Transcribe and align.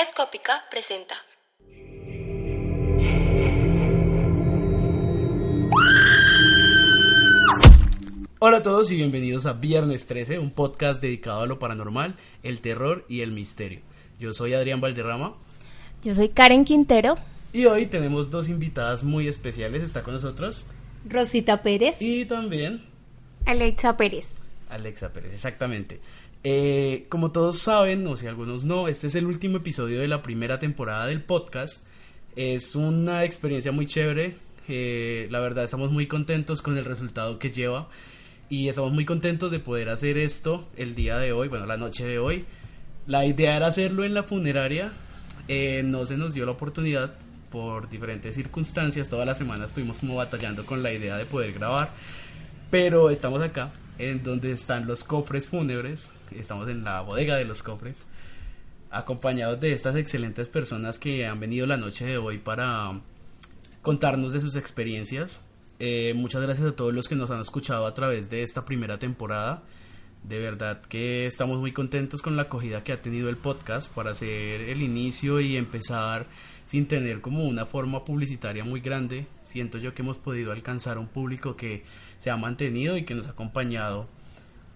Escópica 0.00 0.62
presenta. 0.70 1.16
Hola 8.38 8.58
a 8.58 8.62
todos 8.62 8.92
y 8.92 8.94
bienvenidos 8.94 9.46
a 9.46 9.54
Viernes 9.54 10.06
13, 10.06 10.38
un 10.38 10.52
podcast 10.52 11.02
dedicado 11.02 11.42
a 11.42 11.46
lo 11.46 11.58
paranormal, 11.58 12.14
el 12.44 12.60
terror 12.60 13.04
y 13.08 13.22
el 13.22 13.32
misterio. 13.32 13.80
Yo 14.20 14.32
soy 14.32 14.54
Adrián 14.54 14.80
Valderrama 14.80 15.34
Yo 16.04 16.14
soy 16.14 16.28
Karen 16.28 16.64
Quintero. 16.64 17.16
y 17.52 17.64
hoy 17.66 17.86
tenemos 17.86 18.30
dos 18.30 18.48
invitadas 18.48 19.02
muy 19.02 19.26
especiales. 19.26 19.82
Está 19.82 20.04
con 20.04 20.14
nosotros 20.14 20.66
Rosita 21.08 21.62
Pérez. 21.62 22.00
y 22.00 22.24
también 22.24 22.84
Alexa 23.46 23.96
Pérez. 23.96 24.38
Alexa 24.70 25.12
Pérez, 25.12 25.32
exactamente. 25.32 26.00
Eh, 26.44 27.06
como 27.08 27.32
todos 27.32 27.58
saben, 27.58 28.06
o 28.06 28.16
si 28.16 28.26
algunos 28.26 28.64
no, 28.64 28.88
este 28.88 29.08
es 29.08 29.14
el 29.14 29.26
último 29.26 29.58
episodio 29.58 30.00
de 30.00 30.08
la 30.08 30.22
primera 30.22 30.58
temporada 30.58 31.06
del 31.06 31.22
podcast. 31.22 31.84
Es 32.36 32.74
una 32.76 33.24
experiencia 33.24 33.72
muy 33.72 33.86
chévere. 33.86 34.36
eh, 34.68 35.28
la 35.30 35.40
verdad, 35.40 35.64
estamos 35.64 35.90
muy 35.90 36.06
contentos 36.06 36.62
con 36.62 36.76
el 36.78 36.84
resultado 36.84 37.38
que 37.38 37.50
lleva. 37.50 37.88
Y 38.50 38.68
estamos 38.68 38.92
muy 38.92 39.04
contentos 39.04 39.50
de 39.50 39.58
poder 39.58 39.88
hacer 39.90 40.16
esto 40.16 40.66
el 40.76 40.94
día 40.94 41.18
de 41.18 41.32
hoy, 41.32 41.48
bueno, 41.48 41.66
la 41.66 41.76
noche 41.76 42.06
de 42.06 42.18
hoy. 42.18 42.44
La 43.06 43.26
idea 43.26 43.56
era 43.56 43.66
hacerlo 43.66 44.04
en 44.04 44.14
la 44.14 44.22
funeraria. 44.22 44.92
eh, 45.48 45.82
no 45.84 46.04
se 46.04 46.16
nos 46.16 46.34
dio 46.34 46.44
la 46.46 46.52
oportunidad 46.52 47.14
por 47.50 47.88
diferentes 47.88 48.34
circunstancias. 48.34 49.08
Toda 49.08 49.24
la 49.24 49.34
semana 49.34 49.64
estuvimos 49.66 49.98
como 49.98 50.16
batallando 50.16 50.64
con 50.66 50.82
la 50.82 50.92
idea 50.92 51.16
de 51.16 51.24
poder 51.24 51.52
grabar. 51.52 51.90
Pero 52.70 53.08
estamos 53.10 53.42
acá, 53.42 53.70
en 53.98 54.22
donde 54.22 54.52
están 54.52 54.86
los 54.86 55.04
cofres 55.04 55.48
fúnebres. 55.48 56.10
Estamos 56.30 56.68
en 56.68 56.84
la 56.84 57.00
bodega 57.00 57.36
de 57.36 57.44
los 57.44 57.62
cofres. 57.62 58.06
Acompañados 58.90 59.60
de 59.60 59.72
estas 59.72 59.96
excelentes 59.96 60.48
personas 60.48 60.98
que 60.98 61.26
han 61.26 61.40
venido 61.40 61.66
la 61.66 61.76
noche 61.76 62.06
de 62.06 62.18
hoy 62.18 62.38
para 62.38 63.00
contarnos 63.82 64.32
de 64.32 64.40
sus 64.40 64.56
experiencias. 64.56 65.44
Eh, 65.80 66.12
muchas 66.16 66.42
gracias 66.42 66.68
a 66.68 66.76
todos 66.76 66.94
los 66.94 67.08
que 67.08 67.14
nos 67.14 67.30
han 67.30 67.40
escuchado 67.40 67.86
a 67.86 67.94
través 67.94 68.30
de 68.30 68.42
esta 68.42 68.64
primera 68.64 68.98
temporada. 68.98 69.62
De 70.24 70.38
verdad 70.38 70.80
que 70.82 71.26
estamos 71.26 71.58
muy 71.58 71.72
contentos 71.72 72.22
con 72.22 72.36
la 72.36 72.42
acogida 72.42 72.82
que 72.82 72.92
ha 72.92 73.02
tenido 73.02 73.28
el 73.28 73.36
podcast 73.36 73.90
para 73.92 74.10
hacer 74.10 74.62
el 74.62 74.82
inicio 74.82 75.40
y 75.40 75.56
empezar 75.56 76.26
sin 76.66 76.86
tener 76.86 77.20
como 77.20 77.44
una 77.44 77.66
forma 77.66 78.04
publicitaria 78.04 78.64
muy 78.64 78.80
grande. 78.80 79.26
Siento 79.44 79.78
yo 79.78 79.94
que 79.94 80.02
hemos 80.02 80.18
podido 80.18 80.52
alcanzar 80.52 80.98
un 80.98 81.06
público 81.06 81.56
que 81.56 81.82
se 82.18 82.30
ha 82.30 82.36
mantenido 82.36 82.96
y 82.96 83.04
que 83.04 83.14
nos 83.14 83.26
ha 83.26 83.30
acompañado 83.30 84.06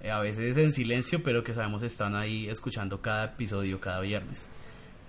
eh, 0.03 0.11
a 0.11 0.21
veces 0.21 0.57
en 0.57 0.73
silencio, 0.73 1.23
pero 1.23 1.45
que 1.45 1.55
sabemos 1.55 1.83
están 1.83 2.15
ahí 2.15 2.48
escuchando 2.48 3.01
cada 3.03 3.27
episodio 3.27 3.81
cada 3.81 4.01
viernes. 4.01 4.48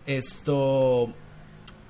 Esto 0.06 1.14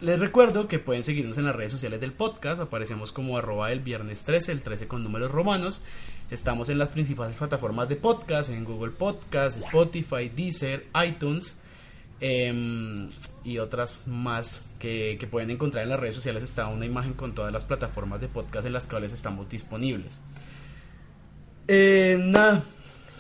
les 0.04 0.20
recuerdo 0.20 0.68
que 0.68 0.80
pueden 0.80 1.04
seguirnos 1.04 1.38
en 1.38 1.46
las 1.46 1.56
redes 1.56 1.72
sociales 1.72 2.02
del 2.02 2.12
podcast. 2.12 2.62
Aparecemos 2.62 3.12
como 3.12 3.38
arroba 3.38 3.72
el 3.72 3.80
viernes 3.80 4.24
13, 4.24 4.52
el 4.52 4.62
13 4.62 4.88
con 4.88 5.04
números 5.04 5.32
romanos. 5.32 5.82
Estamos 6.30 6.70
en 6.70 6.78
las 6.78 6.90
principales 6.90 7.36
plataformas 7.36 7.88
de 7.90 7.96
podcast, 7.96 8.50
en 8.50 8.66
Google 8.66 8.92
Podcast, 8.92 9.58
Spotify, 9.58 10.28
Deezer, 10.28 10.88
iTunes 11.06 11.56
em, 12.20 13.10
y 13.46 13.60
otras 13.60 14.04
más 14.06 14.66
que, 14.78 15.18
que 15.20 15.28
pueden 15.28 15.52
encontrar 15.52 15.84
en 15.84 15.90
las 15.90 16.00
redes 16.00 16.16
sociales. 16.16 16.44
Está 16.44 16.68
una 16.68 16.86
imagen 16.86 17.14
con 17.14 17.34
todas 17.34 17.54
las 17.54 17.64
plataformas 17.64 18.20
de 18.20 18.28
podcast 18.28 18.66
en 18.66 18.74
las 18.74 18.88
cuales 18.88 19.14
estamos 19.14 19.48
disponibles. 19.48 20.20
Eh, 21.68 22.18
nada, 22.20 22.64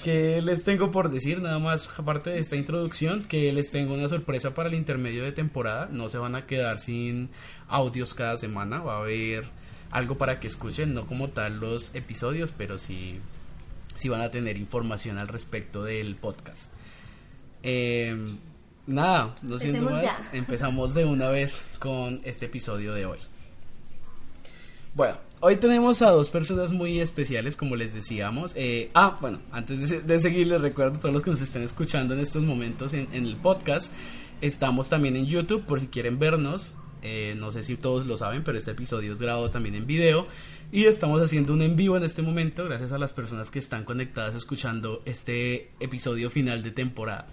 que 0.03 0.41
les 0.41 0.63
tengo 0.63 0.91
por 0.91 1.09
decir 1.09 1.41
nada 1.41 1.59
más 1.59 1.97
aparte 1.97 2.31
de 2.31 2.39
esta 2.39 2.55
introducción 2.57 3.23
que 3.23 3.53
les 3.53 3.71
tengo 3.71 3.93
una 3.93 4.09
sorpresa 4.09 4.53
para 4.53 4.69
el 4.69 4.75
intermedio 4.75 5.23
de 5.23 5.31
temporada. 5.31 5.87
No 5.91 6.09
se 6.09 6.17
van 6.17 6.35
a 6.35 6.45
quedar 6.45 6.79
sin 6.79 7.29
audios 7.67 8.13
cada 8.13 8.37
semana. 8.37 8.79
Va 8.81 8.95
a 8.95 8.99
haber 8.99 9.45
algo 9.91 10.17
para 10.17 10.39
que 10.39 10.47
escuchen 10.47 10.93
no 10.93 11.05
como 11.05 11.29
tal 11.29 11.59
los 11.59 11.93
episodios 11.93 12.51
pero 12.51 12.79
sí 12.79 13.19
sí 13.93 14.09
van 14.09 14.21
a 14.21 14.31
tener 14.31 14.57
información 14.57 15.19
al 15.19 15.27
respecto 15.27 15.83
del 15.83 16.15
podcast. 16.15 16.71
Eh, 17.61 18.35
nada 18.87 19.33
no 19.43 19.57
siendo 19.59 19.79
Empecemos 19.79 19.91
más 19.91 20.03
ya. 20.31 20.37
empezamos 20.37 20.93
de 20.95 21.05
una 21.05 21.29
vez 21.29 21.63
con 21.79 22.19
este 22.25 22.47
episodio 22.47 22.93
de 22.93 23.05
hoy 23.05 23.19
bueno, 24.95 25.17
hoy 25.39 25.55
tenemos 25.57 26.01
a 26.01 26.11
dos 26.11 26.29
personas 26.29 26.71
muy 26.71 26.99
especiales, 26.99 27.55
como 27.55 27.75
les 27.75 27.93
decíamos. 27.93 28.53
Eh, 28.55 28.91
ah, 28.93 29.17
bueno, 29.19 29.39
antes 29.51 29.89
de, 29.89 30.01
de 30.01 30.19
seguir, 30.19 30.47
les 30.47 30.61
recuerdo 30.61 30.97
a 30.97 30.99
todos 30.99 31.13
los 31.13 31.23
que 31.23 31.31
nos 31.31 31.41
estén 31.41 31.63
escuchando 31.63 32.13
en 32.13 32.19
estos 32.19 32.43
momentos 32.43 32.93
en, 32.93 33.07
en 33.11 33.25
el 33.25 33.35
podcast. 33.37 33.91
Estamos 34.41 34.89
también 34.89 35.15
en 35.15 35.25
YouTube 35.25 35.65
por 35.65 35.79
si 35.79 35.87
quieren 35.87 36.19
vernos. 36.19 36.75
Eh, 37.01 37.35
no 37.37 37.51
sé 37.51 37.63
si 37.63 37.75
todos 37.75 38.05
lo 38.05 38.17
saben, 38.17 38.43
pero 38.43 38.57
este 38.57 38.71
episodio 38.71 39.11
es 39.11 39.19
grabado 39.19 39.49
también 39.49 39.75
en 39.75 39.87
video. 39.87 40.27
Y 40.71 40.85
estamos 40.85 41.21
haciendo 41.21 41.53
un 41.53 41.61
en 41.61 41.75
vivo 41.75 41.97
en 41.97 42.03
este 42.03 42.21
momento, 42.21 42.63
gracias 42.65 42.91
a 42.91 42.97
las 42.97 43.13
personas 43.13 43.51
que 43.51 43.59
están 43.59 43.83
conectadas 43.83 44.35
escuchando 44.35 45.01
este 45.05 45.71
episodio 45.79 46.29
final 46.29 46.63
de 46.63 46.71
temporada. 46.71 47.27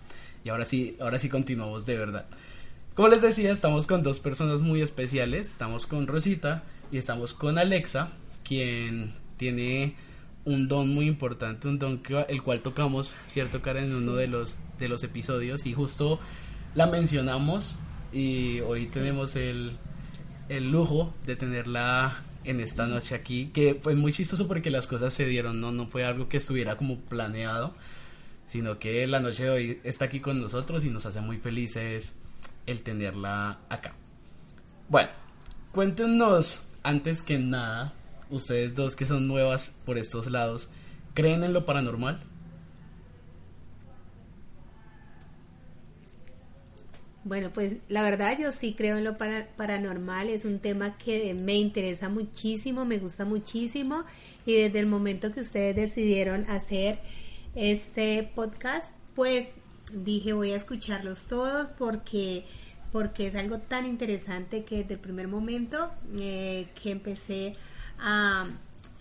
Y 0.44 0.48
ahora 0.48 0.64
sí, 0.64 0.96
ahora 1.00 1.18
sí 1.18 1.28
continuamos 1.28 1.86
de 1.86 1.96
verdad. 1.96 2.26
Como 2.94 3.08
les 3.08 3.22
decía, 3.22 3.52
estamos 3.52 3.86
con 3.86 4.02
dos 4.02 4.18
personas 4.18 4.60
muy 4.60 4.82
especiales. 4.82 5.52
Estamos 5.52 5.86
con 5.86 6.06
Rosita 6.06 6.64
y 6.90 6.98
estamos 6.98 7.34
con 7.34 7.58
Alexa, 7.58 8.10
quien 8.44 9.12
tiene 9.36 9.94
un 10.44 10.68
don 10.68 10.92
muy 10.92 11.06
importante, 11.06 11.68
un 11.68 11.78
don 11.78 11.98
que, 11.98 12.24
el 12.28 12.42
cual 12.42 12.60
tocamos, 12.60 13.14
cierto 13.28 13.62
Karen, 13.62 13.84
en 13.84 13.94
uno 13.94 14.14
de 14.14 14.26
los 14.26 14.56
de 14.78 14.88
los 14.88 15.04
episodios 15.04 15.66
y 15.66 15.74
justo 15.74 16.18
la 16.74 16.86
mencionamos 16.86 17.78
y 18.12 18.60
hoy 18.60 18.86
tenemos 18.86 19.36
el, 19.36 19.76
el 20.48 20.70
lujo 20.70 21.14
de 21.26 21.36
tenerla 21.36 22.16
en 22.44 22.60
esta 22.60 22.86
noche 22.86 23.14
aquí, 23.14 23.50
que 23.52 23.78
fue 23.80 23.94
muy 23.94 24.12
chistoso 24.12 24.48
porque 24.48 24.70
las 24.70 24.86
cosas 24.86 25.12
se 25.12 25.26
dieron, 25.26 25.60
no 25.60 25.70
no 25.70 25.86
fue 25.86 26.04
algo 26.04 26.28
que 26.28 26.38
estuviera 26.38 26.76
como 26.76 26.98
planeado, 26.98 27.74
sino 28.46 28.78
que 28.78 29.06
la 29.06 29.20
noche 29.20 29.44
de 29.44 29.50
hoy 29.50 29.80
está 29.84 30.06
aquí 30.06 30.20
con 30.20 30.40
nosotros 30.40 30.84
y 30.84 30.90
nos 30.90 31.04
hace 31.04 31.20
muy 31.20 31.36
felices 31.36 32.16
el 32.66 32.80
tenerla 32.80 33.58
acá. 33.68 33.92
Bueno, 34.88 35.10
cuéntenos 35.72 36.69
antes 36.82 37.22
que 37.22 37.38
nada, 37.38 37.92
ustedes 38.30 38.74
dos 38.74 38.96
que 38.96 39.06
son 39.06 39.26
nuevas 39.28 39.74
por 39.84 39.98
estos 39.98 40.30
lados, 40.30 40.70
¿creen 41.14 41.44
en 41.44 41.52
lo 41.52 41.64
paranormal? 41.66 42.22
Bueno, 47.22 47.50
pues 47.52 47.76
la 47.88 48.02
verdad 48.02 48.38
yo 48.38 48.50
sí 48.50 48.74
creo 48.74 48.96
en 48.96 49.04
lo 49.04 49.18
para- 49.18 49.48
paranormal, 49.56 50.28
es 50.30 50.46
un 50.46 50.58
tema 50.58 50.96
que 50.96 51.34
me 51.34 51.54
interesa 51.56 52.08
muchísimo, 52.08 52.86
me 52.86 52.98
gusta 52.98 53.26
muchísimo 53.26 54.04
y 54.46 54.54
desde 54.54 54.80
el 54.80 54.86
momento 54.86 55.32
que 55.32 55.42
ustedes 55.42 55.76
decidieron 55.76 56.48
hacer 56.48 56.98
este 57.54 58.30
podcast, 58.34 58.86
pues 59.14 59.52
dije 59.92 60.32
voy 60.32 60.52
a 60.52 60.56
escucharlos 60.56 61.24
todos 61.24 61.66
porque 61.78 62.44
porque 62.92 63.26
es 63.26 63.34
algo 63.34 63.58
tan 63.58 63.86
interesante 63.86 64.64
que 64.64 64.78
desde 64.78 64.94
el 64.94 65.00
primer 65.00 65.28
momento 65.28 65.90
eh, 66.18 66.66
que 66.82 66.90
empecé 66.90 67.54
a, 67.98 68.46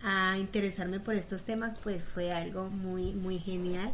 a 0.03 0.38
interesarme 0.38 1.00
por 1.00 1.15
estos 1.15 1.44
temas, 1.44 1.77
pues 1.83 2.03
fue 2.03 2.31
algo 2.31 2.69
muy 2.69 3.13
muy 3.13 3.39
genial 3.39 3.91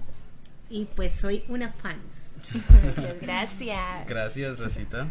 y 0.69 0.85
pues 0.85 1.13
soy 1.13 1.43
una 1.47 1.69
fans. 1.69 2.29
Muchas 2.53 3.19
gracias. 3.21 4.07
Gracias, 4.07 4.59
Rosita. 4.59 5.07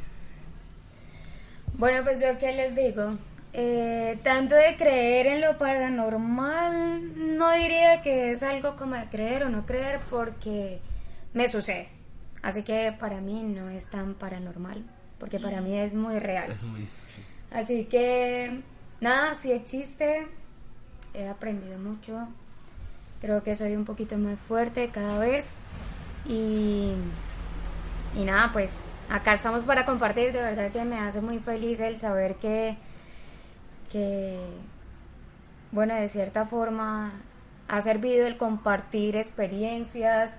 Bueno, 1.75 2.05
pues 2.05 2.21
yo 2.21 2.39
qué 2.39 2.53
les 2.53 2.77
digo. 2.77 3.19
Eh, 3.53 4.19
tanto 4.25 4.57
de 4.57 4.77
creer 4.77 5.27
en 5.27 5.41
lo 5.41 5.59
paranormal, 5.59 7.37
no 7.37 7.53
diría 7.53 8.03
que 8.03 8.33
es 8.33 8.43
algo 8.43 8.77
como 8.77 8.97
de 8.97 9.07
creer 9.07 9.45
o 9.45 9.49
no 9.49 9.65
creer 9.65 10.01
porque 10.11 10.81
me 11.33 11.49
sucede. 11.49 11.89
Así 12.45 12.63
que 12.63 12.95
para 13.01 13.23
mí 13.23 13.43
no 13.43 13.71
es 13.71 13.87
tan 13.87 14.13
paranormal, 14.13 14.85
porque 15.19 15.41
para 15.41 15.63
mí 15.63 15.79
es 15.79 15.95
muy 15.95 16.19
real. 16.19 16.51
Es 16.51 16.63
muy... 16.63 16.87
sí. 17.07 17.25
Así 17.51 17.87
que 17.87 18.61
nada, 19.01 19.35
si 19.35 19.51
existe, 19.51 20.27
he 21.15 21.27
aprendido 21.27 21.79
mucho. 21.79 22.29
Creo 23.23 23.43
que 23.43 23.57
soy 23.57 23.75
un 23.75 23.87
poquito 23.87 24.19
más 24.19 24.39
fuerte 24.41 24.91
cada 24.91 25.19
vez. 25.19 25.57
Y, 26.27 26.93
y 28.15 28.25
nada, 28.27 28.51
pues 28.53 28.83
acá 29.09 29.33
estamos 29.33 29.65
para 29.65 29.87
compartir, 29.87 30.35
de 30.35 30.43
verdad 30.43 30.71
que 30.71 30.85
me 30.85 30.99
hace 30.99 31.23
muy 31.23 31.39
feliz 31.39 31.81
el 31.81 31.97
saber 31.97 32.35
que, 32.35 32.77
que 33.91 34.39
bueno, 35.73 35.95
de 35.95 36.09
cierta 36.09 36.45
forma 36.45 37.13
ha 37.69 37.81
servido 37.81 38.27
el 38.27 38.37
compartir 38.37 39.17
experiencias 39.17 40.39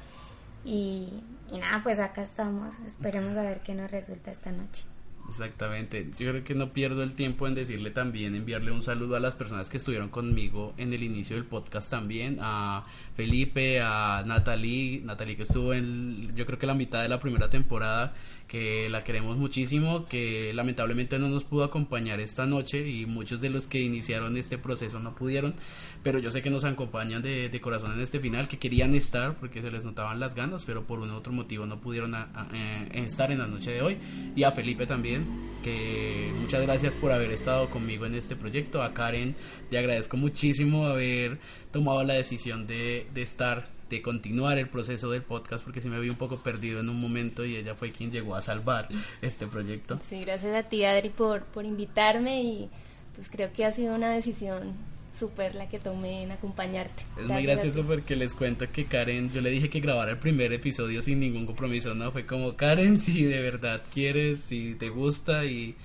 y, 0.64 1.24
y 1.52 1.60
nada, 1.60 1.82
pues 1.84 2.00
acá 2.00 2.24
estamos, 2.24 2.80
esperemos 2.80 3.36
a 3.38 3.44
ver 3.44 3.62
qué 3.62 3.74
nos 3.74 3.92
resulta 3.92 4.32
esta 4.32 4.52
noche. 4.52 4.84
Exactamente. 5.28 6.12
Yo 6.18 6.30
creo 6.30 6.44
que 6.44 6.56
no 6.56 6.72
pierdo 6.72 7.04
el 7.04 7.16
tiempo 7.16 7.48
en 7.48 7.56
decirle 7.56 7.90
también, 7.90 8.36
enviarle 8.36 8.72
un 8.72 8.82
saludo 8.82 9.16
a 9.16 9.20
las 9.20 9.36
personas 9.36 9.70
que 9.70 9.78
estuvieron 9.78 10.10
conmigo 10.10 10.74
en 10.78 10.94
el 10.94 11.04
inicio 11.04 11.36
del 11.36 11.46
podcast 11.46 11.90
también, 11.90 12.38
a 12.42 12.84
Felipe, 13.16 13.82
a 13.82 14.24
Natalie, 14.26 15.02
Natalie 15.04 15.36
que 15.36 15.44
estuvo 15.44 15.74
en, 15.74 16.36
yo 16.36 16.46
creo 16.46 16.60
que 16.60 16.68
la 16.68 16.76
mitad 16.76 17.02
de 17.02 17.10
la 17.10 17.20
primera 17.20 17.50
temporada, 17.50 18.14
que 18.48 18.90
la 18.90 19.04
queremos 19.04 19.38
muchísimo, 19.38 20.06
que 20.06 20.54
lamentablemente 20.54 21.18
no 21.20 21.30
nos 21.30 21.44
pudo 21.44 21.64
acompañar 21.64 22.20
esta 22.20 22.46
noche 22.46 22.88
y 22.88 23.06
muchos 23.06 23.42
de 23.42 23.50
los 23.50 23.68
que 23.68 23.82
iniciaron 23.82 24.38
este 24.38 24.58
proceso 24.58 25.00
no 25.00 25.16
pudieron, 25.16 25.56
pero 26.04 26.20
yo 26.20 26.32
sé 26.32 26.42
que 26.42 26.50
nos 26.50 26.64
acompañan 26.64 27.22
de, 27.22 27.50
de 27.50 27.62
corazón 27.62 27.94
en 27.94 28.02
este 28.02 28.20
final, 28.20 28.48
que 28.48 28.60
querían 28.60 28.94
estar 28.94 29.36
porque 29.40 29.62
se 29.62 29.72
les 29.72 29.84
notaban 29.84 30.20
las 30.20 30.36
ganas, 30.36 30.66
pero 30.66 30.86
por 30.86 31.00
un 31.00 31.12
otro 31.12 31.34
motivo 31.34 31.66
no 31.66 31.82
pudieron 31.82 32.16
eh, 32.16 32.90
estar 32.94 33.32
en 33.32 33.40
la 33.40 33.48
noche 33.48 33.72
de 33.72 33.82
hoy, 33.82 33.98
y 34.36 34.44
a 34.44 34.52
Felipe 34.52 34.86
también, 34.86 35.26
que 35.64 36.32
muchas 36.40 36.62
gracias 36.62 36.94
por 36.94 37.12
haber 37.12 37.32
estado 37.32 37.70
conmigo 37.70 38.06
en 38.06 38.16
este 38.16 38.36
proyecto, 38.36 38.84
a 38.84 38.94
Karen 38.94 39.36
le 39.72 39.78
agradezco 39.78 40.18
muchísimo 40.18 40.86
haber 40.86 41.40
tomado 41.72 42.04
la 42.04 42.14
decisión 42.14 42.68
de, 42.68 43.08
de 43.14 43.22
estar 43.22 43.75
de 43.90 44.02
continuar 44.02 44.58
el 44.58 44.68
proceso 44.68 45.12
del 45.12 45.22
podcast 45.22 45.64
porque 45.64 45.82
si 45.82 45.90
me 45.90 46.00
vi 46.00 46.10
un 46.10 46.16
poco 46.16 46.38
perdido 46.38 46.80
en 46.80 46.90
un 46.90 47.00
momento 47.00 47.46
y 47.46 47.56
ella 47.56 47.76
fue 47.76 47.92
quien 47.92 48.12
llegó 48.12 48.36
a 48.36 48.42
salvar 48.42 48.88
este 49.22 49.48
proyecto. 49.48 50.00
Sí, 50.10 50.24
gracias 50.26 50.56
a 50.56 50.64
ti 50.64 50.84
Adri 50.86 51.10
por, 51.10 51.44
por 51.44 51.66
invitarme 51.66 52.42
y 52.42 52.70
pues 53.16 53.30
creo 53.30 53.52
que 53.54 53.66
ha 53.66 53.72
sido 53.72 53.96
una 53.96 54.10
decisión 54.10 54.74
súper 55.18 55.56
la 55.56 55.70
que 55.70 55.80
tomé 55.80 56.24
en 56.24 56.32
acompañarte. 56.32 57.04
Es 57.18 57.28
muy 57.28 57.44
gracioso 57.44 57.86
porque 57.86 58.16
les 58.16 58.34
cuento 58.34 58.70
que 58.72 58.86
Karen, 58.86 59.32
yo 59.32 59.42
le 59.42 59.50
dije 59.50 59.70
que 59.70 59.80
grabara 59.80 60.12
el 60.12 60.18
primer 60.18 60.52
episodio 60.52 61.02
sin 61.02 61.20
ningún 61.20 61.46
compromiso, 61.46 61.94
no, 61.94 62.12
fue 62.12 62.26
como 62.26 62.56
Karen, 62.56 63.00
si 63.00 63.24
de 63.24 63.42
verdad 63.42 63.82
quieres, 63.94 64.42
si 64.42 64.76
te 64.76 64.90
gusta 64.90 65.46
y 65.46 65.76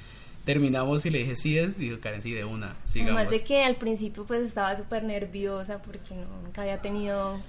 terminamos 0.44 1.04
y 1.06 1.10
le 1.10 1.18
dije 1.18 1.36
sí 1.36 1.58
es, 1.58 1.78
dijo 1.78 2.00
Karen, 2.00 2.22
sí 2.22 2.32
de 2.32 2.44
una, 2.44 2.76
sigamos. 2.86 3.20
Además 3.20 3.30
de 3.30 3.44
que 3.44 3.62
al 3.62 3.76
principio 3.76 4.24
pues 4.26 4.40
estaba 4.40 4.76
súper 4.76 5.04
nerviosa 5.04 5.80
porque 5.82 6.14
nunca 6.42 6.62
había 6.62 6.80
tenido 6.80 7.40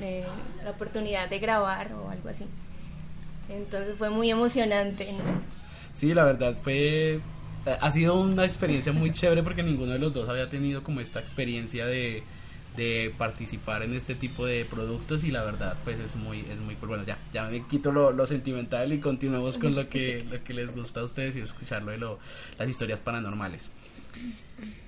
eh, 0.00 0.24
la 0.62 0.70
oportunidad 0.70 1.28
de 1.28 1.38
grabar 1.38 1.92
o 1.92 2.10
algo 2.10 2.28
así. 2.28 2.44
Entonces 3.48 3.96
fue 3.96 4.10
muy 4.10 4.30
emocionante. 4.30 5.12
¿no? 5.12 5.18
Sí, 5.92 6.14
la 6.14 6.24
verdad 6.24 6.56
fue 6.60 7.20
ha 7.80 7.90
sido 7.90 8.20
una 8.20 8.44
experiencia 8.44 8.92
muy 8.92 9.10
chévere 9.10 9.42
porque 9.42 9.62
ninguno 9.62 9.92
de 9.92 9.98
los 9.98 10.12
dos 10.12 10.28
había 10.28 10.48
tenido 10.48 10.82
como 10.82 11.00
esta 11.00 11.20
experiencia 11.20 11.86
de, 11.86 12.22
de 12.76 13.14
participar 13.16 13.82
en 13.82 13.94
este 13.94 14.14
tipo 14.14 14.44
de 14.44 14.64
productos 14.64 15.24
y 15.24 15.30
la 15.30 15.42
verdad 15.42 15.76
pues 15.84 15.98
es 15.98 16.16
muy 16.16 16.40
es 16.40 16.60
muy 16.60 16.74
bueno 16.74 17.04
ya 17.04 17.18
ya 17.32 17.44
me 17.44 17.66
quito 17.66 17.90
lo, 17.90 18.12
lo 18.12 18.26
sentimental 18.26 18.92
y 18.92 19.00
continuamos 19.00 19.58
con 19.58 19.74
lo 19.74 19.88
que 19.88 20.26
lo 20.30 20.42
que 20.44 20.52
les 20.52 20.74
gusta 20.74 21.00
a 21.00 21.04
ustedes 21.04 21.36
y 21.36 21.40
escucharlo 21.40 21.92
de 21.92 21.98
lo, 21.98 22.18
las 22.58 22.68
historias 22.68 23.00
paranormales 23.00 23.70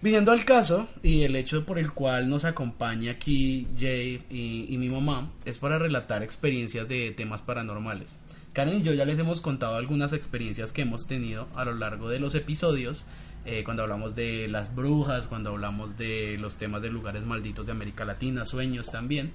Viniendo 0.03 0.31
al 0.31 0.45
caso 0.45 0.89
y 1.03 1.23
el 1.23 1.35
hecho 1.37 1.65
por 1.65 1.79
el 1.79 1.93
cual 1.93 2.29
nos 2.29 2.45
acompaña 2.45 3.13
aquí 3.13 3.67
Jay 3.79 4.23
y, 4.31 4.77
mi 4.79 4.89
mamá 4.89 5.31
es 5.45 5.59
para 5.59 5.79
relatar 5.79 6.23
experiencias 6.23 6.89
de 6.89 7.11
temas 7.11 7.43
paranormales. 7.43 8.15
Karen 8.53 8.81
y 8.81 8.83
yo 8.83 8.95
ya 8.95 9.05
les 9.05 9.19
hemos 9.19 9.41
contado 9.41 9.77
algunas 9.77 10.13
experiencias 10.13 10.73
que 10.73 10.83
hemos 10.83 11.07
tenido 11.07 11.49
a 11.55 11.65
lo 11.65 11.75
largo 11.75 12.09
de 12.09 12.21
los 12.21 12.35
episodios, 12.35 13.07
eh, 13.45 13.65
cuando 13.65 13.83
hablamos 13.83 14.17
de 14.17 14.49
las 14.49 14.75
brujas, 14.75 15.27
cuando 15.27 15.51
hablamos 15.51 15.99
de 15.99 16.37
los 16.39 16.57
temas 16.57 16.83
de 16.83 16.91
lugares 16.91 17.25
malditos 17.25 17.67
de 17.67 17.73
América 17.73 18.05
Latina, 18.05 18.45
sueños 18.45 18.91
también. 18.91 19.33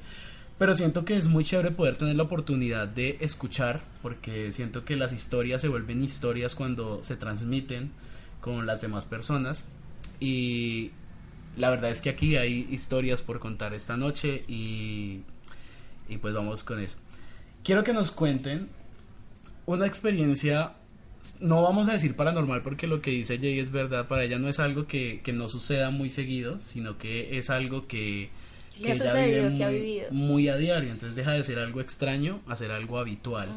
Pero 0.57 0.75
siento 0.75 1.05
que 1.05 1.17
es 1.17 1.25
muy 1.25 1.43
chévere 1.43 1.71
poder 1.71 1.97
tener 1.97 2.15
la 2.15 2.23
oportunidad 2.23 2.87
de 2.87 3.17
escuchar, 3.19 3.81
porque 4.01 4.51
siento 4.51 4.85
que 4.85 4.95
las 4.95 5.11
historias 5.11 5.61
se 5.61 5.67
vuelven 5.67 6.03
historias 6.03 6.55
cuando 6.55 7.03
se 7.03 7.15
transmiten 7.15 7.91
con 8.41 8.65
las 8.65 8.81
demás 8.81 9.05
personas. 9.05 9.65
Y 10.21 10.91
la 11.57 11.69
verdad 11.69 11.91
es 11.91 11.99
que 11.99 12.09
aquí 12.09 12.37
hay 12.37 12.67
historias 12.71 13.21
por 13.21 13.39
contar 13.39 13.73
esta 13.73 13.97
noche 13.97 14.45
y, 14.47 15.21
y 16.07 16.17
pues 16.21 16.33
vamos 16.33 16.63
con 16.63 16.79
eso. 16.79 16.95
Quiero 17.63 17.83
que 17.83 17.91
nos 17.91 18.11
cuenten 18.11 18.69
una 19.65 19.85
experiencia, 19.87 20.73
no 21.39 21.61
vamos 21.63 21.89
a 21.89 21.93
decir 21.93 22.15
paranormal 22.15 22.61
porque 22.61 22.87
lo 22.87 23.01
que 23.01 23.11
dice 23.11 23.37
Jay 23.39 23.59
es 23.59 23.71
verdad, 23.71 24.07
para 24.07 24.23
ella 24.23 24.39
no 24.39 24.47
es 24.47 24.59
algo 24.59 24.87
que, 24.87 25.21
que 25.23 25.33
no 25.33 25.49
suceda 25.49 25.89
muy 25.91 26.09
seguido, 26.09 26.59
sino 26.59 26.97
que 26.97 27.37
es 27.37 27.49
algo 27.49 27.87
que, 27.87 28.29
ella 28.79 29.13
vive 29.13 29.55
que 29.57 29.63
ha 29.63 29.67
muy- 29.69 29.79
vivido. 29.79 30.07
muy 30.11 30.47
a 30.49 30.55
diario, 30.57 30.91
entonces 30.91 31.15
deja 31.15 31.33
de 31.33 31.43
ser 31.43 31.59
algo 31.59 31.81
extraño 31.81 32.41
a 32.47 32.55
ser 32.55 32.71
algo 32.71 32.97
habitual. 32.99 33.49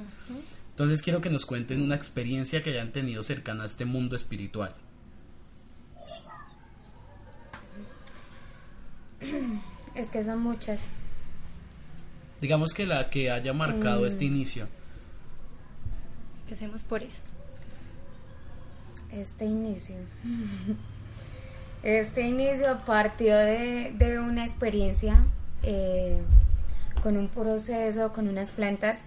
Entonces 0.70 1.02
quiero 1.02 1.20
que 1.20 1.30
nos 1.30 1.46
cuenten 1.46 1.80
una 1.82 1.94
experiencia 1.94 2.62
que 2.62 2.70
hayan 2.70 2.90
tenido 2.92 3.22
cercana 3.22 3.62
a 3.62 3.66
este 3.66 3.84
mundo 3.84 4.16
espiritual. 4.16 4.74
Es 9.94 10.10
que 10.10 10.24
son 10.24 10.40
muchas. 10.40 10.80
Digamos 12.40 12.74
que 12.74 12.84
la 12.86 13.10
que 13.10 13.30
haya 13.30 13.52
marcado 13.52 14.02
Mm. 14.02 14.06
este 14.06 14.24
inicio. 14.24 14.66
Empecemos 16.44 16.82
por 16.82 17.02
eso. 17.02 17.22
Este 19.12 19.44
inicio. 19.46 19.96
Este 21.82 22.22
inicio 22.22 22.80
partió 22.86 23.36
de, 23.36 23.92
de 23.98 24.18
una 24.18 24.44
experiencia 24.46 25.22
eh, 25.62 26.18
con 27.02 27.18
un 27.18 27.28
proceso, 27.28 28.10
con 28.14 28.26
unas 28.26 28.50
plantas. 28.50 29.02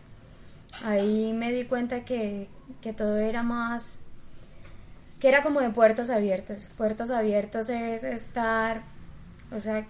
Ahí 0.86 1.34
me 1.34 1.52
di 1.52 1.66
cuenta 1.66 2.06
que, 2.06 2.48
que 2.82 2.94
todo 2.94 3.18
era 3.18 3.42
más, 3.42 4.00
que 5.20 5.28
era 5.28 5.42
como 5.42 5.60
de 5.60 5.72
puertos 5.72 6.12
abiertos. 6.12 6.70
Puertos 6.78 7.10
abiertos 7.10 7.70
es 7.70 8.04
estar, 8.04 8.84
o 9.52 9.60
sea, 9.60 9.88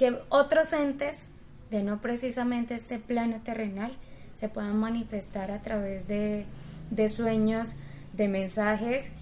que 0.00 0.18
otros 0.30 0.72
entes, 0.72 1.26
de 1.70 1.82
no 1.82 2.00
precisamente 2.00 2.76
este 2.76 2.98
plano 2.98 3.42
terrenal, 3.44 3.92
se 4.34 4.48
puedan 4.48 4.78
manifestar 4.78 5.50
a 5.50 5.60
través 5.60 6.08
de, 6.08 6.46
de 6.90 7.08
sueños, 7.10 7.76
de 8.14 8.26
mensajes. 8.26 9.12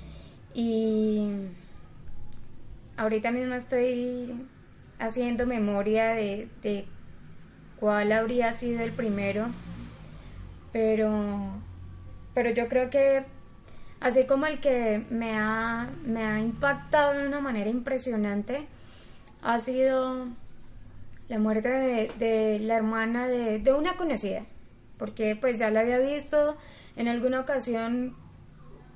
Y 0.54 1.32
ahorita 2.97 3.32
mismo 3.32 3.54
estoy 3.54 4.47
haciendo 5.00 5.47
memoria 5.47 6.11
de, 6.11 6.49
de 6.62 6.85
cuál 7.80 8.12
habría 8.12 8.52
sido 8.52 8.82
el 8.82 8.92
primero, 8.92 9.47
pero, 10.73 11.54
pero 12.35 12.50
yo 12.50 12.68
creo 12.68 12.88
que 12.88 13.25
así 13.99 14.26
como 14.26 14.47
el 14.47 14.61
que 14.61 15.04
me 15.11 15.37
ha, 15.37 15.88
me 16.06 16.25
ha 16.25 16.38
impactado 16.38 17.18
de 17.18 17.26
una 17.26 17.40
manera 17.40 17.68
impresionante, 17.68 18.68
ha 19.42 19.58
sido 19.58 20.28
la 21.28 21.38
muerte 21.38 21.68
de, 22.18 22.58
la 22.61 22.76
hermana 22.76 23.26
de, 23.26 23.58
de 23.58 23.73
una 23.73 23.97
conocida, 23.97 24.42
porque 24.99 25.37
pues 25.37 25.58
ya 25.58 25.70
la 25.70 25.80
había 25.80 25.99
visto 25.99 26.56
en 26.97 27.08
alguna 27.08 27.40
ocasión, 27.40 28.16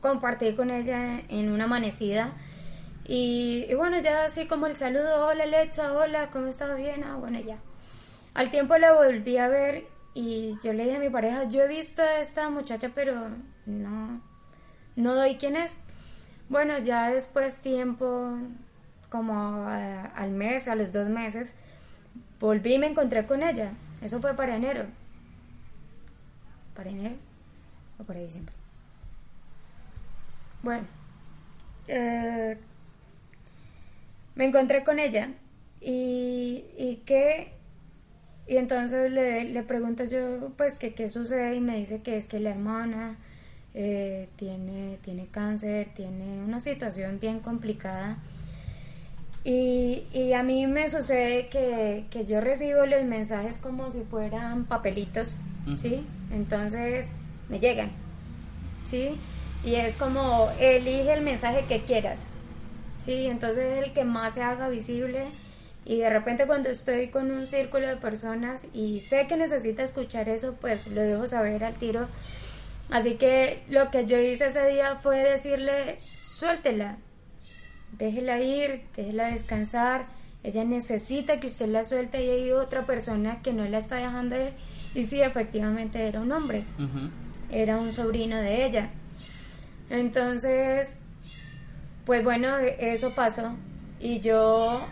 compartí 0.00 0.54
con 0.54 0.70
ella 0.70 1.20
en 1.28 1.52
una 1.52 1.64
amanecida 1.64 2.32
y, 3.04 3.66
y 3.68 3.74
bueno, 3.74 4.00
ya 4.00 4.24
así 4.24 4.46
como 4.46 4.66
el 4.66 4.76
saludo, 4.76 5.26
hola 5.26 5.46
Lecha, 5.46 5.92
hola, 5.92 6.30
¿cómo 6.30 6.46
estás? 6.46 6.76
Bien, 6.76 7.02
ah, 7.04 7.16
bueno, 7.16 7.40
ya. 7.40 7.58
Al 8.34 8.50
tiempo 8.50 8.76
la 8.78 8.92
volví 8.92 9.36
a 9.38 9.48
ver 9.48 9.84
y 10.14 10.56
yo 10.62 10.72
le 10.72 10.84
dije 10.84 10.96
a 10.96 11.00
mi 11.00 11.10
pareja, 11.10 11.44
yo 11.44 11.62
he 11.62 11.68
visto 11.68 12.02
a 12.02 12.20
esta 12.20 12.48
muchacha, 12.48 12.90
pero 12.94 13.28
no, 13.66 14.22
no 14.96 15.14
doy 15.14 15.36
quién 15.36 15.56
es. 15.56 15.80
Bueno, 16.48 16.78
ya 16.78 17.10
después 17.10 17.60
tiempo, 17.60 18.38
como 19.08 19.68
eh, 19.70 20.10
al 20.14 20.30
mes, 20.30 20.68
a 20.68 20.74
los 20.74 20.92
dos 20.92 21.08
meses, 21.08 21.56
volví 22.42 22.75
y 22.75 22.78
me 22.78 22.88
encontré 22.88 23.25
con 23.25 23.42
ella. 23.42 23.72
Eso 24.02 24.20
fue 24.20 24.34
para 24.34 24.56
enero. 24.56 24.84
¿Para 26.75 26.90
enero? 26.90 27.14
¿O 27.99 28.04
para 28.04 28.20
diciembre? 28.20 28.52
Bueno, 30.62 30.84
eh, 31.87 32.58
me 34.34 34.44
encontré 34.44 34.82
con 34.84 34.99
ella 34.99 35.30
y, 35.80 36.64
y 36.76 37.02
que 37.06 37.52
y 38.49 38.56
entonces 38.56 39.11
le, 39.12 39.44
le 39.44 39.62
pregunto 39.62 40.04
yo 40.04 40.50
pues 40.56 40.78
que 40.78 40.94
qué 40.94 41.08
sucede 41.08 41.54
y 41.54 41.61
me 41.61 41.76
dice 41.76 42.02
que 42.02 42.16
es 42.16 42.28
que 42.28 42.40
la 42.40 42.50
hermana 42.50 43.16
eh, 43.75 44.28
tiene 44.37 44.99
tiene 45.02 45.26
cáncer 45.26 45.88
tiene 45.94 46.42
una 46.42 46.61
situación 46.61 47.18
bien 47.20 47.40
complicada 47.40 48.18
y, 49.44 50.04
y 50.12 50.32
a 50.34 50.42
mí 50.42 50.66
me 50.66 50.88
sucede 50.88 51.49
que, 51.49 52.04
que 52.11 52.25
yo 52.26 52.40
recibo 52.40 52.87
los 52.87 53.04
mensajes 53.04 53.58
como 53.58 53.90
si 53.90 54.02
fueran 54.02 54.64
papelitos 54.66 55.37
sí 55.76 56.06
entonces 56.30 57.11
me 57.49 57.58
llegan 57.58 57.90
¿sí? 58.84 59.18
Y 59.64 59.76
es 59.76 59.96
como 59.96 60.50
elige 60.58 61.12
el 61.12 61.22
mensaje 61.22 61.64
que 61.66 61.82
quieras, 61.82 62.26
¿sí? 62.99 63.26
Entonces 63.26 63.78
es 63.78 63.84
el 63.84 63.92
que 63.92 64.04
más 64.04 64.34
se 64.34 64.42
haga 64.42 64.68
visible 64.68 65.26
y 65.84 65.99
de 65.99 66.11
repente 66.11 66.46
cuando 66.46 66.68
estoy 66.68 67.08
con 67.08 67.30
un 67.30 67.46
círculo 67.46 67.88
de 67.88 67.96
personas 67.96 68.66
y 68.72 69.00
sé 69.00 69.26
que 69.26 69.37
necesita 69.37 69.82
escuchar 69.82 70.28
eso, 70.28 70.56
pues 70.61 70.87
lo 70.88 71.00
dejo 71.00 71.26
saber 71.26 71.64
al 71.64 71.75
tiro. 71.75 72.08
Así 72.90 73.14
que 73.14 73.62
lo 73.68 73.90
que 73.90 74.06
yo 74.06 74.18
hice 74.18 74.46
ese 74.46 74.66
día 74.68 74.96
fue 74.96 75.18
decirle, 75.18 75.99
suéltela, 76.18 76.99
déjela 77.99 78.40
ir, 78.40 78.82
déjela 78.96 79.26
descansar, 79.28 80.06
ella 80.42 80.64
necesita 80.64 81.38
que 81.38 81.46
usted 81.46 81.68
la 81.68 81.84
suelte 81.84 82.25
y 82.25 82.30
hay 82.30 82.50
otra 82.50 82.84
persona 82.84 83.42
que 83.42 83.52
no 83.52 83.64
la 83.64 83.78
está 83.78 83.96
dejando 83.96 84.37
ir. 84.37 84.52
Y 84.94 85.04
sí, 85.04 85.22
efectivamente 85.22 86.06
era 86.06 86.20
un 86.20 86.32
hombre, 86.32 86.64
era 87.50 87.78
un 87.78 87.92
sobrino 87.92 88.37
de 88.37 88.66
ella. 88.66 88.90
Entonces, 89.88 90.99
pues 92.04 92.25
bueno, 92.25 92.58
eso 92.58 93.14
pasó 93.14 93.54
y 94.00 94.20
yo 94.20 94.84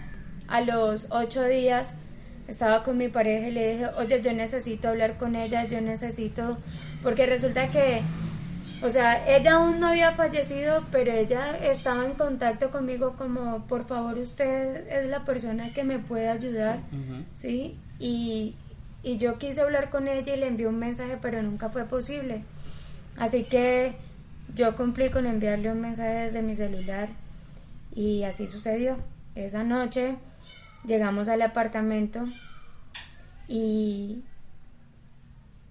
a 0.47 0.61
los 0.61 1.07
ocho 1.11 1.43
días 1.45 1.97
estaba 2.49 2.83
con 2.83 2.97
mi 2.97 3.09
pareja 3.09 3.49
y 3.49 3.53
le 3.53 3.73
dije, 3.73 3.87
oye, 3.97 4.21
yo 4.23 4.33
necesito 4.33 4.89
hablar 4.89 5.17
con 5.17 5.37
ella, 5.37 5.67
yo 5.67 5.81
necesito, 5.81 6.59
porque 7.03 7.27
resulta 7.27 7.69
que, 7.69 8.03
o 8.83 8.91
sea, 8.91 9.37
ella 9.37 9.55
aún 9.55 9.81
no 9.81 9.89
había 9.89 10.13
fallecido, 10.13 10.85
pero 10.91 11.13
ella 11.13 11.57
estaba 11.63 12.05
en 12.05 12.15
contacto 12.15 12.71
conmigo 12.71 13.15
como, 13.17 13.67
por 13.67 13.85
favor, 13.87 14.17
usted 14.19 14.89
es 14.89 15.09
la 15.09 15.25
persona 15.25 15.73
que 15.73 15.85
me 15.85 15.99
puede 15.99 16.29
ayudar, 16.29 16.81
¿sí? 17.33 17.77
Y, 17.99 18.55
y 19.03 19.19
yo 19.19 19.39
quise 19.39 19.61
hablar 19.61 19.91
con 19.91 20.09
ella 20.09 20.35
y 20.35 20.39
le 20.39 20.47
envié 20.47 20.67
un 20.67 20.79
mensaje, 20.79 21.19
pero 21.21 21.43
nunca 21.43 21.69
fue 21.69 21.85
posible. 21.85 22.43
Así 23.19 23.45
que 23.45 23.97
yo 24.55 24.77
cumplí 24.77 25.11
con 25.11 25.27
enviarle 25.27 25.71
un 25.71 25.81
mensaje 25.81 26.27
desde 26.27 26.43
mi 26.43 26.57
celular 26.57 27.09
y 27.95 28.25
así 28.25 28.47
sucedió. 28.47 28.97
Esa 29.35 29.63
noche 29.63 30.17
llegamos 30.85 31.29
al 31.29 31.43
apartamento 31.43 32.27
y, 33.47 34.23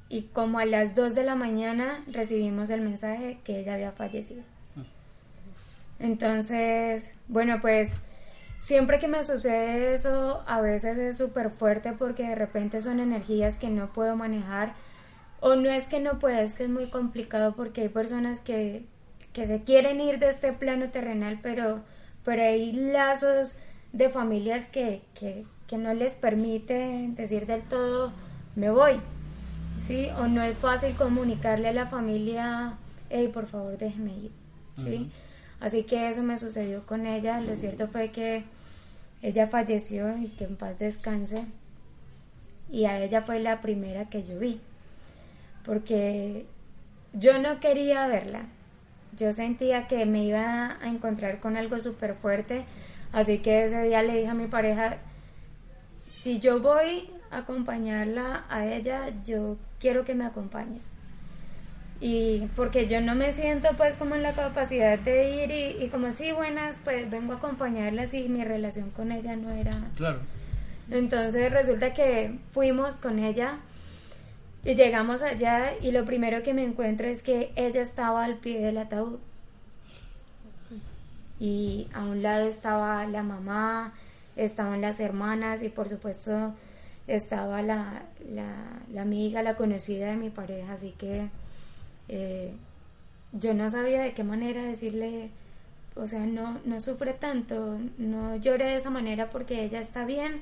y 0.09 0.23
como 0.23 0.57
a 0.59 0.65
las 0.65 0.95
2 0.95 1.13
de 1.13 1.23
la 1.23 1.35
mañana 1.35 2.03
recibimos 2.11 2.71
el 2.71 2.81
mensaje 2.81 3.39
que 3.43 3.59
ella 3.59 3.75
había 3.75 3.91
fallecido. 3.91 4.41
Entonces, 5.99 7.15
bueno, 7.27 7.59
pues 7.61 7.97
siempre 8.59 8.97
que 8.99 9.07
me 9.07 9.23
sucede 9.23 9.93
eso, 9.93 10.43
a 10.47 10.61
veces 10.61 10.97
es 10.97 11.17
súper 11.17 11.51
fuerte 11.51 11.93
porque 11.93 12.23
de 12.23 12.35
repente 12.35 12.81
son 12.81 12.99
energías 12.99 13.57
que 13.57 13.69
no 13.69 13.93
puedo 13.93 14.15
manejar. 14.15 14.73
O 15.41 15.55
no 15.55 15.69
es 15.69 15.87
que 15.87 15.99
no 15.99 16.19
pueda, 16.19 16.41
es 16.41 16.53
que 16.53 16.63
es 16.63 16.69
muy 16.69 16.87
complicado 16.87 17.55
porque 17.55 17.81
hay 17.81 17.89
personas 17.89 18.39
que, 18.39 18.85
que 19.31 19.45
se 19.45 19.63
quieren 19.63 20.01
ir 20.01 20.19
de 20.19 20.29
este 20.29 20.51
plano 20.53 20.89
terrenal, 20.89 21.39
pero, 21.41 21.81
pero 22.25 22.41
hay 22.41 22.73
lazos 22.73 23.57
de 23.93 24.09
familias 24.09 24.65
que, 24.65 25.01
que, 25.13 25.45
que 25.67 25.77
no 25.77 25.93
les 25.93 26.15
permite 26.15 27.05
decir 27.11 27.45
del 27.45 27.61
todo, 27.61 28.11
me 28.55 28.69
voy. 28.69 28.99
¿Sí? 29.81 30.09
O 30.17 30.27
no 30.27 30.41
es 30.41 30.57
fácil 30.57 30.95
comunicarle 30.95 31.69
a 31.69 31.73
la 31.73 31.87
familia, 31.87 32.77
hey, 33.09 33.29
por 33.33 33.47
favor, 33.47 33.77
déjeme 33.77 34.13
ir. 34.13 34.31
¿Sí? 34.77 35.11
Así 35.59 35.83
que 35.83 36.09
eso 36.09 36.23
me 36.23 36.37
sucedió 36.37 36.85
con 36.85 37.05
ella. 37.05 37.41
Lo 37.41 37.55
cierto 37.57 37.87
fue 37.87 38.11
que 38.11 38.43
ella 39.21 39.47
falleció 39.47 40.17
y 40.17 40.27
que 40.27 40.45
en 40.45 40.55
paz 40.55 40.79
descanse. 40.79 41.45
Y 42.71 42.85
a 42.85 43.01
ella 43.01 43.21
fue 43.21 43.39
la 43.39 43.61
primera 43.61 44.05
que 44.09 44.23
yo 44.23 44.39
vi. 44.39 44.61
Porque 45.65 46.45
yo 47.13 47.39
no 47.39 47.59
quería 47.59 48.07
verla. 48.07 48.45
Yo 49.17 49.33
sentía 49.33 49.87
que 49.87 50.05
me 50.05 50.23
iba 50.23 50.77
a 50.81 50.87
encontrar 50.87 51.39
con 51.39 51.57
algo 51.57 51.79
súper 51.79 52.15
fuerte 52.15 52.65
Así 53.11 53.39
que 53.39 53.65
ese 53.65 53.83
día 53.83 54.03
le 54.03 54.17
dije 54.17 54.27
a 54.27 54.33
mi 54.33 54.47
pareja, 54.47 54.97
si 56.07 56.39
yo 56.39 56.59
voy 56.59 57.09
a 57.31 57.39
acompañarla 57.39 58.45
a 58.49 58.65
ella, 58.65 59.09
yo 59.23 59.57
quiero 59.79 60.05
que 60.05 60.15
me 60.15 60.25
acompañes. 60.25 60.91
Y 62.01 62.47
porque 62.55 62.87
yo 62.87 63.01
no 63.01 63.13
me 63.15 63.33
siento 63.33 63.69
pues 63.75 63.95
como 63.97 64.15
en 64.15 64.23
la 64.23 64.33
capacidad 64.33 64.97
de 64.97 65.43
ir 65.43 65.83
y, 65.83 65.89
como 65.89 66.11
si 66.11 66.31
buenas, 66.31 66.79
pues 66.83 67.09
vengo 67.09 67.33
a 67.33 67.37
acompañarla 67.37 68.07
si 68.07 68.29
mi 68.29 68.43
relación 68.43 68.89
con 68.91 69.11
ella 69.11 69.35
no 69.35 69.51
era... 69.51 69.71
Claro. 69.97 70.19
Entonces 70.89 71.51
resulta 71.51 71.93
que 71.93 72.39
fuimos 72.51 72.97
con 72.97 73.19
ella 73.19 73.59
y 74.63 74.75
llegamos 74.75 75.21
allá 75.21 75.73
y 75.81 75.91
lo 75.91 76.05
primero 76.05 76.41
que 76.41 76.53
me 76.53 76.63
encuentro 76.63 77.07
es 77.07 77.21
que 77.21 77.51
ella 77.55 77.81
estaba 77.81 78.23
al 78.23 78.37
pie 78.37 78.59
del 78.61 78.77
ataúd 78.77 79.19
y 81.39 81.87
a 81.93 82.03
un 82.03 82.21
lado 82.21 82.47
estaba 82.47 83.05
la 83.05 83.23
mamá, 83.23 83.93
estaban 84.35 84.81
las 84.81 84.99
hermanas 84.99 85.63
y 85.63 85.69
por 85.69 85.89
supuesto 85.89 86.53
estaba 87.09 87.61
la, 87.63 88.03
la, 88.31 89.01
amiga, 89.01 89.41
la 89.41 89.55
conocida 89.55 90.07
de 90.07 90.15
mi 90.15 90.29
pareja, 90.29 90.73
así 90.73 90.91
que 90.91 91.27
eh, 92.07 92.53
yo 93.31 93.53
no 93.53 93.69
sabía 93.69 94.03
de 94.03 94.13
qué 94.13 94.23
manera 94.23 94.63
decirle, 94.63 95.31
o 95.95 96.07
sea, 96.07 96.25
no, 96.25 96.59
no 96.65 96.79
sufre 96.79 97.13
tanto, 97.13 97.79
no 97.97 98.35
llore 98.35 98.65
de 98.65 98.75
esa 98.75 98.91
manera 98.91 99.29
porque 99.31 99.63
ella 99.63 99.79
está 99.79 100.05
bien, 100.05 100.41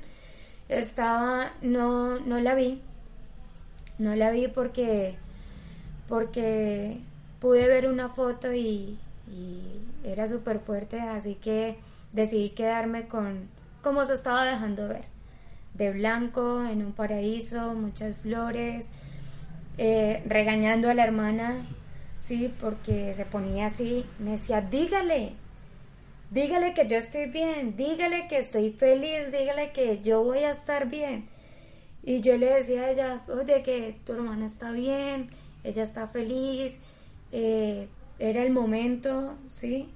estaba, 0.68 1.54
no, 1.62 2.20
no 2.20 2.40
la 2.42 2.54
vi, 2.54 2.82
no 3.98 4.16
la 4.16 4.30
vi 4.32 4.50
porque, 4.50 5.16
porque 6.10 6.98
pude 7.40 7.68
ver 7.68 7.88
una 7.88 8.10
foto 8.10 8.54
y, 8.54 8.98
y 9.32 9.62
era 10.04 10.28
súper 10.28 10.60
fuerte, 10.60 11.00
así 11.00 11.36
que 11.36 11.78
decidí 12.12 12.50
quedarme 12.50 13.08
con 13.08 13.48
cómo 13.82 14.04
se 14.04 14.16
estaba 14.16 14.46
dejando 14.46 14.90
ver. 14.90 15.17
De 15.78 15.92
blanco, 15.92 16.64
en 16.66 16.84
un 16.84 16.94
paraíso, 16.94 17.74
muchas 17.76 18.18
flores, 18.18 18.90
eh, 19.78 20.24
regañando 20.26 20.90
a 20.90 20.96
la 20.96 21.04
hermana, 21.04 21.56
sí, 22.20 22.52
porque 22.60 23.14
se 23.14 23.26
ponía 23.26 23.68
así, 23.68 24.06
me 24.18 24.32
decía, 24.32 24.62
dígale, 24.62 25.34
dígale 26.32 26.74
que 26.74 26.88
yo 26.88 26.98
estoy 26.98 27.28
bien, 27.28 27.76
dígale 27.78 28.28
que 28.28 28.40
estoy 28.40 28.72
feliz, 28.72 29.32
dígale 29.32 29.72
que 29.72 30.02
yo 30.02 30.24
voy 30.24 30.40
a 30.40 30.50
estar 30.50 30.90
bien. 30.90 31.30
Y 32.04 32.22
yo 32.22 32.38
le 32.38 32.48
decía 32.48 32.84
a 32.84 32.92
ella, 32.92 33.22
oye, 33.28 33.62
que 33.64 34.00
tu 34.06 34.14
hermana 34.14 34.46
está 34.46 34.72
bien, 34.72 35.30
ella 35.64 35.84
está 35.84 36.08
feliz, 36.08 36.80
eh, 37.32 37.88
era 38.18 38.42
el 38.42 38.52
momento, 38.52 39.36
¿sí? 39.50 39.90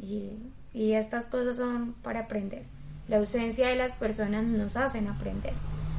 Y, 0.00 0.30
y 0.72 0.92
estas 0.94 1.26
cosas 1.26 1.58
son 1.58 1.92
para 2.02 2.20
aprender. 2.20 2.64
La 3.12 3.18
ausencia 3.18 3.68
de 3.68 3.76
las 3.76 3.94
personas 3.94 4.42
nos 4.42 4.74
hacen 4.74 5.06
aprender. 5.06 5.52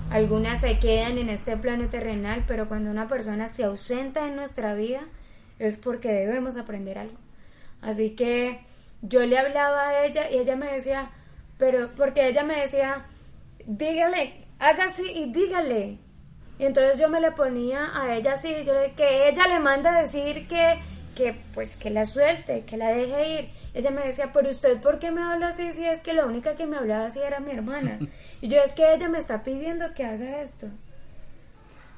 Algunas 0.10 0.62
se 0.62 0.80
quedan 0.80 1.20
en 1.20 1.30
este 1.30 1.56
plano 1.56 1.88
terrenal, 1.88 2.44
pero 2.48 2.68
cuando 2.68 2.90
una 2.90 3.08
persona 3.08 3.48
se 3.50 3.66
ausenta 3.66 4.26
en 4.26 4.36
nuestra 4.36 4.74
vida 4.74 5.02
es 5.60 5.78
porque 5.78 6.12
debemos 6.12 6.58
aprender 6.58 6.98
algo. 6.98 7.20
Así 7.84 8.16
que 8.16 8.62
yo 9.04 9.28
le 9.28 9.38
hablaba 9.38 9.90
a 9.90 10.06
ella 10.08 10.32
y 10.32 10.40
ella 10.40 10.56
me 10.56 10.74
decía, 10.74 11.12
pero 11.60 11.92
porque 11.96 12.30
ella 12.30 12.44
me 12.44 12.60
decía, 12.62 13.06
dígale, 13.68 14.48
haga 14.58 14.86
así 14.86 15.04
y 15.14 15.32
dígale. 15.32 16.00
Y 16.58 16.66
entonces 16.66 17.00
yo 17.00 17.10
me 17.10 17.22
le 17.22 17.32
ponía 17.32 17.92
a 17.94 18.16
ella 18.16 18.34
así, 18.34 18.56
yo 18.66 18.74
que 18.98 19.30
ella 19.30 19.48
le 19.50 19.60
manda 19.60 20.02
decir 20.02 20.48
que 20.48 20.80
que 21.14 21.36
pues 21.54 21.78
que 21.78 21.90
la 21.90 22.06
suelte, 22.06 22.64
que 22.66 22.78
la 22.78 22.90
deje 22.90 23.40
ir. 23.40 23.50
Ella 23.74 23.92
me 23.92 24.06
decía, 24.06 24.32
pero 24.34 24.50
usted 24.50 24.82
por 24.82 25.00
qué 25.00 25.12
me 25.12 25.22
habla 25.22 25.50
así 25.50 25.74
si 25.74 25.86
es 25.86 26.02
que 26.02 26.14
la 26.14 26.26
única 26.26 26.56
que 26.56 26.66
me 26.66 26.78
hablaba 26.78 27.06
así 27.06 27.20
era 27.20 27.40
mi 27.40 27.52
hermana. 27.52 28.00
Y 28.42 28.50
yo 28.50 28.62
es 28.62 28.74
que 28.74 28.94
ella 28.94 29.08
me 29.08 29.20
está 29.20 29.42
pidiendo 29.44 29.94
que 29.94 30.06
haga 30.06 30.42
esto. 30.42 30.68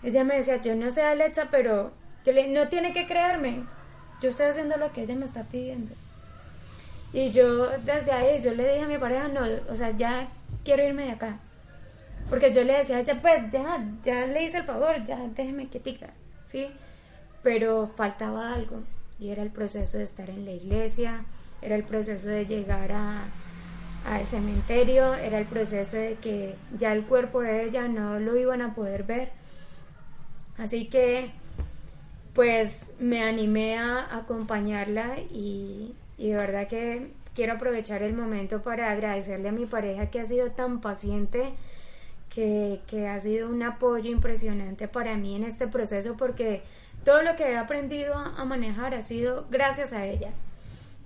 Ella 0.03 0.23
me 0.23 0.35
decía, 0.35 0.61
yo 0.61 0.75
no 0.75 0.91
sé 0.91 1.01
Alexa, 1.01 1.47
pero 1.49 1.91
yo 2.23 2.33
le, 2.33 2.47
no 2.49 2.67
tiene 2.67 2.93
que 2.93 3.07
creerme. 3.07 3.63
Yo 4.21 4.29
estoy 4.29 4.45
haciendo 4.47 4.77
lo 4.77 4.93
que 4.93 5.01
ella 5.01 5.15
me 5.15 5.25
está 5.25 5.43
pidiendo. 5.43 5.95
Y 7.11 7.31
yo 7.31 7.69
desde 7.79 8.11
ahí, 8.11 8.41
yo 8.43 8.53
le 8.53 8.71
dije 8.71 8.83
a 8.83 8.87
mi 8.87 8.97
pareja, 8.99 9.27
no, 9.27 9.41
o 9.69 9.75
sea, 9.75 9.89
ya 9.91 10.27
quiero 10.63 10.83
irme 10.83 11.05
de 11.05 11.11
acá. 11.11 11.39
Porque 12.29 12.53
yo 12.53 12.63
le 12.63 12.73
decía, 12.73 13.01
ya 13.01 13.19
pues, 13.21 13.51
ya, 13.51 13.83
ya 14.03 14.27
le 14.27 14.43
hice 14.43 14.59
el 14.59 14.65
favor, 14.65 15.03
ya 15.03 15.17
déjeme 15.17 15.67
quietica, 15.67 16.13
¿sí? 16.43 16.67
Pero 17.41 17.91
faltaba 17.95 18.53
algo 18.53 18.83
y 19.19 19.29
era 19.29 19.43
el 19.43 19.51
proceso 19.51 19.97
de 19.97 20.03
estar 20.03 20.29
en 20.29 20.45
la 20.45 20.51
iglesia, 20.51 21.25
era 21.61 21.75
el 21.75 21.83
proceso 21.83 22.29
de 22.29 22.45
llegar 22.45 22.91
a, 22.91 23.25
al 24.05 24.25
cementerio, 24.27 25.15
era 25.15 25.39
el 25.39 25.45
proceso 25.45 25.97
de 25.97 26.15
que 26.15 26.55
ya 26.77 26.93
el 26.93 27.05
cuerpo 27.05 27.41
de 27.41 27.65
ella 27.65 27.87
no 27.87 28.19
lo 28.19 28.37
iban 28.37 28.61
a 28.61 28.75
poder 28.75 29.03
ver. 29.03 29.31
Así 30.57 30.85
que 30.87 31.31
pues 32.33 32.95
me 32.99 33.23
animé 33.23 33.77
a 33.77 34.15
acompañarla 34.17 35.17
y, 35.31 35.95
y 36.17 36.29
de 36.29 36.35
verdad 36.35 36.67
que 36.67 37.11
quiero 37.33 37.53
aprovechar 37.53 38.03
el 38.03 38.13
momento 38.13 38.61
para 38.61 38.91
agradecerle 38.91 39.49
a 39.49 39.51
mi 39.51 39.65
pareja 39.65 40.09
que 40.09 40.19
ha 40.19 40.25
sido 40.25 40.51
tan 40.51 40.81
paciente, 40.81 41.53
que, 42.29 42.81
que 42.87 43.07
ha 43.07 43.19
sido 43.19 43.49
un 43.49 43.63
apoyo 43.63 44.11
impresionante 44.11 44.87
para 44.87 45.15
mí 45.17 45.35
en 45.35 45.45
este 45.45 45.67
proceso 45.67 46.15
porque 46.17 46.61
todo 47.05 47.21
lo 47.21 47.35
que 47.37 47.51
he 47.51 47.57
aprendido 47.57 48.15
a, 48.15 48.33
a 48.35 48.43
manejar 48.45 48.93
ha 48.93 49.01
sido 49.01 49.45
gracias 49.49 49.93
a 49.93 50.05
ella. 50.05 50.31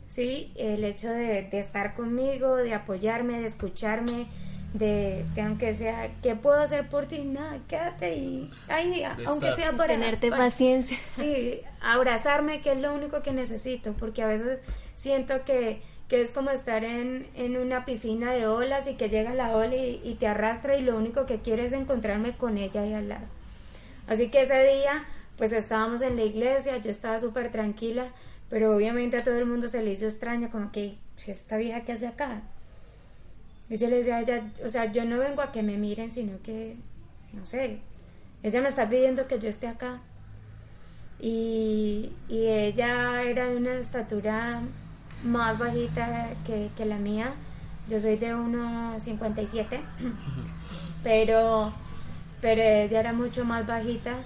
Sí, 0.07 0.51
el 0.55 0.83
hecho 0.83 1.09
de, 1.09 1.43
de 1.43 1.59
estar 1.59 1.93
conmigo, 1.93 2.55
de 2.55 2.73
apoyarme, 2.73 3.39
de 3.41 3.45
escucharme, 3.45 4.25
de, 4.73 5.23
de 5.35 5.41
aunque 5.41 5.75
sea, 5.75 6.09
¿qué 6.23 6.35
puedo 6.35 6.59
hacer 6.59 6.89
por 6.89 7.05
ti? 7.05 7.19
Nada, 7.19 7.59
quédate 7.67 8.15
y 8.15 8.49
ahí, 8.69 9.03
aunque 9.27 9.49
estar. 9.49 9.53
sea 9.53 9.71
para 9.73 9.93
Tenerte 9.93 10.29
para- 10.31 10.45
paciencia. 10.45 10.97
Sí, 11.05 11.61
abrazarme, 11.81 12.61
que 12.61 12.71
es 12.71 12.79
lo 12.79 12.93
único 12.93 13.21
que 13.21 13.31
necesito, 13.33 13.93
porque 13.93 14.23
a 14.23 14.27
veces 14.27 14.59
siento 14.95 15.43
que, 15.45 15.81
que 16.07 16.21
es 16.21 16.31
como 16.31 16.49
estar 16.49 16.83
en, 16.83 17.27
en 17.35 17.55
una 17.57 17.85
piscina 17.85 18.31
de 18.31 18.47
olas 18.47 18.87
y 18.87 18.95
que 18.95 19.09
llega 19.09 19.33
la 19.35 19.55
ola 19.55 19.75
y, 19.75 20.01
y 20.03 20.15
te 20.15 20.25
arrastra 20.27 20.75
y 20.75 20.81
lo 20.81 20.97
único 20.97 21.27
que 21.27 21.37
quiero 21.39 21.61
es 21.61 21.71
encontrarme 21.73 22.35
con 22.35 22.57
ella 22.57 22.81
ahí 22.81 22.93
al 22.93 23.09
lado. 23.09 23.25
Así 24.07 24.29
que 24.29 24.41
ese 24.41 24.63
día, 24.63 25.03
pues 25.39 25.53
estábamos 25.53 26.01
en 26.01 26.17
la 26.17 26.23
iglesia, 26.23 26.77
yo 26.79 26.91
estaba 26.91 27.17
súper 27.17 27.49
tranquila, 27.49 28.07
pero 28.49 28.75
obviamente 28.75 29.15
a 29.15 29.23
todo 29.23 29.37
el 29.37 29.45
mundo 29.45 29.69
se 29.69 29.81
le 29.81 29.93
hizo 29.93 30.05
extraño, 30.05 30.49
como 30.51 30.69
que, 30.69 30.97
"¿Pues, 31.15 31.29
¿esta 31.29 31.55
vieja 31.55 31.81
qué 31.81 31.93
hace 31.93 32.07
acá? 32.07 32.41
Y 33.69 33.77
yo 33.77 33.89
le 33.89 33.97
decía 33.97 34.17
a 34.17 34.21
ella, 34.21 34.43
o 34.65 34.67
sea, 34.67 34.91
yo 34.91 35.05
no 35.05 35.17
vengo 35.17 35.41
a 35.41 35.53
que 35.53 35.63
me 35.63 35.77
miren, 35.77 36.11
sino 36.11 36.41
que, 36.43 36.75
no 37.31 37.45
sé, 37.45 37.79
ella 38.43 38.61
me 38.61 38.67
está 38.67 38.89
pidiendo 38.89 39.27
que 39.27 39.39
yo 39.39 39.47
esté 39.47 39.67
acá. 39.67 40.01
Y, 41.21 42.11
y 42.27 42.47
ella 42.47 43.23
era 43.23 43.45
de 43.47 43.55
una 43.55 43.75
estatura 43.75 44.61
más 45.23 45.57
bajita 45.57 46.31
que, 46.45 46.69
que 46.75 46.85
la 46.85 46.97
mía. 46.97 47.33
Yo 47.87 47.97
soy 47.99 48.17
de 48.17 48.35
1,57, 48.35 49.79
pero, 51.03 51.71
pero 52.41 52.61
ella 52.61 52.99
era 52.99 53.13
mucho 53.13 53.45
más 53.45 53.65
bajita 53.65 54.17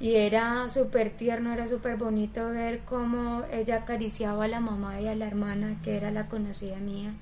y 0.00 0.14
era 0.14 0.68
súper 0.70 1.10
tierno, 1.10 1.52
era 1.52 1.66
súper 1.66 1.96
bonito 1.96 2.48
ver 2.50 2.80
cómo 2.80 3.44
ella 3.52 3.78
acariciaba 3.78 4.44
a 4.44 4.48
la 4.48 4.60
mamá 4.60 5.00
y 5.00 5.08
a 5.08 5.16
la 5.16 5.26
hermana, 5.26 5.80
que 5.82 5.96
era 5.96 6.12
la 6.12 6.28
conocida 6.28 6.76
mía. 6.76 7.14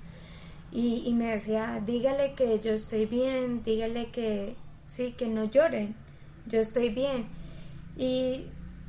Y, 0.73 1.03
y 1.07 1.15
me 1.15 1.33
decía, 1.33 1.83
dígale 1.87 2.35
que 2.35 2.61
yo 2.61 2.73
estoy 2.73 3.07
bien, 3.07 3.63
dígale 3.65 4.11
que 4.11 4.57
sí, 4.87 5.13
que 5.13 5.29
no 5.29 5.45
lloren, 5.45 5.95
yo 6.47 6.61
estoy 6.61 6.91
bien. 6.91 7.27
Y 7.97 8.47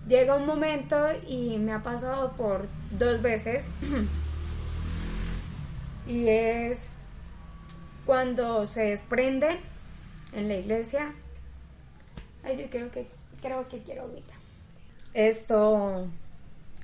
llega 0.07 0.35
un 0.35 0.45
momento 0.45 0.97
y 1.25 1.57
me 1.57 1.71
ha 1.71 1.81
pasado 1.81 2.33
por 2.33 2.67
dos 2.91 3.21
veces 3.21 3.69
y 6.07 6.27
es 6.27 6.89
cuando 8.05 8.65
se 8.65 8.89
desprenden 8.89 9.59
en 10.33 10.49
la 10.49 10.55
iglesia. 10.55 11.13
Ay, 12.43 12.57
yo 12.57 12.69
creo 12.69 12.91
que 12.91 13.16
creo 13.41 13.67
que 13.67 13.79
quiero 13.79 14.03
ahorita. 14.03 14.33
Esto 15.13 16.07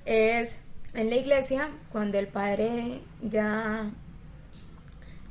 es 0.06 0.62
en 0.94 1.10
la 1.10 1.16
iglesia 1.16 1.70
cuando 1.92 2.20
el 2.20 2.28
padre 2.28 3.02
ya 3.22 3.92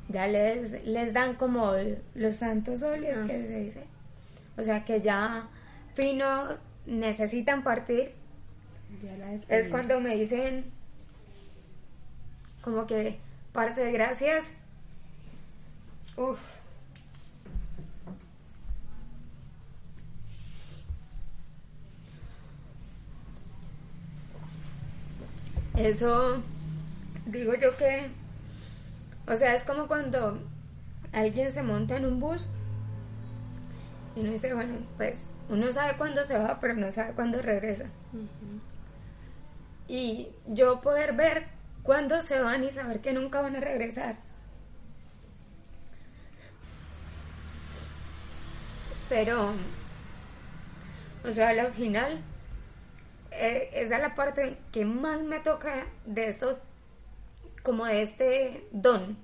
ya 0.09 0.27
les, 0.27 0.85
les 0.85 1.13
dan 1.13 1.35
como 1.35 1.73
los 2.15 2.37
santos 2.37 2.83
óleos 2.83 3.21
que 3.21 3.47
se 3.47 3.61
dice. 3.61 3.85
O 4.57 4.63
sea 4.63 4.85
que 4.85 5.01
ya 5.01 5.49
fino 5.95 6.49
necesitan 6.87 7.63
partir. 7.63 8.13
Ya 9.03 9.17
la 9.17 9.33
Es 9.49 9.69
cuando 9.69 10.01
me 10.01 10.17
dicen 10.17 10.65
como 12.61 12.87
que 12.87 13.19
parce 13.53 13.91
gracias. 13.91 14.53
Uf. 16.17 16.39
Eso 25.75 26.43
digo 27.27 27.55
yo 27.55 27.77
que 27.77 28.11
o 29.27 29.37
sea, 29.37 29.55
es 29.55 29.65
como 29.65 29.87
cuando 29.87 30.39
alguien 31.13 31.53
se 31.53 31.63
monta 31.63 31.97
en 31.97 32.07
un 32.07 32.21
bus 32.21 32.49
y 34.17 34.21
uno 34.21 34.33
dice, 34.33 34.53
bueno, 34.53 34.75
pues 34.97 35.29
uno 35.49 35.73
sabe 35.73 35.97
cuándo 35.97 36.25
se 36.25 36.37
va, 36.39 36.59
pero 36.61 36.75
no 36.75 36.91
sabe 36.93 37.15
cuándo 37.15 37.41
regresa. 37.41 37.87
Y 39.89 40.29
yo 40.47 40.81
poder 40.81 41.15
ver 41.15 41.47
cuándo 41.83 42.21
se 42.21 42.41
van 42.41 42.65
y 42.65 42.73
saber 42.73 43.01
que 43.01 43.13
nunca 43.13 43.41
van 43.41 43.57
a 43.57 43.61
regresar. 43.61 44.17
Pero, 49.09 49.53
o 51.25 51.33
sea, 51.33 51.51
al 51.51 51.73
final, 51.73 52.21
eh, 53.35 53.71
esa 53.75 53.97
es 53.97 54.03
la 54.03 54.15
parte 54.15 54.57
que 54.73 54.85
más 54.85 55.21
me 55.23 55.41
toca 55.41 55.87
de 56.05 56.29
esos, 56.29 56.59
como 57.63 57.87
de 57.87 58.03
este 58.03 58.67
don. 58.73 59.17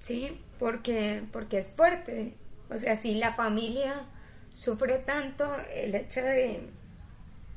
Sí, 0.00 0.40
porque, 0.58 1.22
porque 1.32 1.58
es 1.58 1.68
fuerte. 1.76 2.34
O 2.70 2.78
sea, 2.78 2.96
si 2.96 3.14
la 3.14 3.34
familia 3.34 4.06
sufre 4.54 4.98
tanto 4.98 5.56
el 5.74 5.94
hecho 5.94 6.20
de, 6.22 6.68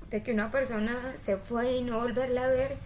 de 0.10 0.24
que 0.24 0.32
una 0.32 0.52
persona 0.52 1.14
se 1.18 1.38
fue 1.38 1.74
y 1.74 1.84
no 1.84 2.00
volverla 2.00 2.46
a 2.46 2.48
ver, 2.48 2.78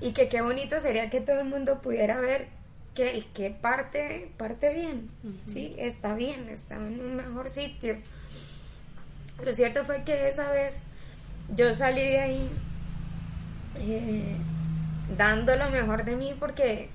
y 0.00 0.12
que 0.12 0.28
qué 0.28 0.42
bonito 0.42 0.80
sería 0.80 1.10
que 1.10 1.20
todo 1.20 1.40
el 1.40 1.46
mundo 1.46 1.80
pudiera 1.80 2.18
ver 2.18 2.48
que 2.94 3.10
el 3.10 3.26
que 3.26 3.50
parte, 3.50 4.30
parte 4.36 4.74
bien, 4.74 5.10
¿sí? 5.46 5.74
Está 5.78 6.14
bien, 6.14 6.48
está 6.48 6.74
en 6.76 7.00
un 7.00 7.16
mejor 7.16 7.48
sitio. 7.48 7.96
Lo 9.42 9.54
cierto 9.54 9.84
fue 9.84 10.02
que 10.02 10.28
esa 10.28 10.50
vez 10.50 10.82
yo 11.54 11.74
salí 11.74 12.02
de 12.02 12.18
ahí 12.20 12.50
eh, 13.76 14.36
dando 15.16 15.56
lo 15.56 15.70
mejor 15.70 16.04
de 16.04 16.16
mí 16.16 16.34
porque, 16.38 16.88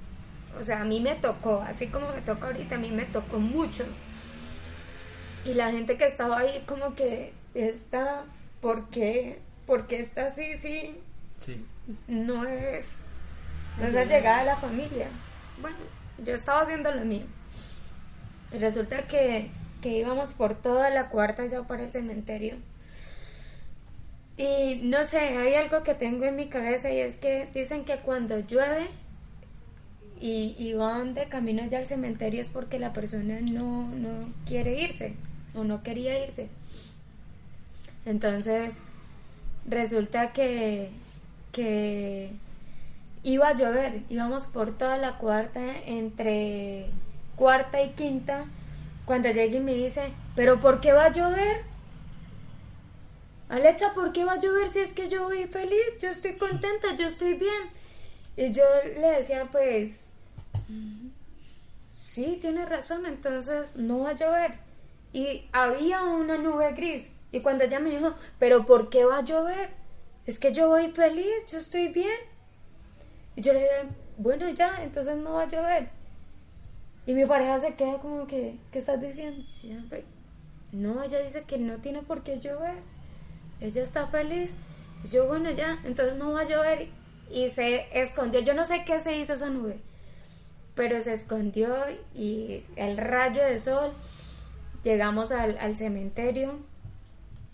o 0.59 0.63
sea, 0.63 0.81
a 0.81 0.85
mí 0.85 0.99
me 0.99 1.15
tocó, 1.15 1.61
así 1.61 1.87
como 1.87 2.11
me 2.11 2.21
toca 2.21 2.47
ahorita, 2.47 2.75
a 2.75 2.79
mí 2.79 2.91
me 2.91 3.05
tocó 3.05 3.39
mucho. 3.39 3.85
Y 5.45 5.53
la 5.53 5.71
gente 5.71 5.97
que 5.97 6.05
estaba 6.05 6.39
ahí 6.39 6.63
como 6.67 6.93
que 6.95 7.33
está, 7.53 8.25
¿por 8.61 8.89
qué? 8.89 9.39
¿Por 9.65 9.87
qué 9.87 9.99
está 9.99 10.27
así? 10.27 10.55
Sí, 10.57 10.99
Sí. 11.39 11.63
no 12.07 12.45
es, 12.45 12.95
no 13.79 13.87
es 13.87 13.93
la 13.93 14.05
llegada 14.05 14.39
de 14.39 14.45
la 14.45 14.57
familia. 14.57 15.07
Bueno, 15.61 15.77
yo 16.23 16.33
estaba 16.33 16.61
haciendo 16.61 16.91
lo 16.91 17.05
mío. 17.05 17.25
Y 18.51 18.57
resulta 18.57 19.03
que, 19.03 19.51
que 19.81 19.89
íbamos 19.89 20.33
por 20.33 20.55
toda 20.55 20.89
la 20.89 21.09
cuarta 21.09 21.45
ya 21.45 21.63
para 21.63 21.83
el 21.83 21.91
cementerio. 21.91 22.55
Y 24.37 24.81
no 24.83 25.03
sé, 25.03 25.19
hay 25.19 25.55
algo 25.55 25.83
que 25.83 25.95
tengo 25.95 26.25
en 26.25 26.35
mi 26.35 26.47
cabeza 26.47 26.91
y 26.91 26.99
es 26.99 27.17
que 27.17 27.49
dicen 27.53 27.85
que 27.85 27.97
cuando 27.97 28.39
llueve 28.39 28.87
y, 30.21 30.55
y 30.59 30.73
van 30.73 31.15
de 31.15 31.27
camino 31.27 31.65
ya 31.65 31.79
al 31.79 31.87
cementerio 31.87 32.41
es 32.41 32.49
porque 32.49 32.77
la 32.77 32.93
persona 32.93 33.39
no, 33.41 33.87
no 33.89 34.31
quiere 34.45 34.79
irse 34.79 35.15
o 35.55 35.63
no 35.63 35.81
quería 35.81 36.23
irse. 36.23 36.49
Entonces, 38.05 38.77
resulta 39.67 40.31
que, 40.33 40.91
que 41.51 42.31
iba 43.23 43.49
a 43.49 43.57
llover, 43.57 44.03
íbamos 44.09 44.47
por 44.47 44.77
toda 44.77 44.97
la 44.97 45.17
cuarta, 45.17 45.61
entre 45.85 46.85
cuarta 47.35 47.81
y 47.81 47.89
quinta, 47.89 48.45
cuando 49.05 49.29
llega 49.29 49.57
y 49.57 49.59
me 49.59 49.73
dice, 49.73 50.13
pero 50.35 50.59
¿por 50.59 50.79
qué 50.79 50.93
va 50.93 51.05
a 51.05 51.13
llover? 51.13 51.63
Alexa, 53.49 53.93
¿por 53.93 54.11
qué 54.11 54.25
va 54.25 54.33
a 54.33 54.39
llover 54.39 54.69
si 54.69 54.79
es 54.79 54.93
que 54.93 55.07
yo 55.09 55.23
voy 55.23 55.45
feliz? 55.47 55.97
Yo 56.01 56.09
estoy 56.09 56.33
contenta, 56.33 56.95
yo 56.97 57.07
estoy 57.07 57.33
bien. 57.35 57.63
Y 58.35 58.51
yo 58.51 58.63
le 58.83 59.07
decía, 59.17 59.47
pues, 59.51 60.11
sí, 61.91 62.37
tiene 62.41 62.65
razón, 62.65 63.05
entonces 63.05 63.75
no 63.75 63.99
va 63.99 64.09
a 64.09 64.13
llover. 64.13 64.55
Y 65.13 65.47
había 65.53 66.03
una 66.03 66.37
nube 66.37 66.73
gris. 66.73 67.09
Y 67.31 67.41
cuando 67.41 67.63
ella 67.63 67.79
me 67.79 67.89
dijo, 67.91 68.15
pero 68.37 68.65
¿por 68.65 68.89
qué 68.89 69.05
va 69.05 69.19
a 69.19 69.23
llover? 69.23 69.69
Es 70.25 70.39
que 70.39 70.51
yo 70.51 70.67
voy 70.67 70.91
feliz, 70.91 71.45
yo 71.49 71.59
estoy 71.59 71.87
bien. 71.87 72.19
Y 73.35 73.41
yo 73.41 73.53
le 73.53 73.59
dije, 73.59 73.89
bueno, 74.17 74.49
ya, 74.49 74.83
entonces 74.83 75.15
no 75.15 75.33
va 75.33 75.43
a 75.43 75.47
llover. 75.47 75.89
Y 77.05 77.13
mi 77.13 77.25
pareja 77.25 77.59
se 77.59 77.75
queda 77.75 77.99
como 77.99 78.27
que, 78.27 78.57
¿qué 78.71 78.79
estás 78.79 78.99
diciendo? 78.99 79.45
"Pues, 79.87 80.03
no, 80.73 81.01
ella 81.01 81.19
dice 81.19 81.43
que 81.43 81.57
no 81.57 81.77
tiene 81.77 82.01
por 82.01 82.23
qué 82.23 82.39
llover. 82.39 82.75
Ella 83.61 83.83
está 83.83 84.07
feliz. 84.07 84.55
Yo, 85.09 85.27
bueno, 85.27 85.51
ya, 85.51 85.79
entonces 85.85 86.15
no 86.15 86.31
va 86.33 86.41
a 86.41 86.47
llover. 86.47 86.89
Y 87.31 87.49
se 87.49 87.87
escondió. 87.99 88.39
Yo 88.41 88.53
no 88.53 88.65
sé 88.65 88.83
qué 88.85 88.99
se 88.99 89.17
hizo 89.17 89.33
esa 89.33 89.49
nube. 89.49 89.77
Pero 90.75 91.01
se 91.01 91.13
escondió 91.13 91.75
y 92.15 92.63
el 92.75 92.97
rayo 92.97 93.43
de 93.43 93.59
sol. 93.59 93.91
Llegamos 94.83 95.31
al, 95.31 95.57
al 95.59 95.75
cementerio. 95.75 96.59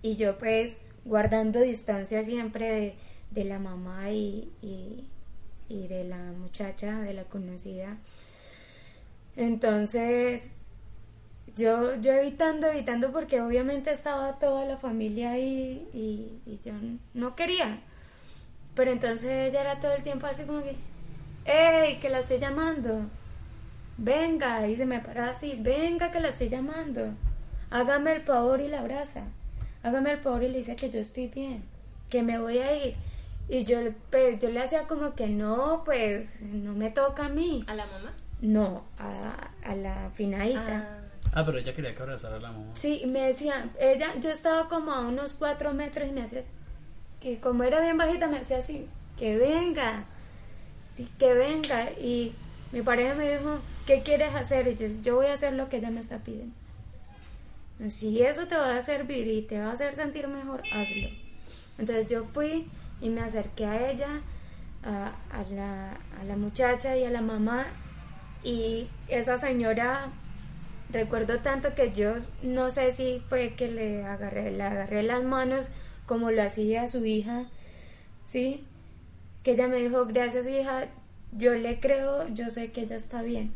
Y 0.02 0.18
yo 0.18 0.38
pues 0.38 0.78
guardando 1.06 1.62
distancia 1.62 2.24
siempre 2.24 2.70
de, 2.70 2.96
de 3.32 3.44
la 3.46 3.60
mamá 3.60 4.12
y, 4.12 4.52
y 4.62 5.88
de 5.88 6.04
la 6.04 6.18
muchacha, 6.18 7.00
de 7.02 7.14
la 7.14 7.24
conocida. 7.24 7.98
Entonces, 9.36 10.52
yo, 11.56 11.96
yo 12.02 12.14
evitando, 12.14 12.68
evitando 12.68 13.12
porque 13.12 13.42
obviamente 13.42 13.92
estaba 13.92 14.40
toda 14.40 14.66
la 14.66 14.78
familia 14.78 15.32
ahí 15.32 15.88
y, 15.94 16.40
y 16.50 16.60
yo 16.64 16.74
no 17.14 17.36
quería. 17.36 17.80
Pero 18.76 18.92
entonces 18.92 19.50
ella 19.50 19.62
era 19.62 19.80
todo 19.80 19.94
el 19.94 20.04
tiempo 20.04 20.26
así 20.26 20.44
como 20.44 20.64
que, 20.64 20.76
¡Ey, 21.46 22.00
que 22.00 22.10
la 22.10 22.20
estoy 22.20 22.40
llamando! 22.40 23.06
Venga, 23.98 24.68
y 24.68 24.76
se 24.76 24.86
me 24.86 25.00
para 25.00 25.30
así, 25.30 25.58
venga 25.60 26.12
que 26.12 26.20
la 26.20 26.30
estoy 26.30 26.50
llamando. 26.50 27.14
Hágame 27.70 28.14
el 28.14 28.22
favor 28.24 28.60
y 28.60 28.68
la 28.68 28.80
abraza. 28.80 29.24
Hágame 29.84 30.12
el 30.12 30.20
favor 30.20 30.44
y 30.44 30.50
le 30.50 30.58
dice 30.58 30.76
que 30.76 30.90
yo 30.90 31.00
estoy 31.00 31.28
bien, 31.28 31.64
que 32.10 32.24
me 32.24 32.40
voy 32.40 32.58
a 32.60 32.76
ir. 32.76 32.96
Y 33.50 33.66
yo, 33.66 33.78
pues, 34.10 34.40
yo 34.40 34.50
le 34.50 34.62
hacía 34.62 34.88
como 34.88 35.14
que 35.14 35.28
no, 35.28 35.84
pues 35.86 36.42
no 36.42 36.74
me 36.74 36.90
toca 36.90 37.26
a 37.26 37.30
mí. 37.30 37.64
¿A 37.68 37.76
la 37.76 37.86
mamá? 37.86 38.14
No, 38.42 38.84
a, 38.98 39.52
a 39.64 39.76
la 39.76 40.10
finadita. 40.16 40.88
Ah, 40.88 41.03
pero 41.34 41.58
ella 41.58 41.74
quería 41.74 41.96
que 41.96 42.02
abrazara 42.02 42.38
a 42.38 42.40
la 42.40 42.52
mamá. 42.52 42.72
Sí, 42.76 43.04
me 43.08 43.22
decía, 43.22 43.70
ella, 43.80 44.14
yo 44.20 44.30
estaba 44.30 44.68
como 44.68 44.92
a 44.92 45.02
unos 45.02 45.34
cuatro 45.34 45.74
metros 45.74 46.08
y 46.08 46.12
me 46.12 46.22
hacía, 46.22 46.44
que 47.20 47.40
como 47.40 47.64
era 47.64 47.82
bien 47.82 47.98
bajita, 47.98 48.28
me 48.28 48.38
hacía 48.38 48.60
así, 48.60 48.88
que 49.18 49.38
venga, 49.38 50.06
que 51.18 51.34
venga. 51.34 51.92
Y 51.94 52.36
mi 52.72 52.82
pareja 52.82 53.16
me 53.16 53.38
dijo, 53.38 53.60
¿qué 53.88 54.04
quieres 54.04 54.36
hacer? 54.36 54.68
Y 54.68 54.76
yo, 54.76 54.88
yo 55.02 55.16
voy 55.16 55.28
a 55.28 55.34
hacer 55.34 55.54
lo 55.54 55.70
que 55.70 55.78
ella 55.78 55.90
me 55.90 56.02
está 56.02 56.20
pidiendo. 56.20 56.54
Si 57.90 58.22
eso 58.22 58.48
te 58.48 58.56
va 58.56 58.78
a 58.78 58.82
servir 58.82 59.28
y 59.28 59.42
te 59.42 59.60
va 59.60 59.72
a 59.72 59.74
hacer 59.74 59.96
sentir 59.96 60.28
mejor, 60.28 60.62
hazlo. 60.72 61.10
Entonces 61.80 62.08
yo 62.08 62.26
fui 62.26 62.70
y 63.02 63.10
me 63.10 63.22
acerqué 63.22 63.66
a 63.66 63.90
ella, 63.90 64.22
a, 64.84 65.12
a 65.32 65.44
la, 65.52 65.92
a 65.92 66.24
la 66.26 66.36
muchacha 66.38 66.96
y 66.96 67.04
a 67.04 67.10
la 67.10 67.22
mamá. 67.22 67.66
Y 68.44 68.88
esa 69.08 69.38
señora 69.38 70.10
recuerdo 70.94 71.40
tanto 71.40 71.76
que 71.76 71.92
yo 71.92 72.14
no 72.44 72.72
sé 72.72 72.92
si 72.92 73.22
fue 73.28 73.56
que 73.56 73.70
le 73.70 74.06
agarré, 74.06 74.52
le 74.52 74.64
agarré 74.64 75.04
las 75.04 75.24
manos 75.24 75.70
como 76.06 76.32
lo 76.32 76.44
hacía 76.44 76.88
su 76.88 77.04
hija, 77.06 77.46
¿sí? 78.24 78.64
Que 79.44 79.52
ella 79.52 79.68
me 79.68 79.78
dijo, 79.78 80.06
gracias 80.06 80.48
hija, 80.48 80.86
yo 81.32 81.56
le 81.56 81.80
creo, 81.80 82.28
yo 82.30 82.50
sé 82.50 82.72
que 82.72 82.82
ella 82.82 82.96
está 82.96 83.24
bien. 83.24 83.52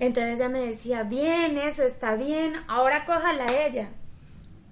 Entonces 0.00 0.36
ella 0.38 0.48
me 0.48 0.60
decía, 0.60 1.04
bien, 1.04 1.56
eso 1.58 1.84
está 1.84 2.16
bien, 2.16 2.54
ahora 2.66 3.04
cójala 3.04 3.44
a 3.44 3.66
ella. 3.66 3.90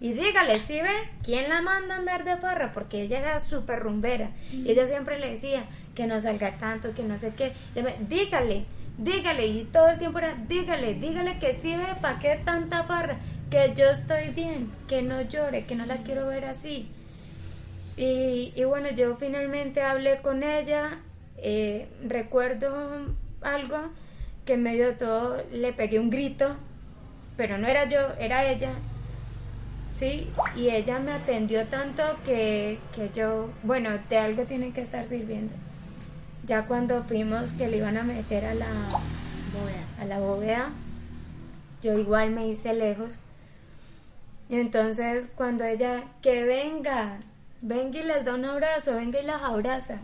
Y 0.01 0.15
dígale, 0.15 0.57
¿sí 0.57 0.81
ve? 0.81 1.11
¿Quién 1.23 1.49
la 1.49 1.63
manda 1.63 1.95
a 1.95 1.99
andar 1.99 2.25
de 2.25 2.37
farra? 2.37 2.73
Porque 2.73 3.03
ella 3.03 3.21
era 3.21 3.39
súper 3.39 3.79
rumbera. 3.79 4.33
Y 4.51 4.69
ella 4.69 4.85
siempre 4.85 5.21
le 5.21 5.31
decía 5.31 5.67
que 5.95 6.09
no 6.09 6.21
salga 6.21 6.59
tanto, 6.59 6.93
que 6.93 7.05
no 7.05 7.19
sé 7.19 7.35
qué. 7.37 7.53
Me, 7.77 7.95
dígale, 8.09 8.65
dígale. 8.99 9.47
Y 9.47 9.65
todo 9.65 9.89
el 9.91 9.99
tiempo 9.99 10.19
era, 10.19 10.35
dígale, 10.49 10.95
dígale 10.95 11.39
que 11.39 11.53
sí 11.55 11.77
ve, 11.77 11.87
¿para 12.01 12.19
qué 12.19 12.41
tanta 12.45 12.85
farra? 12.85 13.19
Que 13.51 13.75
yo 13.77 13.91
estoy 13.91 14.29
bien, 14.31 14.71
que 14.89 15.03
no 15.03 15.21
llore, 15.23 15.65
que 15.67 15.75
no 15.75 15.85
la 15.87 15.99
quiero 15.99 16.27
ver 16.27 16.45
así. 16.47 16.89
Y, 17.97 18.53
y 18.57 18.65
bueno, 18.65 18.91
yo 18.91 19.17
finalmente 19.17 19.83
hablé 19.83 20.21
con 20.23 20.43
ella. 20.43 20.99
eh, 21.45 21.89
recuerdo 22.07 23.15
algo 23.43 23.79
que 24.47 24.55
en 24.55 24.63
medio 24.63 24.87
de 24.89 24.93
todo 24.95 25.43
le 25.53 25.73
pegué 25.73 25.99
un 25.99 26.09
grito, 26.11 26.57
pero 27.37 27.59
no 27.59 27.67
era 27.67 27.89
yo, 27.89 27.99
era 28.19 28.47
ella. 28.51 28.73
Sí, 29.91 30.29
y 30.57 30.71
ella 30.71 30.99
me 31.01 31.13
atendió 31.13 31.67
tanto 31.67 32.03
que, 32.25 32.79
que 32.95 33.11
yo, 33.15 33.51
bueno, 33.63 33.91
de 34.09 34.19
algo 34.19 34.45
tiene 34.45 34.73
que 34.73 34.83
estar 34.83 35.07
sirviendo. 35.07 35.53
Ya 36.47 36.67
cuando 36.67 37.05
fuimos 37.05 37.53
que 37.53 37.69
le 37.69 37.79
iban 37.79 37.97
a 37.97 38.03
meter 38.03 38.45
a 38.45 38.55
la 38.55 38.67
bóveda, 39.53 39.87
a 40.01 40.05
la 40.05 40.19
bóveda 40.19 40.73
yo 41.83 41.99
igual 41.99 42.31
me 42.31 42.49
hice 42.49 42.73
lejos. 42.73 43.19
Y 44.49 44.57
entonces 44.57 45.29
cuando 45.35 45.65
ella, 45.65 46.05
que 46.23 46.45
venga, 46.45 47.21
venga 47.61 47.99
y 47.99 48.05
les 48.05 48.25
da 48.25 48.35
un 48.35 48.45
abrazo, 48.45 48.95
venga 48.95 49.21
y 49.21 49.27
las 49.27 49.43
abraza. 49.43 49.99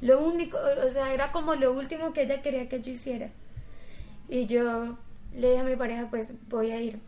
Lo 0.00 0.20
único, 0.20 0.58
o 0.58 0.88
sea, 0.88 1.12
era 1.12 1.30
como 1.30 1.54
lo 1.54 1.72
último 1.72 2.12
que 2.12 2.22
ella 2.22 2.42
quería 2.42 2.68
que 2.68 2.80
yo 2.80 2.90
hiciera. 2.90 3.28
Y 4.28 4.46
yo 4.46 4.96
le 5.34 5.48
dije 5.48 5.60
a 5.60 5.64
mi 5.64 5.76
pareja, 5.76 6.08
pues 6.10 6.32
voy 6.48 6.70
a 6.70 6.80
ir. 6.80 6.98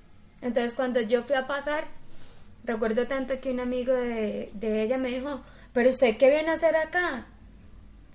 Entonces 0.42 0.74
cuando 0.74 1.00
yo 1.00 1.22
fui 1.22 1.36
a 1.36 1.46
pasar, 1.46 1.84
recuerdo 2.64 3.06
tanto 3.06 3.40
que 3.40 3.50
un 3.50 3.60
amigo 3.60 3.94
de, 3.94 4.50
de 4.54 4.82
ella 4.82 4.98
me 4.98 5.08
dijo, 5.08 5.40
pero 5.72 5.90
usted 5.90 6.16
qué 6.18 6.30
viene 6.30 6.50
a 6.50 6.54
hacer 6.54 6.76
acá? 6.76 7.26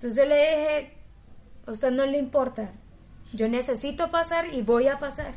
Entonces 0.02 0.24
yo 0.24 0.28
le 0.28 0.34
dije, 0.34 0.92
a 1.64 1.70
usted 1.70 1.92
no 1.92 2.04
le 2.06 2.18
importa, 2.18 2.72
yo 3.32 3.48
necesito 3.48 4.10
pasar 4.10 4.52
y 4.52 4.62
voy 4.62 4.88
a 4.88 4.98
pasar. 4.98 5.34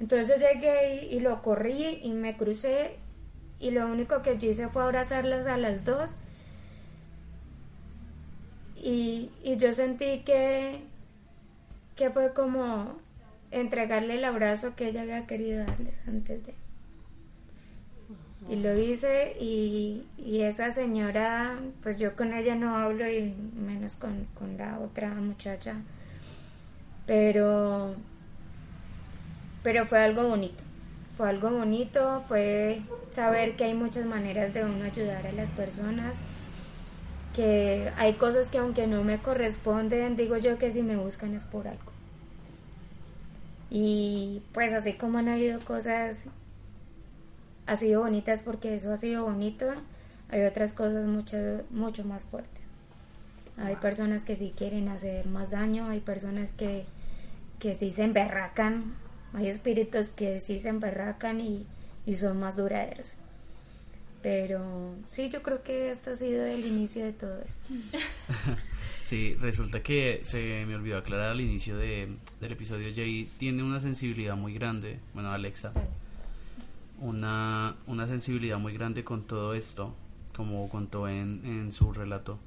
Entonces 0.00 0.26
yo 0.26 0.34
llegué 0.44 1.04
y, 1.04 1.14
y 1.14 1.20
lo 1.20 1.40
corrí 1.40 2.00
y 2.02 2.10
me 2.14 2.36
crucé 2.36 2.96
y 3.60 3.70
lo 3.70 3.86
único 3.86 4.22
que 4.22 4.38
yo 4.38 4.50
hice 4.50 4.66
fue 4.66 4.82
abrazarlas 4.82 5.46
a 5.46 5.56
las 5.56 5.84
dos 5.84 6.16
y, 8.74 9.30
y 9.44 9.56
yo 9.56 9.72
sentí 9.72 10.22
que, 10.24 10.80
que 11.94 12.10
fue 12.10 12.34
como 12.34 12.98
entregarle 13.52 14.16
el 14.16 14.24
abrazo 14.24 14.74
que 14.74 14.88
ella 14.88 15.02
había 15.02 15.28
querido 15.28 15.64
darles 15.64 16.02
antes 16.08 16.44
de. 16.44 16.54
Y 18.48 18.56
lo 18.56 18.76
hice 18.78 19.36
y, 19.38 20.06
y 20.16 20.40
esa 20.40 20.70
señora, 20.70 21.58
pues 21.82 21.98
yo 21.98 22.16
con 22.16 22.32
ella 22.32 22.54
no 22.54 22.76
hablo 22.78 23.06
y 23.06 23.34
menos 23.54 23.96
con, 23.96 24.26
con 24.38 24.56
la 24.56 24.78
otra 24.78 25.12
muchacha, 25.14 25.76
pero, 27.06 27.94
pero 29.62 29.84
fue 29.84 29.98
algo 29.98 30.28
bonito. 30.28 30.62
Fue 31.14 31.28
algo 31.28 31.50
bonito, 31.50 32.22
fue 32.28 32.80
saber 33.10 33.56
que 33.56 33.64
hay 33.64 33.74
muchas 33.74 34.06
maneras 34.06 34.54
de 34.54 34.64
uno 34.64 34.84
ayudar 34.84 35.26
a 35.26 35.32
las 35.32 35.50
personas, 35.50 36.18
que 37.34 37.90
hay 37.96 38.14
cosas 38.14 38.50
que 38.50 38.58
aunque 38.58 38.86
no 38.86 39.02
me 39.04 39.18
corresponden, 39.18 40.16
digo 40.16 40.36
yo 40.36 40.58
que 40.58 40.70
si 40.70 40.82
me 40.82 40.96
buscan 40.96 41.34
es 41.34 41.44
por 41.44 41.66
algo. 41.66 41.92
Y 43.68 44.42
pues 44.52 44.72
así 44.72 44.94
como 44.94 45.18
han 45.18 45.28
habido 45.28 45.60
cosas, 45.60 46.26
ha 47.68 47.76
sido 47.76 48.00
bonitas 48.00 48.42
porque 48.42 48.74
eso 48.74 48.92
ha 48.92 48.96
sido 48.96 49.24
bonito, 49.24 49.66
hay 50.30 50.42
otras 50.42 50.72
cosas 50.72 51.06
mucho, 51.06 51.36
mucho 51.70 52.02
más 52.04 52.24
fuertes. 52.24 52.70
Hay 53.58 53.76
personas 53.76 54.24
que 54.24 54.36
sí 54.36 54.54
quieren 54.56 54.88
hacer 54.88 55.26
más 55.26 55.50
daño, 55.50 55.88
hay 55.88 56.00
personas 56.00 56.52
que, 56.52 56.86
que 57.58 57.74
sí 57.74 57.90
se 57.90 58.04
emberracan, 58.04 58.94
hay 59.34 59.48
espíritus 59.48 60.10
que 60.10 60.40
sí 60.40 60.58
se 60.58 60.70
emberracan 60.70 61.40
y, 61.40 61.66
y 62.06 62.14
son 62.14 62.40
más 62.40 62.56
duraderos. 62.56 63.14
Pero 64.22 64.94
sí, 65.06 65.28
yo 65.28 65.42
creo 65.42 65.62
que 65.62 65.90
este 65.90 66.10
ha 66.10 66.14
sido 66.14 66.46
el 66.46 66.64
inicio 66.64 67.04
de 67.04 67.12
todo 67.12 67.38
esto. 67.44 67.68
Sí, 69.00 69.36
resulta 69.40 69.82
que 69.82 70.20
se 70.22 70.66
me 70.66 70.74
olvidó 70.74 70.98
aclarar 70.98 71.30
al 71.30 71.40
inicio 71.40 71.78
de, 71.78 72.08
del 72.42 72.52
episodio, 72.52 72.92
Jay 72.94 73.26
tiene 73.38 73.62
una 73.62 73.80
sensibilidad 73.80 74.36
muy 74.36 74.52
grande, 74.52 75.00
bueno, 75.14 75.32
Alexa, 75.32 75.70
una, 77.00 77.76
una 77.86 78.06
sensibilidad 78.06 78.58
muy 78.58 78.72
grande 78.72 79.04
con 79.04 79.22
todo 79.22 79.54
esto, 79.54 79.94
como 80.36 80.68
contó 80.68 81.08
en, 81.08 81.42
en 81.44 81.72
su 81.72 81.92
relato. 81.92 82.38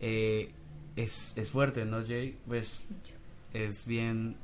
Eh, 0.00 0.52
es, 0.96 1.32
es 1.36 1.50
fuerte, 1.50 1.84
¿no, 1.84 2.04
Jay? 2.04 2.36
Pues 2.46 2.80
es 3.52 3.86
bien 3.86 4.36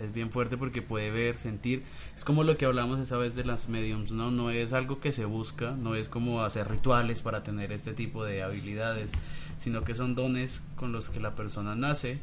es 0.00 0.12
bien 0.12 0.30
fuerte 0.30 0.56
porque 0.56 0.82
puede 0.82 1.10
ver, 1.10 1.38
sentir. 1.38 1.82
Es 2.14 2.24
como 2.24 2.44
lo 2.44 2.56
que 2.58 2.66
hablamos 2.66 3.00
esa 3.00 3.16
vez 3.16 3.34
de 3.34 3.44
las 3.44 3.68
mediums, 3.68 4.12
¿no? 4.12 4.30
No 4.30 4.50
es 4.50 4.72
algo 4.72 5.00
que 5.00 5.12
se 5.12 5.24
busca, 5.24 5.72
no 5.72 5.94
es 5.94 6.08
como 6.08 6.42
hacer 6.42 6.70
rituales 6.70 7.22
para 7.22 7.42
tener 7.42 7.72
este 7.72 7.92
tipo 7.94 8.24
de 8.24 8.42
habilidades, 8.42 9.12
sino 9.58 9.84
que 9.84 9.94
son 9.94 10.14
dones 10.14 10.62
con 10.76 10.92
los 10.92 11.08
que 11.08 11.20
la 11.20 11.34
persona 11.34 11.74
nace, 11.74 12.18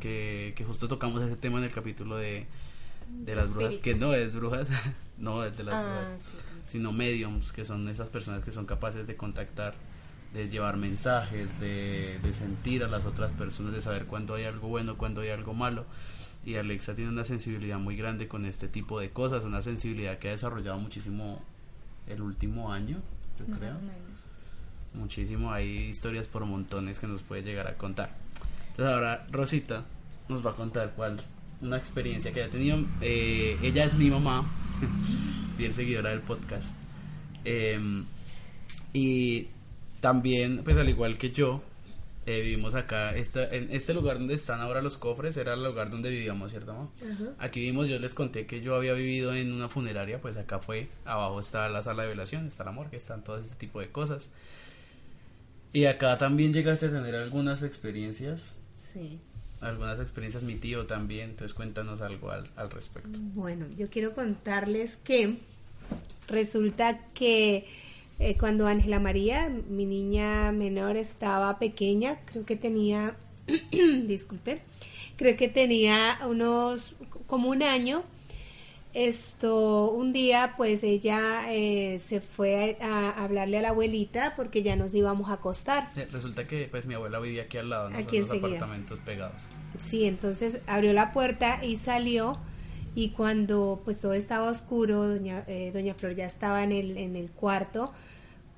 que, 0.00 0.54
que 0.56 0.64
justo 0.64 0.88
tocamos 0.88 1.22
ese 1.22 1.36
tema 1.36 1.58
en 1.58 1.64
el 1.64 1.70
capítulo 1.70 2.16
de, 2.16 2.46
de 3.10 3.34
las 3.34 3.50
brujas, 3.50 3.76
que 3.78 3.94
no 3.94 4.14
es 4.14 4.34
brujas, 4.34 4.68
no 5.18 5.44
es 5.44 5.56
de 5.56 5.64
las 5.64 5.74
Ah, 5.74 5.82
brujas, 5.82 6.14
sino 6.66 6.92
mediums, 6.92 7.52
que 7.52 7.64
son 7.64 7.88
esas 7.88 8.08
personas 8.08 8.44
que 8.44 8.52
son 8.52 8.66
capaces 8.66 9.06
de 9.06 9.16
contactar, 9.16 9.74
de 10.34 10.48
llevar 10.48 10.76
mensajes, 10.76 11.58
de, 11.60 12.18
de 12.22 12.34
sentir 12.34 12.84
a 12.84 12.88
las 12.88 13.04
otras 13.06 13.32
personas, 13.32 13.72
de 13.72 13.80
saber 13.82 14.04
cuándo 14.06 14.34
hay 14.34 14.44
algo 14.44 14.68
bueno, 14.68 14.96
cuándo 14.98 15.22
hay 15.22 15.30
algo 15.30 15.54
malo. 15.54 15.86
Y 16.44 16.56
Alexa 16.56 16.94
tiene 16.94 17.10
una 17.10 17.24
sensibilidad 17.24 17.78
muy 17.78 17.96
grande 17.96 18.28
con 18.28 18.46
este 18.46 18.68
tipo 18.68 19.00
de 19.00 19.10
cosas, 19.10 19.44
una 19.44 19.60
sensibilidad 19.62 20.18
que 20.18 20.28
ha 20.28 20.32
desarrollado 20.32 20.78
muchísimo 20.78 21.42
el 22.06 22.22
último 22.22 22.72
año, 22.72 22.98
yo 23.38 23.46
Más 23.48 23.58
creo. 23.58 23.76
Muchísimo, 24.94 25.52
hay 25.52 25.68
historias 25.88 26.28
por 26.28 26.44
montones 26.46 26.98
que 26.98 27.06
nos 27.06 27.22
puede 27.22 27.42
llegar 27.42 27.66
a 27.66 27.76
contar. 27.76 28.10
Entonces 28.70 28.94
ahora 28.94 29.26
Rosita 29.30 29.84
nos 30.28 30.44
va 30.44 30.52
a 30.52 30.54
contar 30.54 30.92
cuál, 30.96 31.20
una 31.60 31.76
experiencia 31.76 32.32
que 32.32 32.42
haya 32.42 32.50
tenido. 32.50 32.78
Eh, 33.00 33.58
ella 33.62 33.84
es 33.84 33.94
mi 33.94 34.10
mamá, 34.10 34.50
bien 35.58 35.74
seguidora 35.74 36.10
del 36.10 36.20
podcast. 36.20 36.76
Eh, 37.44 38.04
y 38.92 39.48
también, 40.00 40.62
pues 40.64 40.76
al 40.78 40.88
igual 40.88 41.18
que 41.18 41.30
yo, 41.30 41.62
Eh, 42.26 42.42
vivimos 42.42 42.74
acá, 42.74 43.16
esta, 43.16 43.48
en 43.56 43.68
este 43.72 43.94
lugar 43.94 44.18
donde 44.18 44.34
están 44.34 44.60
ahora 44.60 44.82
los 44.82 44.98
cofres 44.98 45.34
era 45.38 45.54
el 45.54 45.64
lugar 45.64 45.88
donde 45.88 46.10
vivíamos, 46.10 46.50
¿cierto? 46.50 46.72
amor? 46.72 46.88
Aquí 47.38 47.60
vivimos, 47.60 47.88
yo 47.88 47.98
les 47.98 48.12
conté 48.12 48.44
que 48.44 48.60
yo 48.60 48.74
había 48.76 48.92
vivido 48.92 49.32
en 49.34 49.50
una 49.50 49.70
funeraria, 49.70 50.20
pues 50.20 50.36
acá 50.36 50.58
fue, 50.58 50.88
abajo 51.06 51.40
está 51.40 51.70
la 51.70 51.82
sala 51.82 52.02
de 52.02 52.10
velación, 52.10 52.46
está 52.46 52.64
la 52.64 52.72
morgue, 52.72 52.98
están 52.98 53.24
todo 53.24 53.38
este 53.38 53.56
tipo 53.56 53.80
de 53.80 53.88
cosas. 53.90 54.30
Y 55.72 55.86
acá 55.86 56.18
también 56.18 56.52
llegaste 56.52 56.86
a 56.86 56.90
tener 56.90 57.14
algunas 57.14 57.62
experiencias. 57.62 58.56
Sí. 58.74 59.18
Algunas 59.60 59.98
experiencias, 59.98 60.44
mi 60.44 60.54
tío 60.54 60.86
también, 60.86 61.30
entonces 61.30 61.54
cuéntanos 61.54 62.00
algo 62.00 62.30
al, 62.30 62.48
al 62.56 62.70
respecto. 62.70 63.18
Bueno, 63.34 63.66
yo 63.76 63.90
quiero 63.90 64.14
contarles 64.14 64.96
que 64.96 65.38
resulta 66.28 66.98
que 67.12 67.66
eh, 68.20 68.36
cuando 68.36 68.66
Ángela 68.66 68.98
María, 68.98 69.48
mi 69.48 69.84
niña 69.84 70.50
menor, 70.50 70.96
estaba 70.96 71.58
pequeña, 71.58 72.20
creo 72.24 72.44
que 72.44 72.56
tenía, 72.56 73.16
disculpen, 74.06 74.60
creo 75.16 75.36
que 75.36 75.48
tenía 75.48 76.18
unos, 76.28 76.96
como 77.26 77.50
un 77.50 77.62
año, 77.62 78.02
esto, 78.94 79.90
un 79.90 80.12
día 80.12 80.54
pues 80.56 80.82
ella 80.82 81.52
eh, 81.52 82.00
se 82.00 82.20
fue 82.20 82.78
a, 82.80 83.10
a 83.10 83.24
hablarle 83.24 83.58
a 83.58 83.62
la 83.62 83.68
abuelita 83.70 84.34
porque 84.34 84.62
ya 84.62 84.76
nos 84.76 84.94
íbamos 84.94 85.30
a 85.30 85.34
acostar. 85.34 85.90
Resulta 86.10 86.46
que 86.46 86.68
pues 86.70 86.86
mi 86.86 86.94
abuela 86.94 87.18
vivía 87.18 87.44
aquí 87.44 87.58
al 87.58 87.70
lado, 87.70 87.90
¿no? 87.90 87.98
Aquí 87.98 88.18
los 88.18 88.30
apartamentos 88.30 88.98
pegados. 89.00 89.42
Sí, 89.78 90.04
entonces 90.04 90.58
abrió 90.66 90.92
la 90.92 91.12
puerta 91.12 91.64
y 91.64 91.76
salió 91.76 92.38
y 92.94 93.10
cuando 93.10 93.80
pues 93.84 94.00
todo 94.00 94.14
estaba 94.14 94.50
oscuro, 94.50 95.06
doña, 95.06 95.44
eh, 95.46 95.70
doña 95.72 95.94
Flor 95.94 96.14
ya 96.14 96.24
estaba 96.24 96.64
en 96.64 96.72
el, 96.72 96.96
en 96.96 97.14
el 97.14 97.30
cuarto. 97.30 97.92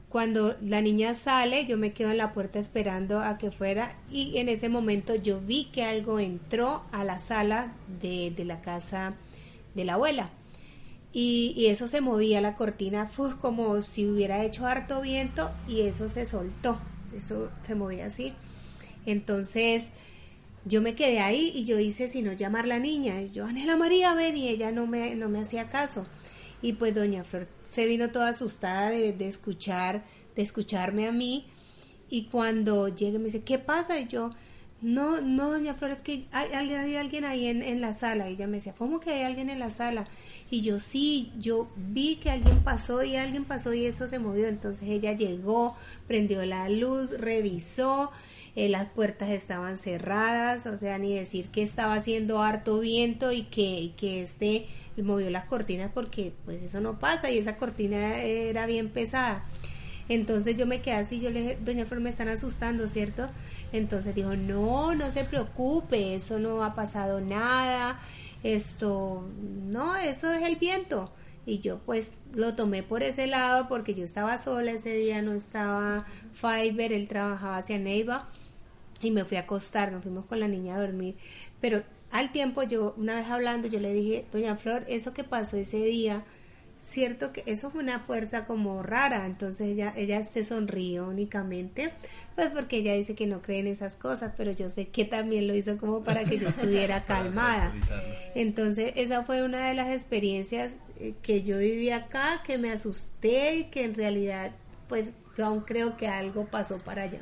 Cuando 0.09 0.57
la 0.61 0.81
niña 0.81 1.14
sale, 1.14 1.66
yo 1.66 1.77
me 1.77 1.93
quedo 1.93 2.11
en 2.11 2.16
la 2.16 2.33
puerta 2.33 2.59
esperando 2.59 3.21
a 3.21 3.38
que 3.38 3.51
fuera 3.51 3.97
y 4.11 4.38
en 4.38 4.49
ese 4.49 4.69
momento 4.69 5.14
yo 5.14 5.40
vi 5.40 5.66
que 5.66 5.85
algo 5.85 6.19
entró 6.19 6.83
a 6.90 7.05
la 7.05 7.19
sala 7.19 7.75
de, 8.01 8.33
de 8.37 8.45
la 8.45 8.61
casa 8.61 9.14
de 9.74 9.85
la 9.85 9.94
abuela. 9.94 10.30
Y, 11.12 11.66
eso 11.66 11.88
se 11.88 12.00
movía, 12.00 12.40
la 12.40 12.54
cortina 12.54 13.09
fue 13.09 13.37
como 13.38 13.83
si 13.83 14.06
hubiera 14.06 14.44
hecho 14.44 14.66
harto 14.66 15.00
viento 15.00 15.50
y 15.66 15.80
eso 15.80 16.09
se 16.09 16.24
soltó, 16.24 16.80
eso 17.16 17.50
se 17.66 17.74
movía 17.74 18.06
así. 18.06 18.33
Entonces 19.06 19.88
yo 20.64 20.83
me 20.83 20.94
quedé 20.94 21.20
ahí 21.20 21.52
y 21.54 21.64
yo 21.64 21.80
hice 21.80 22.06
sino 22.06 22.33
llamar 22.33 22.68
la 22.68 22.78
niña. 22.78 23.20
Y 23.22 23.30
yo, 23.30 23.44
Ángela 23.44 23.76
María, 23.76 24.14
ven, 24.14 24.37
y 24.37 24.48
ella 24.48 24.70
no 24.70 24.87
me, 24.87 25.16
no 25.16 25.28
me 25.28 25.40
hacía 25.40 25.68
caso. 25.68 26.04
Y 26.62 26.74
pues 26.74 26.94
doña 26.94 27.24
Flor 27.24 27.48
se 27.72 27.87
vino 27.87 28.11
toda 28.11 28.30
asustada 28.30 28.90
de, 28.90 29.12
de 29.12 29.28
escuchar, 29.28 30.04
de 30.37 30.42
escucharme 30.42 31.09
a 31.09 31.12
mí. 31.12 31.46
Y 32.09 32.24
cuando 32.24 32.88
llegue 32.88 33.18
me 33.18 33.26
dice, 33.26 33.42
¿qué 33.42 33.59
pasa? 33.59 33.98
Y 33.98 34.06
yo, 34.06 34.30
no, 34.83 35.21
no, 35.21 35.51
doña 35.51 35.75
Flor, 35.75 35.90
es 35.93 36.03
que 36.03 36.25
hay, 36.33 36.49
hay- 36.55 36.73
hay 36.75 36.97
alguien 36.97 37.25
ahí 37.25 37.47
en, 37.47 37.62
en 37.62 37.81
la 37.81 37.93
sala. 37.93 38.29
Y 38.31 38.35
ella 38.35 38.47
me 38.47 38.57
decía, 38.59 38.75
¿cómo 38.77 39.01
que 39.01 39.11
hay 39.11 39.23
alguien 39.23 39.51
en 39.51 39.59
la 39.59 39.71
sala? 39.71 40.07
Y 40.51 40.62
yo, 40.62 40.81
sí, 40.81 41.33
yo 41.38 41.69
vi 41.77 42.16
que 42.16 42.31
alguien 42.31 42.61
pasó 42.61 43.03
y 43.05 43.16
alguien 43.16 43.45
pasó 43.45 43.73
y 43.75 43.87
eso 43.87 44.09
se 44.09 44.19
movió. 44.19 44.47
Entonces 44.49 44.88
ella 44.88 45.12
llegó, 45.12 45.77
prendió 46.09 46.45
la 46.47 46.69
luz, 46.69 47.11
revisó, 47.19 48.11
eh, 48.57 48.69
las 48.69 48.88
puertas 48.88 49.29
estaban 49.31 49.79
cerradas, 49.79 50.66
o 50.66 50.77
sea, 50.77 50.99
ni 50.99 51.14
decir 51.14 51.49
que 51.49 51.62
estaba 51.62 51.95
haciendo 51.95 52.43
harto 52.43 52.81
viento 52.81 53.33
y 53.33 53.43
que, 53.43 53.81
y 53.81 53.88
que 53.90 54.23
este 54.23 54.66
movió 54.97 55.31
las 55.31 55.45
cortinas 55.45 55.90
porque 55.95 56.33
pues 56.45 56.62
eso 56.62 56.81
no 56.83 56.99
pasa 56.99 57.31
y 57.31 57.38
esa 57.38 57.57
cortina 57.57 58.19
era 58.23 58.66
bien 58.66 58.90
pesada. 58.90 59.45
Entonces 60.09 60.57
yo 60.57 60.66
me 60.66 60.83
quedé 60.83 60.95
así, 60.95 61.21
yo 61.21 61.31
le 61.31 61.40
dije, 61.40 61.59
doña 61.64 61.87
Flor, 61.87 62.01
me 62.01 62.11
están 62.11 62.29
asustando, 62.29 62.88
¿cierto? 62.88 63.29
Entonces 63.72 64.14
dijo, 64.14 64.37
no, 64.37 64.94
no 64.94 65.11
se 65.12 65.24
preocupe, 65.24 66.14
eso 66.14 66.38
no 66.38 66.62
ha 66.64 66.74
pasado 66.74 67.20
nada, 67.20 68.00
esto, 68.42 69.28
no, 69.66 69.96
eso 69.96 70.33
es 70.33 70.42
el 70.42 70.56
viento. 70.56 71.12
Y 71.46 71.61
yo 71.61 71.78
pues 71.78 72.12
lo 72.35 72.54
tomé 72.54 72.83
por 72.83 73.02
ese 73.02 73.26
lado 73.26 73.68
porque 73.68 73.94
yo 73.94 74.04
estaba 74.04 74.38
sola 74.38 74.72
ese 74.72 74.94
día, 74.94 75.22
no 75.22 75.33
estaba 75.33 76.06
Fiverr, 76.35 76.92
él 76.92 77.09
trabajaba 77.09 77.56
hacia 77.56 77.78
Neiva 77.78 78.28
y 79.00 79.11
me 79.11 79.24
fui 79.24 79.37
a 79.37 79.40
acostar, 79.40 79.92
nos 79.92 80.02
fuimos 80.02 80.26
con 80.26 80.40
la 80.40 80.48
niña 80.48 80.76
a 80.76 80.80
dormir. 80.80 81.16
Pero 81.61 81.83
al 82.11 82.33
tiempo 82.33 82.62
yo, 82.62 82.94
una 82.96 83.16
vez 83.16 83.28
hablando, 83.28 83.68
yo 83.68 83.80
le 83.80 83.92
dije, 83.92 84.26
doña 84.33 84.56
Flor, 84.56 84.85
eso 84.88 85.14
que 85.14 85.24
pasó 85.24 85.56
ese 85.56 85.78
día, 85.78 86.24
cierto 86.83 87.33
que 87.33 87.43
eso 87.47 87.71
fue 87.71 87.83
una 87.83 88.01
fuerza 88.01 88.47
como 88.47 88.83
rara, 88.83 89.27
entonces 89.27 89.69
ella, 89.69 89.93
ella 89.97 90.25
se 90.25 90.45
sonrió 90.45 91.09
únicamente, 91.09 91.93
pues 92.35 92.49
porque 92.51 92.79
ella 92.79 92.95
dice 92.95 93.14
que 93.14 93.27
no 93.27 93.43
cree 93.43 93.61
en 93.61 93.66
esas 93.66 93.95
cosas, 93.95 94.33
pero 94.37 94.53
yo 94.53 94.71
sé 94.71 94.88
que 94.88 95.05
también 95.05 95.47
lo 95.47 95.55
hizo 95.55 95.77
como 95.79 96.03
para 96.03 96.25
que 96.25 96.38
yo 96.38 96.49
estuviera 96.51 97.05
calmada. 97.05 97.75
Entonces 98.35 98.93
esa 98.97 99.25
fue 99.25 99.43
una 99.43 99.69
de 99.69 99.75
las 99.75 99.88
experiencias 99.88 100.73
eh, 100.99 101.14
que 101.23 101.43
yo 101.43 101.59
viví 101.59 101.90
acá, 101.90 102.43
que 102.45 102.59
me 102.59 102.73
asusté 102.73 103.57
y 103.57 103.64
que 103.64 103.85
en 103.85 103.95
realidad 103.95 104.53
pues 104.88 105.11
yo 105.37 105.47
aún 105.47 105.61
creo 105.61 105.97
que 105.97 106.09
algo 106.09 106.47
pasó 106.47 106.79
para 106.79 107.03
allá, 107.03 107.21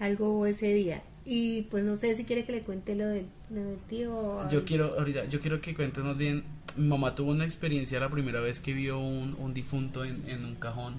algo 0.00 0.30
hubo 0.30 0.46
ese 0.46 0.72
día. 0.72 1.02
Y 1.26 1.62
pues 1.62 1.84
no 1.84 1.96
sé 1.96 2.14
si 2.16 2.24
quiere 2.24 2.44
que 2.44 2.52
le 2.52 2.62
cuente 2.62 2.94
lo 2.94 3.06
del, 3.06 3.26
lo 3.50 3.62
del 3.62 3.78
tío. 3.88 4.48
Yo 4.50 4.64
quiero, 4.64 4.98
ahorita, 4.98 5.24
yo 5.26 5.40
quiero 5.40 5.60
que 5.60 5.74
cuéntenos 5.74 6.16
bien. 6.18 6.44
Mi 6.76 6.86
mamá 6.86 7.14
tuvo 7.14 7.30
una 7.30 7.44
experiencia 7.44 7.98
la 8.00 8.10
primera 8.10 8.40
vez 8.40 8.60
que 8.60 8.74
vio 8.74 8.98
un, 8.98 9.34
un 9.38 9.54
difunto 9.54 10.04
en, 10.04 10.28
en 10.28 10.44
un 10.44 10.56
cajón 10.56 10.96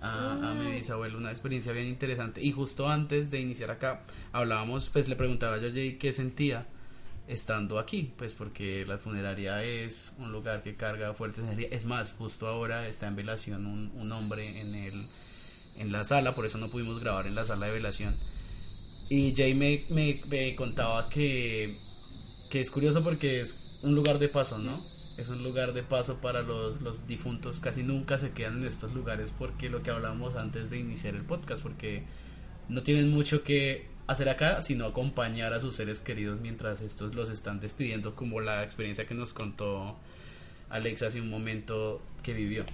a, 0.00 0.50
a 0.50 0.54
mi 0.54 0.72
bisabuelo, 0.72 1.18
una 1.18 1.30
experiencia 1.30 1.72
bien 1.72 1.86
interesante. 1.86 2.42
Y 2.42 2.52
justo 2.52 2.88
antes 2.88 3.30
de 3.30 3.40
iniciar 3.40 3.70
acá, 3.70 4.02
hablábamos, 4.32 4.88
pues 4.90 5.08
le 5.08 5.16
preguntaba 5.16 5.58
yo 5.58 5.68
a 5.68 5.72
Jay 5.72 5.94
qué 5.98 6.12
sentía 6.12 6.66
estando 7.28 7.78
aquí, 7.78 8.12
pues 8.16 8.32
porque 8.32 8.84
la 8.86 8.98
funeraria 8.98 9.62
es 9.62 10.12
un 10.18 10.32
lugar 10.32 10.62
que 10.62 10.76
carga 10.76 11.14
fuertes 11.14 11.44
energías. 11.44 11.72
Es 11.72 11.84
más, 11.84 12.12
justo 12.12 12.46
ahora 12.46 12.88
está 12.88 13.06
en 13.06 13.16
velación 13.16 13.66
un, 13.66 13.92
un 13.96 14.12
hombre 14.12 14.60
en 14.60 14.74
el 14.74 15.06
en 15.76 15.90
la 15.90 16.04
sala, 16.04 16.34
por 16.34 16.44
eso 16.44 16.58
no 16.58 16.68
pudimos 16.68 17.00
grabar 17.00 17.26
en 17.26 17.34
la 17.34 17.44
sala 17.44 17.66
de 17.66 17.72
velación. 17.72 18.14
Y 19.14 19.34
Jay 19.36 19.52
me, 19.52 19.84
me, 19.90 20.22
me 20.26 20.56
contaba 20.56 21.10
que, 21.10 21.76
que 22.48 22.62
es 22.62 22.70
curioso 22.70 23.04
porque 23.04 23.42
es 23.42 23.62
un 23.82 23.94
lugar 23.94 24.18
de 24.18 24.30
paso, 24.30 24.56
¿no? 24.56 24.86
Es 25.18 25.28
un 25.28 25.42
lugar 25.42 25.74
de 25.74 25.82
paso 25.82 26.22
para 26.22 26.40
los, 26.40 26.80
los 26.80 27.06
difuntos. 27.06 27.60
Casi 27.60 27.82
nunca 27.82 28.18
se 28.18 28.30
quedan 28.30 28.62
en 28.62 28.64
estos 28.64 28.94
lugares 28.94 29.34
porque 29.38 29.68
lo 29.68 29.82
que 29.82 29.90
hablábamos 29.90 30.34
antes 30.36 30.70
de 30.70 30.78
iniciar 30.78 31.14
el 31.14 31.26
podcast, 31.26 31.62
porque 31.62 32.04
no 32.70 32.82
tienen 32.82 33.10
mucho 33.10 33.42
que 33.42 33.86
hacer 34.06 34.30
acá, 34.30 34.62
sino 34.62 34.86
acompañar 34.86 35.52
a 35.52 35.60
sus 35.60 35.76
seres 35.76 36.00
queridos 36.00 36.40
mientras 36.40 36.80
estos 36.80 37.14
los 37.14 37.28
están 37.28 37.60
despidiendo, 37.60 38.16
como 38.16 38.40
la 38.40 38.64
experiencia 38.64 39.06
que 39.06 39.12
nos 39.12 39.34
contó 39.34 39.98
Alex 40.72 41.02
hace 41.02 41.20
un 41.20 41.30
momento 41.30 42.00
que 42.22 42.32
vivió. 42.32 42.64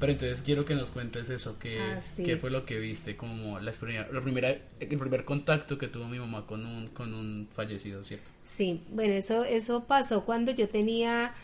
Pero 0.00 0.12
entonces 0.12 0.42
quiero 0.42 0.64
que 0.64 0.76
nos 0.76 0.90
cuentes 0.90 1.28
eso, 1.28 1.58
que, 1.58 1.78
Ah, 1.80 2.00
sí. 2.00 2.22
qué 2.22 2.36
fue 2.36 2.50
lo 2.50 2.64
que 2.64 2.78
viste, 2.78 3.16
como 3.16 3.58
la, 3.58 3.72
la 4.12 4.20
primera, 4.22 4.56
el 4.78 4.86
primer 4.98 5.24
contacto 5.24 5.76
que 5.76 5.88
tuvo 5.88 6.06
mi 6.06 6.18
mamá 6.20 6.46
con 6.46 6.64
un, 6.64 6.88
con 6.88 7.12
un 7.14 7.48
fallecido, 7.52 8.04
¿cierto? 8.04 8.30
Sí, 8.44 8.80
bueno, 8.92 9.14
eso, 9.14 9.44
eso 9.44 9.84
pasó 9.84 10.24
cuando 10.24 10.52
yo 10.52 10.68
tenía 10.68 11.34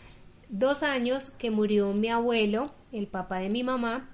dos 0.47 0.83
años 0.83 1.31
que 1.37 1.51
murió 1.51 1.91
mi 1.93 2.07
abuelo, 2.07 2.73
el 2.93 3.07
papá 3.07 3.39
de 3.39 3.49
mi 3.49 3.63
mamá, 3.63 4.09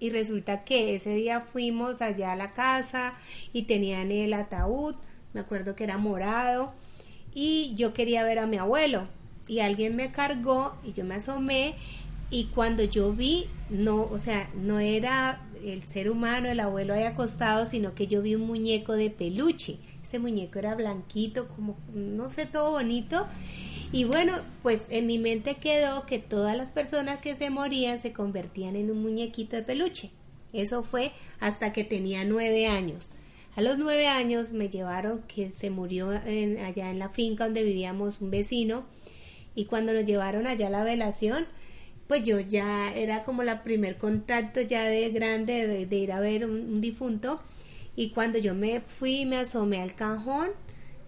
y 0.00 0.10
resulta 0.10 0.64
que 0.64 0.94
ese 0.94 1.14
día 1.14 1.42
fuimos 1.42 2.00
allá 2.00 2.32
a 2.32 2.36
la 2.36 2.54
casa 2.54 3.18
y 3.52 3.62
tenían 3.64 4.12
el 4.12 4.32
ataúd, 4.32 4.94
me 5.34 5.40
acuerdo 5.40 5.74
que 5.74 5.84
era 5.84 5.98
morado, 5.98 6.72
y 7.34 7.74
yo 7.74 7.92
quería 7.92 8.24
ver 8.24 8.38
a 8.38 8.46
mi 8.46 8.56
abuelo, 8.56 9.06
y 9.48 9.60
alguien 9.60 9.96
me 9.96 10.12
cargó 10.12 10.76
y 10.84 10.92
yo 10.92 11.04
me 11.04 11.16
asomé, 11.16 11.74
y 12.30 12.44
cuando 12.46 12.84
yo 12.84 13.12
vi, 13.12 13.46
no, 13.70 14.02
o 14.02 14.18
sea, 14.18 14.50
no 14.54 14.78
era 14.80 15.40
el 15.64 15.82
ser 15.88 16.10
humano, 16.10 16.50
el 16.50 16.60
abuelo 16.60 16.94
ahí 16.94 17.04
acostado, 17.04 17.64
sino 17.66 17.94
que 17.94 18.06
yo 18.06 18.20
vi 18.22 18.34
un 18.34 18.42
muñeco 18.46 18.92
de 18.92 19.10
peluche. 19.10 19.78
Ese 20.02 20.18
muñeco 20.18 20.58
era 20.58 20.74
blanquito, 20.74 21.48
como, 21.48 21.76
no 21.94 22.30
sé, 22.30 22.46
todo 22.46 22.70
bonito. 22.72 23.26
Y 23.92 24.04
bueno, 24.04 24.34
pues 24.62 24.82
en 24.90 25.06
mi 25.06 25.18
mente 25.18 25.56
quedó 25.56 26.04
que 26.04 26.18
todas 26.18 26.56
las 26.56 26.70
personas 26.70 27.18
que 27.18 27.34
se 27.34 27.48
morían 27.50 27.98
se 27.98 28.12
convertían 28.12 28.76
en 28.76 28.90
un 28.90 29.02
muñequito 29.02 29.56
de 29.56 29.62
peluche. 29.62 30.10
Eso 30.52 30.82
fue 30.82 31.12
hasta 31.40 31.72
que 31.72 31.84
tenía 31.84 32.24
nueve 32.24 32.66
años. 32.68 33.08
A 33.56 33.62
los 33.62 33.78
nueve 33.78 34.06
años 34.06 34.50
me 34.52 34.68
llevaron 34.68 35.22
que 35.26 35.50
se 35.50 35.70
murió 35.70 36.12
en- 36.12 36.58
allá 36.58 36.90
en 36.90 36.98
la 36.98 37.08
finca 37.08 37.44
donde 37.44 37.64
vivíamos 37.64 38.20
un 38.20 38.30
vecino 38.30 38.84
y 39.58 39.64
cuando 39.64 39.92
nos 39.92 40.04
llevaron 40.04 40.46
allá 40.46 40.68
a 40.68 40.70
la 40.70 40.84
velación, 40.84 41.44
pues 42.06 42.22
yo 42.22 42.38
ya 42.38 42.94
era 42.94 43.24
como 43.24 43.42
la 43.42 43.64
primer 43.64 43.98
contacto 43.98 44.60
ya 44.60 44.84
de 44.84 45.10
grande 45.10 45.66
de, 45.66 45.84
de 45.84 45.96
ir 45.96 46.12
a 46.12 46.20
ver 46.20 46.44
un, 46.44 46.52
un 46.52 46.80
difunto. 46.80 47.42
Y 47.96 48.10
cuando 48.10 48.38
yo 48.38 48.54
me 48.54 48.80
fui 48.80 49.26
me 49.26 49.36
asomé 49.36 49.82
al 49.82 49.96
cajón 49.96 50.50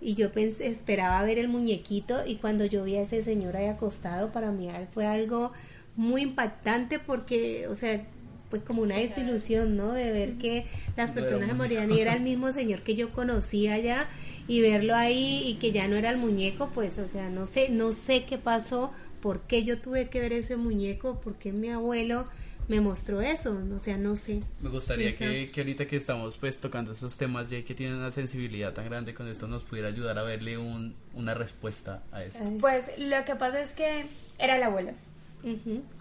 y 0.01 0.15
yo 0.15 0.33
pensé, 0.33 0.67
esperaba 0.67 1.23
ver 1.25 1.39
el 1.39 1.47
muñequito. 1.47 2.27
Y 2.27 2.37
cuando 2.39 2.65
yo 2.65 2.83
vi 2.83 2.97
a 2.97 3.03
ese 3.03 3.23
señor 3.23 3.57
ahí 3.57 3.67
acostado 3.67 4.33
para 4.33 4.51
mí 4.51 4.69
fue 4.93 5.07
algo 5.07 5.53
muy 5.95 6.23
impactante 6.23 6.99
porque, 6.99 7.69
o 7.69 7.77
sea, 7.77 8.05
pues 8.51 8.63
como 8.63 8.83
una 8.83 8.97
desilusión, 8.97 9.77
¿no? 9.77 9.93
De 9.93 10.11
ver 10.11 10.39
que 10.39 10.67
las 10.97 11.13
personas 11.13 11.47
se 11.47 11.55
morían 11.55 11.93
y 11.93 12.01
era 12.01 12.15
el 12.15 12.23
mismo 12.23 12.51
señor 12.51 12.83
que 12.83 12.97
yo 12.97 13.11
conocía 13.13 13.79
ya 13.79 14.09
y 14.51 14.61
verlo 14.61 14.97
ahí 14.97 15.45
y 15.47 15.55
que 15.61 15.71
ya 15.71 15.87
no 15.87 15.95
era 15.95 16.11
el 16.11 16.19
muñeco, 16.19 16.71
pues, 16.75 16.99
o 16.99 17.07
sea, 17.07 17.31
no 17.31 17.47
sé, 17.47 17.69
no 17.69 17.93
sé 17.93 18.25
qué 18.25 18.37
pasó, 18.37 18.93
por 19.23 19.43
qué 19.43 19.63
yo 19.63 19.81
tuve 19.81 20.09
que 20.09 20.19
ver 20.19 20.33
ese 20.33 20.57
muñeco, 20.57 21.21
por 21.21 21.37
qué 21.37 21.53
mi 21.53 21.71
abuelo 21.71 22.25
me 22.67 22.81
mostró 22.81 23.21
eso, 23.21 23.63
o 23.73 23.79
sea, 23.79 23.97
no 23.97 24.17
sé. 24.17 24.41
Me 24.61 24.69
gustaría 24.69 25.17
que, 25.17 25.53
que, 25.53 25.61
ahorita 25.61 25.87
que 25.87 25.97
estamos 25.97 26.37
pues 26.37 26.61
tocando 26.61 26.91
esos 26.91 27.17
temas, 27.17 27.49
Jay, 27.49 27.63
que 27.63 27.77
tienen 27.77 27.99
una 27.99 28.11
sensibilidad 28.11 28.75
tan 28.75 28.87
grande 28.87 29.15
con 29.15 29.29
esto, 29.29 29.47
nos 29.47 29.63
pudiera 29.63 29.87
ayudar 29.87 30.19
a 30.19 30.25
verle 30.25 30.59
un, 30.59 30.97
una 31.15 31.35
respuesta 31.35 32.03
a 32.11 32.25
esto. 32.25 32.43
Pues 32.59 32.91
lo 32.99 33.25
que 33.25 33.37
pasa 33.37 33.61
es 33.61 33.73
que 33.75 34.05
era 34.41 34.57
el 34.57 34.65
abuelo. 34.65 34.91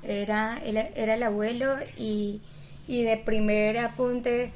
era, 0.02 0.60
era, 0.66 1.14
el 1.14 1.22
abuelo 1.22 1.76
y, 2.00 2.42
y 2.88 3.04
de 3.04 3.16
primer 3.18 3.78
apunte 3.78 4.52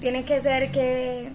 tiene 0.00 0.24
que 0.24 0.40
ser 0.40 0.72
que 0.72 1.30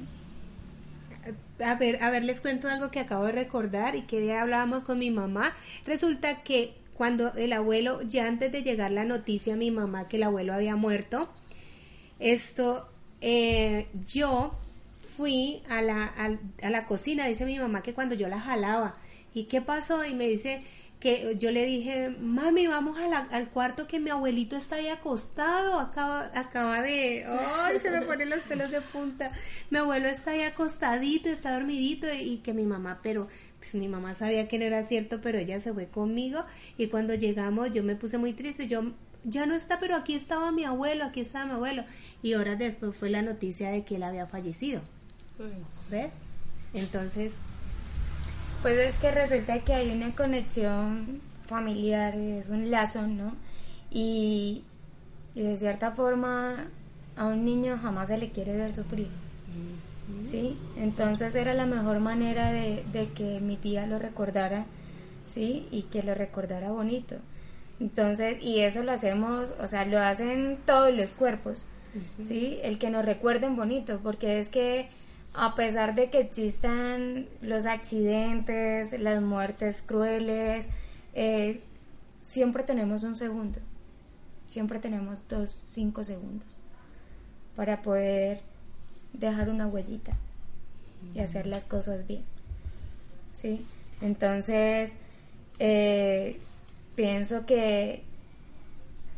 a 1.63 1.75
ver, 1.75 2.01
a 2.03 2.09
ver, 2.09 2.23
les 2.23 2.41
cuento 2.41 2.67
algo 2.67 2.91
que 2.91 2.99
acabo 2.99 3.25
de 3.25 3.31
recordar 3.31 3.95
y 3.95 4.03
que 4.03 4.33
hablábamos 4.33 4.83
con 4.83 4.99
mi 4.99 5.11
mamá. 5.11 5.55
Resulta 5.85 6.41
que 6.43 6.73
cuando 6.93 7.33
el 7.33 7.53
abuelo, 7.53 8.01
ya 8.03 8.27
antes 8.27 8.51
de 8.51 8.63
llegar 8.63 8.91
la 8.91 9.05
noticia 9.05 9.53
a 9.53 9.57
mi 9.57 9.71
mamá 9.71 10.07
que 10.07 10.17
el 10.17 10.23
abuelo 10.23 10.53
había 10.53 10.75
muerto, 10.75 11.29
esto, 12.19 12.87
eh, 13.21 13.87
yo 14.05 14.57
fui 15.17 15.61
a 15.69 15.81
la, 15.81 16.13
a 16.61 16.69
la 16.69 16.85
cocina, 16.85 17.27
dice 17.27 17.45
mi 17.45 17.59
mamá 17.59 17.83
que 17.83 17.93
cuando 17.93 18.15
yo 18.15 18.27
la 18.27 18.39
jalaba, 18.39 18.95
¿y 19.33 19.45
qué 19.45 19.61
pasó? 19.61 20.05
Y 20.05 20.13
me 20.13 20.27
dice, 20.27 20.63
que 21.03 21.35
yo 21.37 21.51
le 21.51 21.65
dije, 21.65 22.15
mami, 22.21 22.65
vamos 22.65 22.97
al 22.97 23.49
cuarto 23.49 23.87
que 23.87 23.99
mi 23.99 24.09
abuelito 24.09 24.55
está 24.55 24.77
ahí 24.77 24.87
acostado, 24.87 25.77
acaba, 25.77 26.31
acaba 26.33 26.81
de, 26.81 27.25
ay, 27.27 27.77
se 27.81 27.91
me 27.91 28.03
ponen 28.03 28.29
los 28.29 28.39
pelos 28.39 28.71
de 28.71 28.79
punta, 28.79 29.29
mi 29.69 29.79
abuelo 29.79 30.07
está 30.07 30.31
ahí 30.31 30.43
acostadito, 30.43 31.27
está 31.27 31.55
dormidito 31.55 32.07
y, 32.13 32.37
que 32.37 32.53
mi 32.53 32.63
mamá, 32.63 33.01
pero 33.03 33.27
pues 33.59 33.75
mi 33.75 33.89
mamá 33.89 34.15
sabía 34.15 34.47
que 34.47 34.57
no 34.57 34.63
era 34.63 34.81
cierto, 34.83 35.19
pero 35.19 35.39
ella 35.39 35.59
se 35.59 35.73
fue 35.73 35.87
conmigo 35.87 36.45
y 36.77 36.87
cuando 36.87 37.15
llegamos 37.15 37.73
yo 37.73 37.83
me 37.83 37.97
puse 37.97 38.17
muy 38.17 38.31
triste, 38.31 38.67
yo 38.67 38.93
ya 39.25 39.45
no 39.45 39.55
está, 39.55 39.81
pero 39.81 39.97
aquí 39.97 40.15
estaba 40.15 40.53
mi 40.53 40.63
abuelo, 40.63 41.03
aquí 41.03 41.19
estaba 41.19 41.47
mi 41.47 41.51
abuelo 41.51 41.83
y 42.21 42.35
horas 42.35 42.57
después 42.57 42.95
fue 42.95 43.09
la 43.09 43.21
noticia 43.21 43.71
de 43.71 43.83
que 43.83 43.97
él 43.97 44.03
había 44.03 44.25
fallecido. 44.25 44.79
¿Ves? 45.91 46.13
Entonces, 46.73 47.33
pues 48.63 48.77
es 48.77 48.97
que 48.97 49.11
resulta 49.11 49.59
que 49.59 49.73
hay 49.73 49.91
una 49.91 50.15
conexión 50.15 51.21
familiar, 51.45 52.15
es 52.15 52.47
un 52.47 52.71
lazo, 52.71 53.05
¿no? 53.05 53.35
Y, 53.91 54.63
de 55.35 55.57
cierta 55.57 55.91
forma 55.91 56.67
a 57.17 57.25
un 57.25 57.43
niño 57.43 57.77
jamás 57.77 58.07
se 58.07 58.17
le 58.17 58.31
quiere 58.31 58.55
ver 58.55 58.73
sufrir. 58.73 59.09
¿Sí? 60.23 60.57
Entonces 60.77 61.35
era 61.35 61.53
la 61.53 61.65
mejor 61.65 61.99
manera 61.99 62.51
de, 62.51 62.83
que 63.13 63.39
mi 63.41 63.57
tía 63.57 63.85
lo 63.85 63.99
recordara, 63.99 64.65
¿sí? 65.25 65.67
Y 65.69 65.83
que 65.83 66.01
lo 66.01 66.15
recordara 66.15 66.71
bonito. 66.71 67.17
Entonces, 67.79 68.41
y 68.41 68.59
eso 68.59 68.83
lo 68.83 68.93
hacemos, 68.93 69.53
o 69.59 69.67
sea, 69.67 69.85
lo 69.85 69.99
hacen 69.99 70.57
todos 70.65 70.93
los 70.93 71.11
cuerpos, 71.11 71.65
¿sí? 72.21 72.59
El 72.63 72.79
que 72.79 72.89
nos 72.89 73.05
recuerden 73.05 73.57
bonito, 73.57 73.99
porque 74.01 74.39
es 74.39 74.47
que 74.47 74.87
a 75.33 75.55
pesar 75.55 75.95
de 75.95 76.09
que 76.09 76.19
existan 76.19 77.27
los 77.41 77.65
accidentes, 77.65 78.97
las 78.99 79.21
muertes 79.21 79.81
crueles, 79.81 80.67
eh, 81.13 81.61
siempre 82.21 82.63
tenemos 82.63 83.03
un 83.03 83.15
segundo, 83.15 83.59
siempre 84.47 84.79
tenemos 84.79 85.27
dos, 85.27 85.61
cinco 85.65 86.03
segundos 86.03 86.55
para 87.55 87.81
poder 87.81 88.41
dejar 89.13 89.49
una 89.49 89.67
huellita 89.67 90.13
y 91.13 91.19
hacer 91.19 91.47
las 91.47 91.65
cosas 91.65 92.07
bien. 92.07 92.23
¿Sí? 93.33 93.65
Entonces, 94.01 94.95
eh, 95.57 96.39
pienso 96.95 97.45
que, 97.47 98.03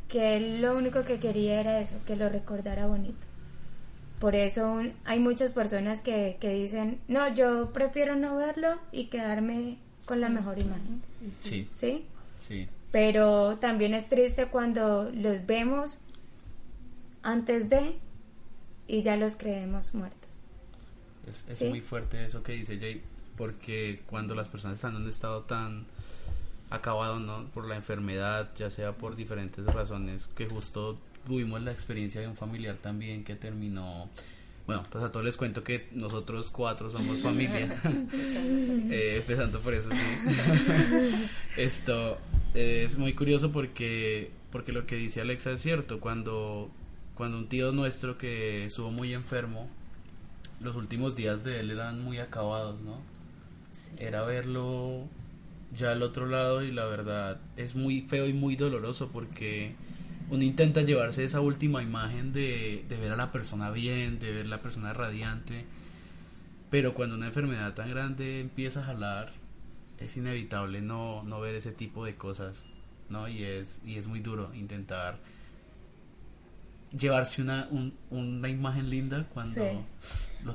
que 0.08 0.60
lo 0.60 0.78
único 0.78 1.04
que 1.04 1.20
quería 1.20 1.60
era 1.60 1.80
eso, 1.80 1.98
que 2.06 2.16
lo 2.16 2.30
recordara 2.30 2.88
bonito. 2.88 3.26
Por 4.20 4.36
eso 4.36 4.82
hay 5.04 5.20
muchas 5.20 5.54
personas 5.54 6.02
que, 6.02 6.38
que 6.40 6.54
dicen, 6.54 7.00
no, 7.08 7.34
yo 7.34 7.72
prefiero 7.74 8.16
no 8.16 8.38
verlo 8.38 8.80
y 8.92 9.06
quedarme 9.08 9.78
con 10.06 10.22
la 10.22 10.30
mejor 10.30 10.60
imagen. 10.60 11.02
Sí. 11.42 11.68
¿Sí? 11.70 12.06
Sí. 12.40 12.70
Pero 12.92 13.58
también 13.58 13.94
es 13.94 14.08
triste 14.08 14.48
cuando 14.48 15.12
los 15.14 15.46
vemos 15.46 16.00
antes 17.24 17.70
de 17.70 17.98
y 18.88 19.02
ya 19.02 19.18
los 19.18 19.36
creemos 19.36 19.94
muertos. 19.94 20.30
Es, 21.28 21.62
muy 21.64 21.82
fuerte 21.82 22.24
eso 22.24 22.44
que 22.44 22.54
dice 22.54 22.78
Jay, 22.80 23.02
porque 23.36 24.04
cuando 24.06 24.36
las 24.36 24.48
personas 24.48 24.76
están 24.78 24.96
en 24.96 25.04
un 25.04 25.10
estado 25.10 25.42
tan 25.42 25.86
acabado, 26.70 27.20
¿no? 27.20 27.46
Por 27.48 27.68
la 27.68 27.76
enfermedad, 27.76 28.52
ya 28.56 28.70
sea 28.70 28.94
por 28.94 29.16
diferentes 29.16 29.66
razones, 29.66 30.28
que 30.36 30.48
justo 30.48 31.00
tuvimos 31.26 31.62
la 31.62 31.72
experiencia 31.72 32.22
de 32.22 32.28
un 32.28 32.36
familiar 32.36 32.78
también 32.78 33.24
que 33.24 33.36
terminó 33.36 34.10
bueno, 34.68 34.84
pues 34.90 35.04
a 35.04 35.12
todos 35.12 35.24
les 35.24 35.38
cuento 35.38 35.64
que 35.64 35.88
nosotros 35.92 36.50
cuatro 36.50 36.90
somos 36.90 37.20
familia. 37.20 37.80
eh, 38.90 39.18
empezando 39.18 39.60
por 39.60 39.76
eso, 39.76 39.92
sí. 39.92 41.28
Esto 41.58 42.18
es 42.56 42.98
muy 42.98 43.14
curioso 43.14 43.52
porque, 43.52 44.32
porque 44.52 44.72
lo 44.72 44.88
que 44.88 44.96
dice 44.96 45.22
Alexa 45.22 45.52
es 45.52 45.62
cierto. 45.62 46.00
Cuando, 46.00 46.72
cuando 47.14 47.38
un 47.38 47.48
tío 47.48 47.72
nuestro 47.74 48.18
que 48.18 48.66
estuvo 48.66 48.90
muy 48.90 49.14
enfermo, 49.14 49.70
los 50.62 50.76
últimos 50.76 51.16
días 51.16 51.44
de 51.44 51.60
él 51.60 51.70
eran 51.70 52.02
muy 52.02 52.18
acabados, 52.18 52.82
¿no? 52.82 53.00
Era 54.00 54.26
verlo 54.26 55.04
ya 55.78 55.92
al 55.92 56.02
otro 56.02 56.26
lado 56.26 56.64
y 56.64 56.72
la 56.72 56.86
verdad 56.86 57.40
es 57.56 57.76
muy 57.76 58.02
feo 58.02 58.28
y 58.28 58.34
muy 58.34 58.56
doloroso 58.56 59.10
porque 59.14 59.76
uno 60.30 60.44
intenta 60.44 60.82
llevarse 60.82 61.24
esa 61.24 61.42
última 61.42 61.84
imagen 61.84 62.34
de, 62.34 62.86
ver 62.90 63.12
a 63.12 63.16
la 63.16 63.32
persona 63.32 63.72
bien, 63.72 64.20
de 64.20 64.32
ver 64.32 64.46
a 64.46 64.50
la 64.50 64.62
persona 64.62 64.94
radiante, 64.94 65.66
pero 66.70 66.94
cuando 66.94 67.16
una 67.16 67.28
enfermedad 67.28 67.74
tan 67.74 67.90
grande 67.90 68.40
empieza 68.40 68.82
a 68.82 68.86
jalar, 68.86 69.34
es 70.00 70.18
inevitable 70.18 70.82
no, 70.82 71.24
no 71.24 71.40
ver 71.40 71.56
ese 71.56 71.72
tipo 71.72 72.06
de 72.06 72.16
cosas, 72.16 72.64
¿no? 73.10 73.28
Y 73.28 73.44
es, 73.44 73.82
y 73.86 73.98
es 73.98 74.08
muy 74.08 74.20
duro 74.20 74.54
intentar 74.56 75.20
llevarse 76.98 77.42
una, 77.42 77.70
una 78.10 78.50
imagen 78.50 78.90
linda 78.90 79.26
cuando... 79.34 79.86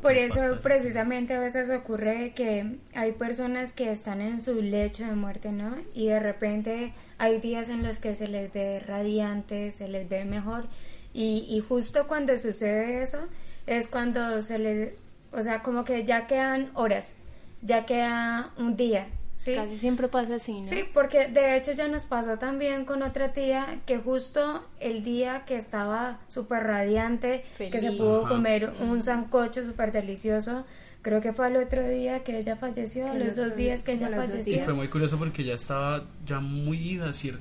Por 0.03 0.13
eso 0.13 0.59
precisamente 0.63 1.35
a 1.35 1.41
veces 1.41 1.69
ocurre 1.69 2.33
que 2.35 2.79
hay 2.95 3.13
personas 3.13 3.73
que 3.73 3.91
están 3.91 4.21
en 4.21 4.41
su 4.41 4.63
lecho 4.63 5.05
de 5.05 5.17
muerte, 5.17 5.51
¿no? 5.51 5.75
Y 5.95 6.07
de 6.07 6.21
repente 6.21 6.93
hay 7.19 7.41
días 7.41 7.69
en 7.69 7.83
los 7.83 7.99
que 7.99 8.15
se 8.15 8.29
les 8.29 8.53
ve 8.53 8.79
radiante, 8.79 9.73
se 9.73 9.89
les 9.89 10.09
ve 10.09 10.25
mejor. 10.25 10.69
Y, 11.13 11.45
y 11.49 11.59
justo 11.61 12.07
cuando 12.07 12.39
sucede 12.39 13.03
eso 13.03 13.27
es 13.67 13.89
cuando 13.89 14.43
se 14.43 14.59
les... 14.61 14.93
O 15.33 15.43
sea, 15.43 15.63
como 15.63 15.85
que 15.85 16.05
ya 16.05 16.29
quedan 16.29 16.71
horas, 16.75 17.17
ya 17.63 17.85
queda 17.85 18.53
un 18.59 18.77
día, 18.77 19.09
Casi 19.45 19.79
siempre 19.79 20.09
pasa 20.09 20.35
así, 20.35 20.61
¿no? 20.61 20.65
Sí, 20.65 20.85
porque 20.93 21.29
de 21.29 21.57
hecho 21.57 21.73
ya 21.73 21.89
nos 21.89 22.05
pasó 22.05 22.39
también 22.39 22.85
con 22.85 23.03
otra 23.03 23.33
tía 23.33 23.81
que 23.87 23.97
justo 23.99 24.65
el 24.81 25.03
día 25.03 25.45
que 25.47 25.57
estaba 25.57 26.21
súper 26.29 26.65
radiante, 26.65 27.45
que 27.57 27.81
se 27.81 27.93
pudo 27.93 28.29
comer 28.29 28.73
un 28.81 29.03
sancocho 29.03 29.65
súper 29.65 29.93
delicioso, 29.93 30.67
creo 31.03 31.23
que 31.23 31.33
fue 31.33 31.47
al 31.47 31.57
otro 31.57 31.89
día 31.89 32.23
que 32.23 32.39
ella 32.39 32.57
falleció, 32.57 33.11
a 33.11 33.15
los 33.15 33.35
dos 33.35 33.57
días 33.57 33.83
que 33.83 33.93
ella 33.93 34.11
falleció. 34.11 34.57
Y 34.57 34.61
fue 34.61 34.75
muy 34.75 34.89
curioso 34.89 35.17
porque 35.17 35.43
ya 35.43 35.55
estaba 35.55 36.05
ya 36.27 36.41
muy 36.41 36.77
ida, 36.77 37.13
¿cierto? 37.15 37.41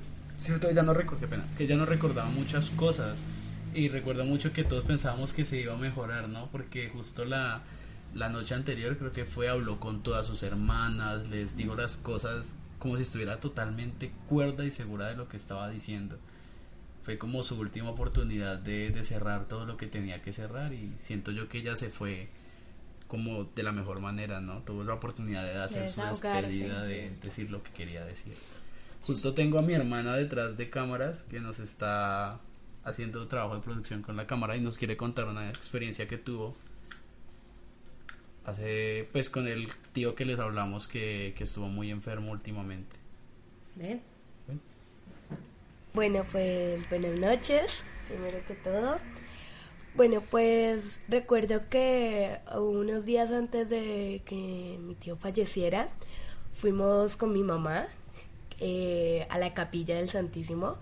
Ya 0.74 0.82
no 0.82 0.94
recuerdo, 0.94 1.26
pena, 1.28 1.44
que 1.58 1.66
ya 1.66 1.76
no 1.76 1.84
recordaba 1.84 2.30
muchas 2.30 2.70
cosas 2.70 3.18
y 3.74 3.88
recuerdo 3.88 4.24
mucho 4.24 4.52
que 4.54 4.64
todos 4.64 4.84
pensábamos 4.84 5.34
que 5.34 5.44
se 5.44 5.60
iba 5.60 5.74
a 5.74 5.76
mejorar, 5.76 6.28
¿no? 6.30 6.48
Porque 6.50 6.88
justo 6.88 7.26
la 7.26 7.60
la 8.14 8.28
noche 8.28 8.54
anterior 8.54 8.96
creo 8.98 9.12
que 9.12 9.24
fue, 9.24 9.48
habló 9.48 9.78
con 9.78 10.02
todas 10.02 10.26
sus 10.26 10.42
hermanas, 10.42 11.28
les 11.28 11.56
dijo 11.56 11.74
las 11.74 11.96
cosas 11.96 12.56
como 12.78 12.96
si 12.96 13.02
estuviera 13.02 13.38
totalmente 13.38 14.10
cuerda 14.26 14.64
y 14.64 14.70
segura 14.70 15.08
de 15.08 15.16
lo 15.16 15.28
que 15.28 15.36
estaba 15.36 15.68
diciendo. 15.68 16.18
Fue 17.02 17.18
como 17.18 17.42
su 17.42 17.58
última 17.58 17.90
oportunidad 17.90 18.58
de, 18.58 18.98
cerrar 19.04 19.46
todo 19.46 19.64
lo 19.66 19.76
que 19.76 19.86
tenía 19.86 20.22
que 20.22 20.32
cerrar 20.32 20.72
y 20.72 20.92
siento 21.00 21.30
yo 21.30 21.48
que 21.48 21.58
ella 21.58 21.76
se 21.76 21.90
fue 21.90 22.28
como 23.06 23.44
de 23.44 23.62
la 23.62 23.72
mejor 23.72 24.00
manera, 24.00 24.40
¿no? 24.40 24.60
Tuvo 24.60 24.84
la 24.84 24.94
oportunidad 24.94 25.44
de 25.44 25.58
hacer 25.60 25.90
su 25.90 26.00
despedida, 26.00 26.82
de 26.82 27.16
decir 27.22 27.50
lo 27.50 27.62
que 27.62 27.72
quería 27.72 28.04
decir. 28.04 28.34
Justo 29.02 29.34
tengo 29.34 29.58
a 29.58 29.62
mi 29.62 29.72
hermana 29.72 30.14
detrás 30.14 30.56
de 30.56 30.70
cámaras 30.70 31.22
que 31.22 31.40
nos 31.40 31.58
está 31.58 32.38
haciendo 32.84 33.26
trabajo 33.26 33.56
de 33.56 33.62
producción 33.62 34.02
con 34.02 34.16
la 34.16 34.26
cámara 34.26 34.56
y 34.56 34.60
nos 34.60 34.78
quiere 34.78 34.96
contar 34.96 35.26
una 35.26 35.48
experiencia 35.48 36.06
que 36.06 36.18
tuvo 36.18 36.56
hace 38.44 39.08
pues 39.12 39.30
con 39.30 39.46
el 39.46 39.68
tío 39.92 40.14
que 40.14 40.24
les 40.24 40.38
hablamos 40.38 40.86
que, 40.86 41.34
estuvo 41.38 41.66
muy 41.66 41.90
enfermo 41.90 42.32
últimamente. 42.32 42.96
Bueno, 45.94 46.24
pues 46.30 46.88
buenas 46.88 47.18
noches. 47.18 47.82
primero 48.06 48.38
que 48.46 48.54
todo. 48.54 48.98
Bueno, 49.94 50.22
pues 50.30 51.02
recuerdo 51.08 51.68
que 51.68 52.38
unos 52.54 53.04
días 53.04 53.32
antes 53.32 53.68
de 53.68 54.22
que 54.24 54.78
mi 54.80 54.94
tío 54.94 55.16
falleciera, 55.16 55.88
fuimos 56.52 57.16
con 57.16 57.32
mi 57.32 57.42
mamá 57.42 57.88
eh, 58.60 59.26
a 59.30 59.38
la 59.38 59.52
capilla 59.52 59.96
del 59.96 60.08
Santísimo 60.08 60.76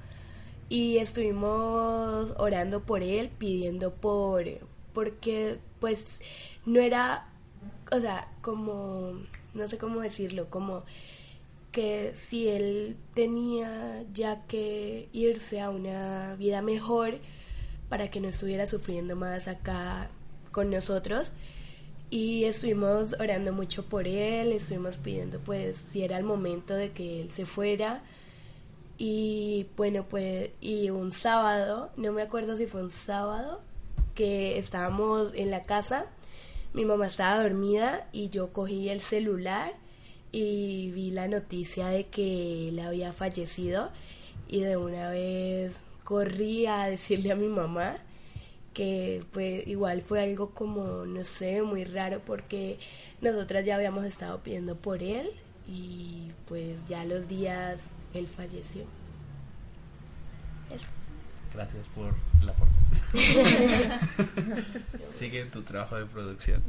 y 0.68 0.98
estuvimos 0.98 2.34
orando 2.36 2.82
por 2.82 3.02
él, 3.02 3.30
pidiendo 3.38 3.94
por, 3.94 4.44
porque 4.92 5.58
pues 5.80 6.20
no 6.66 6.80
era, 6.80 7.26
o 7.90 8.00
sea, 8.00 8.28
como, 8.42 9.12
no 9.54 9.68
sé 9.68 9.78
cómo 9.78 10.00
decirlo, 10.00 10.50
como 10.50 10.84
que 11.72 12.12
si 12.14 12.48
él 12.48 12.96
tenía 13.14 14.04
ya 14.12 14.46
que 14.46 15.08
irse 15.12 15.60
a 15.60 15.70
una 15.70 16.34
vida 16.36 16.62
mejor 16.62 17.18
para 17.88 18.10
que 18.10 18.20
no 18.20 18.28
estuviera 18.28 18.66
sufriendo 18.66 19.16
más 19.16 19.48
acá 19.48 20.10
con 20.50 20.70
nosotros. 20.70 21.30
Y 22.10 22.44
estuvimos 22.44 23.14
orando 23.20 23.52
mucho 23.52 23.84
por 23.84 24.08
él, 24.08 24.52
estuvimos 24.52 24.96
pidiendo 24.96 25.40
pues 25.40 25.76
si 25.92 26.02
era 26.02 26.16
el 26.16 26.24
momento 26.24 26.74
de 26.74 26.92
que 26.92 27.20
él 27.20 27.30
se 27.30 27.44
fuera. 27.44 28.02
Y 28.96 29.66
bueno 29.76 30.06
pues 30.08 30.50
y 30.60 30.90
un 30.90 31.12
sábado, 31.12 31.90
no 31.96 32.12
me 32.12 32.22
acuerdo 32.22 32.56
si 32.56 32.66
fue 32.66 32.82
un 32.82 32.90
sábado 32.90 33.60
que 34.14 34.58
estábamos 34.58 35.32
en 35.34 35.50
la 35.50 35.62
casa, 35.64 36.06
mi 36.74 36.84
mamá 36.84 37.06
estaba 37.06 37.42
dormida 37.42 38.06
y 38.12 38.28
yo 38.28 38.52
cogí 38.52 38.88
el 38.88 39.00
celular 39.00 39.72
y 40.32 40.90
vi 40.90 41.10
la 41.10 41.28
noticia 41.28 41.88
de 41.88 42.06
que 42.06 42.68
él 42.68 42.78
había 42.80 43.12
fallecido 43.12 43.90
y 44.46 44.60
de 44.60 44.76
una 44.76 45.10
vez 45.10 45.80
corrí 46.04 46.66
a 46.66 46.86
decirle 46.86 47.32
a 47.32 47.36
mi 47.36 47.48
mamá 47.48 47.98
que 48.74 49.24
pues 49.32 49.66
igual 49.66 50.02
fue 50.02 50.22
algo 50.22 50.50
como 50.50 51.06
no 51.06 51.24
sé 51.24 51.62
muy 51.62 51.84
raro 51.84 52.20
porque 52.24 52.78
nosotras 53.20 53.64
ya 53.64 53.76
habíamos 53.76 54.04
estado 54.04 54.38
pidiendo 54.40 54.76
por 54.76 55.02
él 55.02 55.30
y 55.66 56.28
pues 56.46 56.86
ya 56.86 57.04
los 57.04 57.28
días 57.28 57.90
él 58.14 58.26
falleció 58.26 58.82
gracias 61.58 61.88
por 61.88 62.14
el 62.40 62.48
aporte 62.48 62.74
sigue 65.18 65.44
tu 65.46 65.62
trabajo 65.62 65.96
de 65.96 66.06
producción 66.06 66.62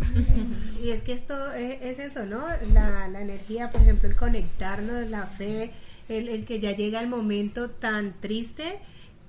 y 0.84 0.90
es 0.90 1.04
que 1.04 1.14
esto 1.14 1.54
es, 1.54 2.00
eso 2.00 2.26
no 2.26 2.44
la, 2.74 3.08
la 3.08 3.22
energía 3.22 3.72
por 3.72 3.82
ejemplo 3.82 4.10
el 4.10 4.16
conectarnos 4.16 5.08
la 5.10 5.28
fe 5.28 5.72
el, 6.08 6.28
el 6.28 6.46
que 6.46 6.60
ya 6.60 6.72
llega 6.72 7.02
el 7.02 7.08
momento 7.08 7.70
tan 7.70 8.14
triste 8.20 8.80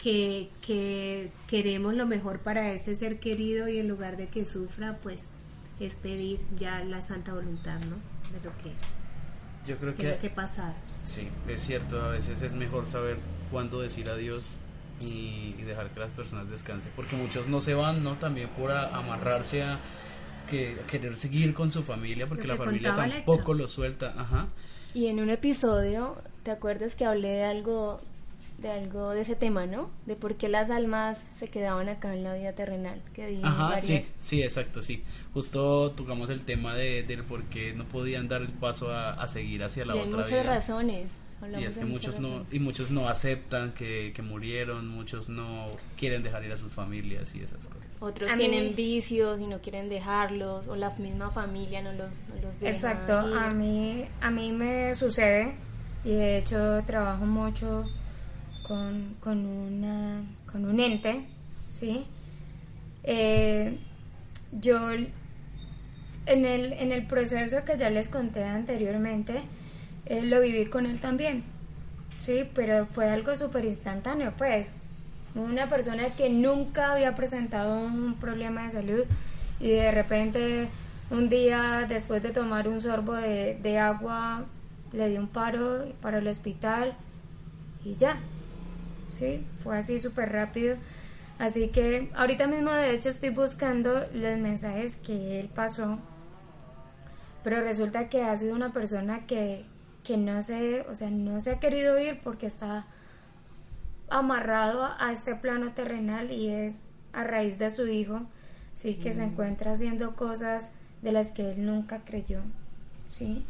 que, 0.02 0.48
que 0.66 1.30
queremos 1.46 1.94
lo 1.94 2.06
mejor 2.06 2.38
para 2.38 2.72
ese 2.72 2.94
ser 2.94 3.20
querido 3.20 3.68
y 3.68 3.78
en 3.78 3.88
lugar 3.88 4.16
de 4.16 4.28
que 4.28 4.46
sufra, 4.46 4.96
pues 5.02 5.28
es 5.78 5.94
pedir 5.94 6.40
ya 6.58 6.82
la 6.84 7.02
santa 7.02 7.34
voluntad, 7.34 7.78
¿no? 7.80 7.96
De 8.32 8.42
lo 8.42 8.56
que 8.58 8.72
yo 9.66 9.76
creo 9.76 9.92
tiene 9.92 10.16
que, 10.16 10.30
pasar. 10.30 10.72
Sí, 11.04 11.28
es 11.48 11.62
cierto, 11.62 12.02
a 12.02 12.08
veces 12.08 12.40
es 12.40 12.54
mejor 12.54 12.86
saber 12.86 13.18
cuándo 13.50 13.80
decir 13.80 14.08
adiós 14.08 14.56
y, 15.01 15.55
dejar 15.64 15.90
que 15.90 16.01
las 16.01 16.11
personas 16.11 16.51
descansen, 16.51 16.90
porque 16.96 17.14
muchos 17.14 17.48
no 17.48 17.61
se 17.61 17.74
van, 17.74 18.03
¿no? 18.03 18.14
También 18.14 18.48
por 18.48 18.72
amarrarse 18.72 19.62
a, 19.62 19.78
que, 20.48 20.76
querer 20.88 21.16
seguir 21.16 21.55
con 21.55 21.70
su 21.70 21.82
familia, 21.82 22.26
porque 22.26 22.46
la 22.46 22.57
familia 22.57 22.94
tampoco 22.94 23.55
lo 23.55 23.68
suelta, 23.68 24.14
ajá. 24.16 24.48
Y 24.92 25.07
en 25.07 25.20
un 25.20 25.30
episodio, 25.30 26.16
¿te 26.42 26.51
acuerdas 26.51 26.96
que 26.96 27.05
hablé 27.05 27.28
de 27.28 27.44
algo 27.44 28.01
de 28.61 28.70
algo 28.70 29.11
de 29.11 29.22
ese 29.22 29.36
tema, 29.36 29.66
¿no? 29.66 29.90
De 30.05 30.16
por 30.16 30.34
qué 30.34 30.48
las 30.48 30.70
almas 30.70 31.18
se 31.38 31.48
quedaban 31.48 31.88
acá 31.88 32.12
en 32.12 32.24
la 32.24 32.34
vida 32.34 32.53
terrenal. 32.53 33.01
Que 33.14 33.40
Ajá, 33.42 33.80
sí, 33.80 34.05
sí, 34.20 34.42
exacto, 34.42 34.82
sí. 34.82 35.03
Justo 35.32 35.92
tocamos 35.92 36.28
el 36.28 36.42
tema 36.42 36.74
de, 36.74 37.03
del 37.03 37.24
por 37.24 37.44
qué 37.44 37.72
no 37.72 37.84
podían 37.84 38.28
dar 38.28 38.42
el 38.42 38.48
paso 38.48 38.92
a, 38.92 39.26
seguir 39.28 39.64
hacia 39.64 39.86
la 39.86 39.96
y 39.96 40.01
otra 40.01 40.11
hay 40.11 40.22
muchas 40.22 40.46
razones. 40.46 41.07
Y 41.59 41.64
es 41.64 41.78
que 41.78 41.84
muchos 41.84 42.20
no 42.20 42.47
y 42.51 42.59
muchos 42.59 42.91
no 42.91 43.09
aceptan 43.09 43.72
que, 43.72 44.12
que, 44.14 44.22
murieron, 44.22 44.88
muchos 44.88 45.28
no 45.28 45.66
quieren 45.97 46.22
dejar 46.22 46.45
ir 46.45 46.53
a 46.53 46.57
sus 46.57 46.72
familias 46.72 47.34
y 47.34 47.43
esas 47.43 47.66
cosas. 47.66 47.82
Otros 48.01 48.34
tienen 48.36 48.74
vicios 48.74 49.41
y 49.41 49.47
no 49.47 49.61
quieren 49.61 49.88
dejarlos 49.88 50.68
o 50.68 50.76
la 50.76 50.91
misma 50.91 51.30
familia 51.30 51.82
no 51.82 51.93
los, 51.93 52.11
no 52.28 52.43
los 52.43 52.61
deja 52.61 52.72
Exacto, 52.72 53.16
a 53.16 53.51
mí 53.51 54.05
a 54.20 54.30
mí 54.30 54.53
me 54.53 54.95
sucede 54.95 55.55
y 56.05 56.11
de 56.11 56.38
hecho 56.38 56.82
trabajo 56.86 57.24
mucho 57.24 57.86
con, 58.70 59.16
con, 59.18 59.47
una, 59.47 60.22
con 60.51 60.64
un 60.64 60.78
ente, 60.78 61.26
¿sí? 61.68 62.07
Eh, 63.03 63.76
yo 64.53 64.93
en 64.93 66.45
el, 66.45 66.72
en 66.74 66.93
el 66.93 67.07
proceso 67.07 67.64
que 67.64 67.76
ya 67.76 67.91
les 67.91 68.09
conté 68.09 68.45
anteriormente, 68.45 69.43
eh, 70.07 70.22
lo 70.22 70.40
viví 70.40 70.66
con 70.66 70.86
él 70.86 71.01
también, 71.01 71.44
¿sí? 72.18 72.48
Pero 72.55 72.86
fue 72.86 73.09
algo 73.09 73.36
súper 73.36 73.64
instantáneo, 73.64 74.32
pues. 74.36 74.98
Una 75.34 75.68
persona 75.70 76.14
que 76.16 76.28
nunca 76.28 76.92
había 76.92 77.14
presentado 77.14 77.78
un 77.78 78.14
problema 78.14 78.64
de 78.64 78.70
salud 78.72 79.05
y 79.61 79.70
de 79.70 79.92
repente 79.92 80.68
un 81.11 81.28
día 81.28 81.86
después 81.88 82.22
de 82.22 82.30
tomar 82.30 82.68
un 82.68 82.80
sorbo 82.80 83.14
de, 83.14 83.78
agua 83.78 84.44
le 84.92 85.09
dio 85.09 85.20
un 85.20 85.28
paro 85.28 85.92
para 86.01 86.18
el 86.18 86.26
hospital 86.26 86.96
y 87.84 87.94
ya, 87.94 88.16
¿sí? 89.12 89.46
Fue 89.62 89.78
así 89.78 89.98
súper 89.98 90.32
rápido. 90.32 90.76
Así 91.38 91.68
que 91.68 92.11
ahorita 92.14 92.46
mismo 92.46 92.70
de 92.70 92.92
hecho 92.92 93.09
estoy 93.09 93.30
buscando 93.30 94.07
los 94.12 94.38
mensajes 94.38 94.96
que 94.96 95.40
él 95.40 95.48
pasó, 95.55 95.98
pero 97.42 97.61
resulta 97.62 98.09
que 98.09 98.22
ha 98.22 98.36
sido 98.36 98.55
una 98.55 98.72
persona 98.72 99.26
que, 99.26 99.64
que 100.05 100.16
no 100.16 100.42
se, 100.42 100.82
o 100.82 100.94
sea, 100.94 101.11
no 101.11 101.40
se 101.40 101.53
ha 101.53 101.61
querido 101.61 101.98
ir 101.98 102.20
porque 102.22 102.46
está 102.46 102.86
amarrado 104.09 104.88
a 104.98 105.12
este 105.12 105.34
plano 105.36 105.72
terrenal 105.72 106.30
y 106.30 106.48
es 106.48 106.86
a 107.12 107.24
raíz 107.24 107.59
de 107.59 107.70
su 107.70 107.86
hijo, 107.86 108.22
sí, 108.74 108.94
que 108.94 109.12
se 109.12 109.22
mm. 109.22 109.30
encuentra 109.30 109.72
haciendo 109.72 110.16
cosas 110.16 110.72
de 111.03 111.12
las 111.12 111.32
que 111.32 111.53
él 111.53 111.64
nunca 111.64 112.01
creyó, 112.05 112.40
sí. 113.11 113.44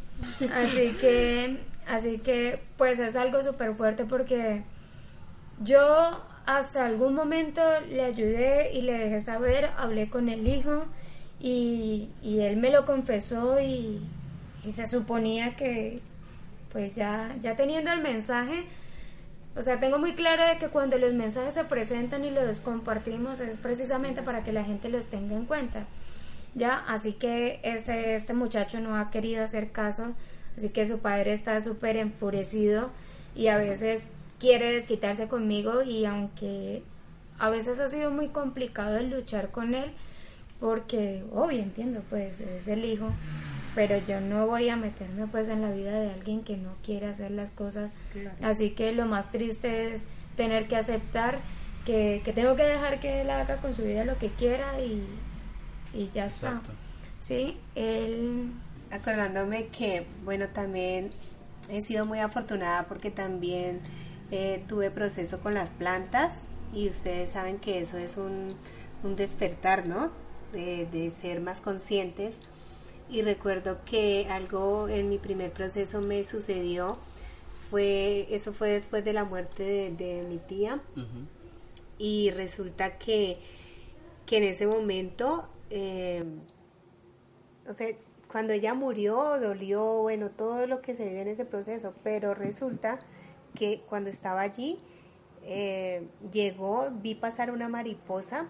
Así 0.53 0.95
que, 0.99 1.57
así 1.87 2.19
que, 2.19 2.61
pues 2.77 2.99
es 2.99 3.15
algo 3.15 3.43
súper 3.43 3.75
fuerte 3.75 4.05
porque 4.05 4.63
yo 5.63 6.21
hasta 6.45 6.85
algún 6.85 7.15
momento 7.15 7.61
le 7.89 8.03
ayudé 8.03 8.71
y 8.73 8.81
le 8.81 8.93
dejé 8.93 9.21
saber, 9.21 9.69
hablé 9.77 10.09
con 10.09 10.29
el 10.29 10.47
hijo 10.47 10.85
y, 11.39 12.09
él 12.23 12.57
me 12.57 12.69
lo 12.69 12.85
confesó 12.85 13.59
y, 13.59 14.01
se 14.59 14.85
suponía 14.85 15.55
que 15.55 16.01
pues 16.71 16.95
ya, 16.95 17.35
ya 17.41 17.55
teniendo 17.55 17.91
el 17.91 18.01
mensaje, 18.01 18.65
o 19.55 19.61
sea, 19.61 19.79
tengo 19.79 19.99
muy 19.99 20.13
claro 20.13 20.45
de 20.45 20.57
que 20.57 20.69
cuando 20.69 20.97
los 20.97 21.13
mensajes 21.13 21.53
se 21.53 21.65
presentan 21.65 22.23
y 22.23 22.31
los 22.31 22.61
compartimos 22.61 23.39
es 23.39 23.57
precisamente 23.57 24.21
para 24.21 24.43
que 24.43 24.53
la 24.53 24.63
gente 24.63 24.89
los 24.89 25.07
tenga 25.07 25.35
en 25.35 25.45
cuenta. 25.45 25.85
Ya, 26.55 26.83
así 26.87 27.13
que 27.13 27.59
este, 27.63 28.15
este 28.15 28.33
muchacho 28.33 28.79
no 28.79 28.95
ha 28.95 29.09
querido 29.11 29.43
hacer 29.43 29.71
caso, 29.71 30.13
así 30.57 30.69
que 30.69 30.87
su 30.87 30.99
padre 30.99 31.33
está 31.33 31.59
súper 31.61 31.97
enfurecido 31.97 32.89
y 33.35 33.47
a 33.47 33.57
veces 33.57 34.07
quiere 34.39 34.71
desquitarse 34.71 35.27
conmigo 35.27 35.83
y 35.83 36.05
aunque 36.05 36.83
a 37.39 37.49
veces 37.49 37.79
ha 37.79 37.89
sido 37.89 38.11
muy 38.11 38.29
complicado 38.29 38.97
el 38.97 39.09
luchar 39.09 39.51
con 39.51 39.75
él, 39.75 39.91
porque, 40.59 41.23
obvio, 41.33 41.59
entiendo, 41.59 42.03
pues 42.09 42.39
es 42.39 42.67
el 42.67 42.85
hijo, 42.85 43.09
pero 43.75 43.97
yo 43.97 44.21
no 44.21 44.47
voy 44.47 44.69
a 44.69 44.75
meterme 44.75 45.27
pues 45.27 45.49
en 45.49 45.61
la 45.61 45.71
vida 45.71 45.91
de 45.99 46.11
alguien 46.11 46.43
que 46.43 46.57
no 46.57 46.75
quiere 46.83 47.07
hacer 47.07 47.31
las 47.31 47.51
cosas. 47.51 47.91
Así 48.41 48.71
que 48.71 48.91
lo 48.91 49.05
más 49.05 49.31
triste 49.31 49.93
es 49.93 50.07
tener 50.35 50.67
que 50.67 50.75
aceptar 50.75 51.39
que, 51.85 52.21
tengo 52.35 52.55
que 52.55 52.63
dejar 52.63 52.99
que 52.99 53.21
él 53.21 53.29
haga 53.29 53.57
con 53.57 53.75
su 53.75 53.83
vida 53.83 54.05
lo 54.05 54.17
que 54.17 54.29
quiera 54.29 54.79
y, 54.79 55.03
y 55.93 56.09
ya 56.13 56.25
está. 56.25 56.61
Sí, 57.19 57.57
él... 57.75 58.51
Acordándome 58.91 59.67
que, 59.67 60.05
bueno, 60.25 60.49
también 60.49 61.11
he 61.69 61.81
sido 61.81 62.05
muy 62.05 62.19
afortunada 62.19 62.87
porque 62.87 63.09
también 63.09 63.79
eh, 64.31 64.63
tuve 64.67 64.91
proceso 64.91 65.39
con 65.39 65.53
las 65.53 65.69
plantas 65.69 66.41
y 66.73 66.89
ustedes 66.89 67.31
saben 67.31 67.59
que 67.59 67.81
eso 67.81 67.97
es 67.97 68.17
un, 68.17 68.55
despertar, 69.15 69.87
¿no? 69.87 70.11
De, 70.53 71.11
ser 71.19 71.41
más 71.41 71.61
conscientes. 71.61 72.37
Y 73.11 73.23
recuerdo 73.23 73.79
que 73.83 74.27
algo 74.29 74.87
en 74.87 75.09
mi 75.09 75.17
primer 75.17 75.51
proceso 75.51 75.99
me 75.99 76.23
sucedió, 76.23 76.97
fue, 77.69 78.25
eso 78.33 78.53
fue 78.53 78.69
después 78.69 79.03
de 79.03 79.11
la 79.11 79.25
muerte 79.25 79.93
de, 79.97 80.23
mi 80.29 80.37
tía. 80.37 80.79
Y 81.97 82.31
resulta 82.31 82.97
que, 82.97 83.37
que 84.25 84.37
en 84.37 84.43
ese 84.43 84.65
momento, 84.65 85.49
eh, 85.69 86.23
o 87.67 87.73
sea, 87.73 87.89
cuando 88.29 88.53
ella 88.53 88.73
murió, 88.73 89.37
dolió, 89.41 90.01
bueno, 90.03 90.29
todo 90.29 90.65
lo 90.65 90.81
que 90.81 90.95
se 90.95 91.05
vive 91.05 91.21
en 91.21 91.27
ese 91.27 91.43
proceso, 91.43 91.93
pero 92.03 92.33
resulta 92.33 92.99
que 93.53 93.81
cuando 93.89 94.09
estaba 94.09 94.39
allí, 94.39 94.79
eh, 95.43 96.07
llegó, 96.31 96.89
vi 97.01 97.15
pasar 97.15 97.51
una 97.51 97.67
mariposa 97.67 98.47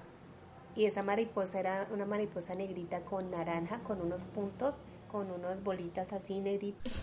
y 0.76 0.86
esa 0.86 1.04
mariposa 1.04 1.60
era 1.60 1.88
una 1.92 2.06
mariposa 2.06 2.56
negrita 2.56 3.02
con 3.02 3.32
naranja, 3.32 3.80
con 3.80 4.02
unos 4.02 4.24
puntos, 4.24 4.76
con 5.12 5.30
unas 5.32 5.64
bolitas 5.64 6.14
así 6.14 6.40
negritas. 6.40 6.94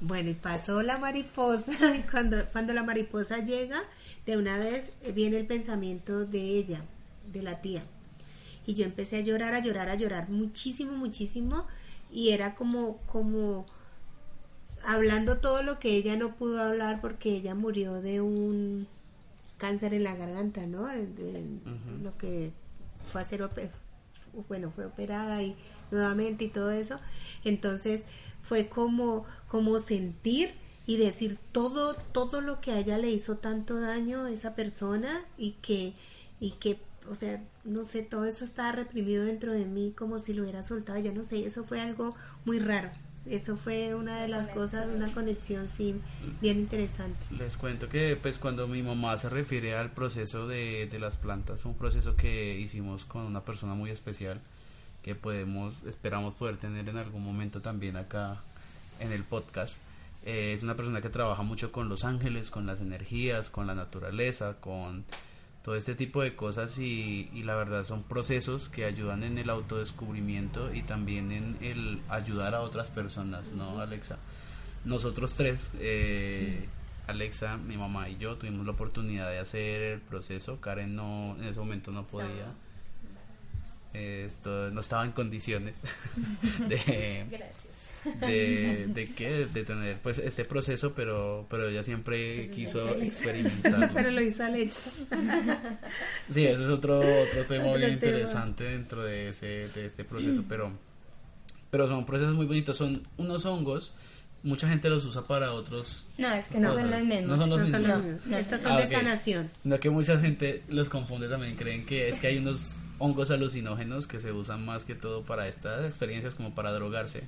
Bueno, 0.00 0.30
y 0.30 0.34
pasó 0.34 0.82
la 0.82 0.98
mariposa 0.98 1.72
y 1.96 2.02
cuando, 2.02 2.44
cuando 2.52 2.74
la 2.74 2.82
mariposa 2.82 3.38
llega, 3.38 3.82
de 4.26 4.36
una 4.36 4.58
vez 4.58 4.92
viene 5.14 5.38
el 5.38 5.46
pensamiento 5.46 6.26
de 6.26 6.40
ella, 6.40 6.82
de 7.32 7.42
la 7.42 7.60
tía. 7.60 7.82
Y 8.66 8.74
yo 8.74 8.84
empecé 8.84 9.18
a 9.18 9.20
llorar, 9.20 9.54
a 9.54 9.60
llorar, 9.60 9.88
a 9.88 9.94
llorar 9.94 10.28
muchísimo, 10.28 10.92
muchísimo. 10.96 11.66
Y 12.10 12.30
era 12.30 12.54
como, 12.54 12.98
como 13.06 13.64
hablando 14.84 15.38
todo 15.38 15.62
lo 15.62 15.78
que 15.78 15.96
ella 15.96 16.16
no 16.16 16.34
pudo 16.34 16.62
hablar 16.62 17.00
porque 17.00 17.30
ella 17.30 17.54
murió 17.54 18.00
de 18.00 18.20
un 18.20 18.88
cáncer 19.56 19.94
en 19.94 20.04
la 20.04 20.14
garganta, 20.14 20.66
¿no? 20.66 20.88
Lo 22.02 22.16
que 22.18 22.52
fue 23.10 23.20
a 23.20 23.24
hacer, 23.24 23.48
bueno, 24.48 24.70
fue 24.70 24.86
operada 24.86 25.42
y 25.42 25.56
nuevamente 25.90 26.44
y 26.44 26.48
todo 26.48 26.70
eso. 26.70 26.98
Entonces 27.44 28.04
fue 28.42 28.68
como, 28.68 29.24
como 29.48 29.80
sentir 29.80 30.54
y 30.86 30.98
decir 30.98 31.38
todo, 31.52 31.94
todo 32.12 32.40
lo 32.40 32.60
que 32.60 32.72
a 32.72 32.78
ella 32.78 32.98
le 32.98 33.10
hizo 33.10 33.36
tanto 33.36 33.80
daño 33.80 34.24
a 34.24 34.30
esa 34.30 34.54
persona 34.54 35.24
y 35.36 35.52
que, 35.62 35.94
y 36.40 36.52
que, 36.52 36.80
o 37.10 37.14
sea, 37.14 37.42
no 37.64 37.86
sé, 37.86 38.02
todo 38.02 38.24
eso 38.24 38.44
estaba 38.44 38.72
reprimido 38.72 39.24
dentro 39.24 39.52
de 39.52 39.64
mí 39.64 39.92
como 39.96 40.20
si 40.20 40.32
lo 40.32 40.42
hubiera 40.42 40.62
soltado, 40.62 40.98
ya 40.98 41.12
no 41.12 41.24
sé, 41.24 41.44
eso 41.44 41.64
fue 41.64 41.80
algo 41.80 42.14
muy 42.44 42.58
raro. 42.60 42.90
Eso 43.28 43.56
fue 43.56 43.94
una 43.94 44.20
de 44.20 44.28
las 44.28 44.48
cosas, 44.48 44.86
una 44.86 45.12
conexión, 45.12 45.68
sí, 45.68 45.94
bien 46.40 46.58
interesante. 46.58 47.18
Les 47.30 47.56
cuento 47.56 47.88
que 47.88 48.16
pues 48.16 48.38
cuando 48.38 48.68
mi 48.68 48.82
mamá 48.82 49.18
se 49.18 49.28
refiere 49.28 49.74
al 49.74 49.90
proceso 49.90 50.46
de, 50.46 50.88
de 50.90 50.98
las 50.98 51.16
plantas, 51.16 51.60
fue 51.60 51.72
un 51.72 51.78
proceso 51.78 52.16
que 52.16 52.58
hicimos 52.58 53.04
con 53.04 53.22
una 53.22 53.40
persona 53.40 53.74
muy 53.74 53.90
especial 53.90 54.40
que 55.06 55.14
podemos, 55.14 55.84
esperamos 55.84 56.34
poder 56.34 56.56
tener 56.56 56.88
en 56.88 56.96
algún 56.96 57.24
momento 57.24 57.62
también 57.62 57.96
acá 57.96 58.42
en 58.98 59.12
el 59.12 59.22
podcast. 59.22 59.76
Eh, 60.24 60.52
es 60.52 60.64
una 60.64 60.74
persona 60.74 61.00
que 61.00 61.08
trabaja 61.10 61.44
mucho 61.44 61.70
con 61.70 61.88
los 61.88 62.04
ángeles, 62.04 62.50
con 62.50 62.66
las 62.66 62.80
energías, 62.80 63.48
con 63.48 63.68
la 63.68 63.76
naturaleza, 63.76 64.56
con 64.60 65.04
todo 65.66 65.74
este 65.74 65.96
tipo 65.96 66.22
de 66.22 66.36
cosas 66.36 66.78
y, 66.78 67.28
y, 67.34 67.42
la 67.42 67.56
verdad 67.56 67.82
son 67.82 68.04
procesos 68.04 68.68
que 68.68 68.84
ayudan 68.84 69.24
en 69.24 69.36
el 69.36 69.50
autodescubrimiento 69.50 70.72
y 70.72 70.82
también 70.82 71.32
en 71.32 71.56
el 71.60 72.00
ayudar 72.08 72.54
a 72.54 72.60
otras 72.60 72.88
personas, 72.92 73.48
¿no, 73.48 73.80
Alexa? 73.80 74.16
Nosotros 74.84 75.34
tres, 75.34 75.72
eh, 75.80 76.68
Alexa, 77.08 77.56
mi 77.56 77.76
mamá 77.76 78.08
y 78.08 78.16
yo, 78.16 78.36
tuvimos 78.36 78.64
la 78.64 78.70
oportunidad 78.70 79.28
de 79.28 79.40
hacer 79.40 79.82
el 79.82 80.00
proceso. 80.02 80.60
Karen 80.60 80.94
no, 80.94 81.34
en 81.40 81.48
ese 81.48 81.58
momento 81.58 81.90
no 81.90 82.06
podía. 82.06 82.54
Esto 83.92 84.70
no 84.70 84.80
estaba 84.80 85.04
en 85.04 85.10
condiciones 85.10 85.80
de. 86.68 87.26
De, 88.20 88.86
de 88.88 89.10
qué 89.14 89.46
de 89.46 89.64
tener 89.64 89.98
pues 90.02 90.18
este 90.18 90.44
proceso 90.44 90.92
pero 90.94 91.46
pero 91.50 91.68
ella 91.68 91.82
siempre 91.82 92.50
quiso 92.50 92.94
experimentar 92.96 93.90
Pero 93.94 94.10
lo 94.10 94.20
hizo 94.20 94.44
Alexa. 94.44 94.90
sí 96.30 96.44
eso 96.46 96.64
es 96.64 96.70
otro 96.70 96.98
otro 97.00 97.44
tema 97.48 97.66
Otro 97.66 97.78
bien 97.78 97.98
tema. 97.98 98.12
interesante 98.12 98.64
dentro 98.64 99.02
de 99.04 99.28
ese 99.30 99.68
de 99.68 99.86
este 99.86 100.04
proceso 100.04 100.44
pero 100.48 100.72
pero 101.70 101.88
son 101.88 102.06
procesos 102.06 102.34
muy 102.34 102.46
bonitos 102.46 102.76
son 102.76 103.02
unos 103.16 103.44
hongos 103.44 103.92
mucha 104.42 104.68
gente 104.68 104.88
los 104.88 105.04
usa 105.04 105.24
para 105.24 105.52
otros 105.52 106.08
No, 106.18 106.30
es 106.32 106.48
que 106.48 106.58
no 106.60 106.72
son 106.74 106.88
los 106.90 107.00
mismos. 107.02 107.22
no 107.26 107.38
son 107.38 107.50
los 107.50 107.58
No 107.58 107.66
son 107.66 107.72
mismos 107.82 107.88
los 107.96 108.04
mismos. 108.04 108.26
no, 108.26 108.36
Estos 108.38 108.62
no. 108.62 108.68
son 108.68 108.76
Ah, 108.78 108.80
de 108.80 108.86
sanación. 108.86 109.50
sino 109.62 109.80
que 109.80 109.90
mucha 109.90 110.20
gente 110.20 110.62
los 110.68 110.88
confunde 110.88 111.28
también 111.28 111.56
creen 111.56 111.84
que 111.84 112.08
es 112.08 112.18
que 112.20 112.28
hay 112.28 112.38
unos 112.38 112.76
hongos 112.98 113.30
alucinógenos 113.32 114.06
que 114.06 114.20
se 114.20 114.30
usan 114.32 114.64
más 114.64 114.84
que 114.84 114.94
todo 114.94 115.22
para 115.24 115.48
estas 115.48 115.84
experiencias 115.84 116.34
como 116.36 116.54
para 116.54 116.70
drogarse 116.72 117.24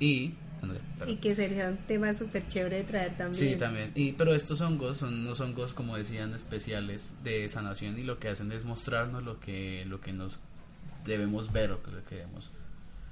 y. 0.00 0.34
Y 1.06 1.16
que 1.16 1.34
sería 1.34 1.70
un 1.70 1.78
tema 1.78 2.12
súper 2.14 2.46
chévere 2.46 2.78
de 2.78 2.82
traer 2.84 3.16
también. 3.16 3.34
Sí, 3.52 3.56
también. 3.56 3.92
Y, 3.94 4.12
pero 4.12 4.34
estos 4.34 4.60
hongos 4.60 4.98
son 4.98 5.20
unos 5.20 5.40
hongos, 5.40 5.72
como 5.72 5.96
decían, 5.96 6.34
especiales 6.34 7.14
de 7.24 7.48
sanación 7.48 7.98
y 7.98 8.02
lo 8.02 8.18
que 8.18 8.28
hacen 8.28 8.52
es 8.52 8.64
mostrarnos 8.64 9.22
lo 9.22 9.40
que, 9.40 9.84
lo 9.86 10.02
que 10.02 10.12
nos 10.12 10.40
debemos 11.06 11.50
ver 11.52 11.72
o 11.72 11.82
que 11.82 11.90
lo 11.92 12.04
que 12.04 12.16
debemos. 12.16 12.50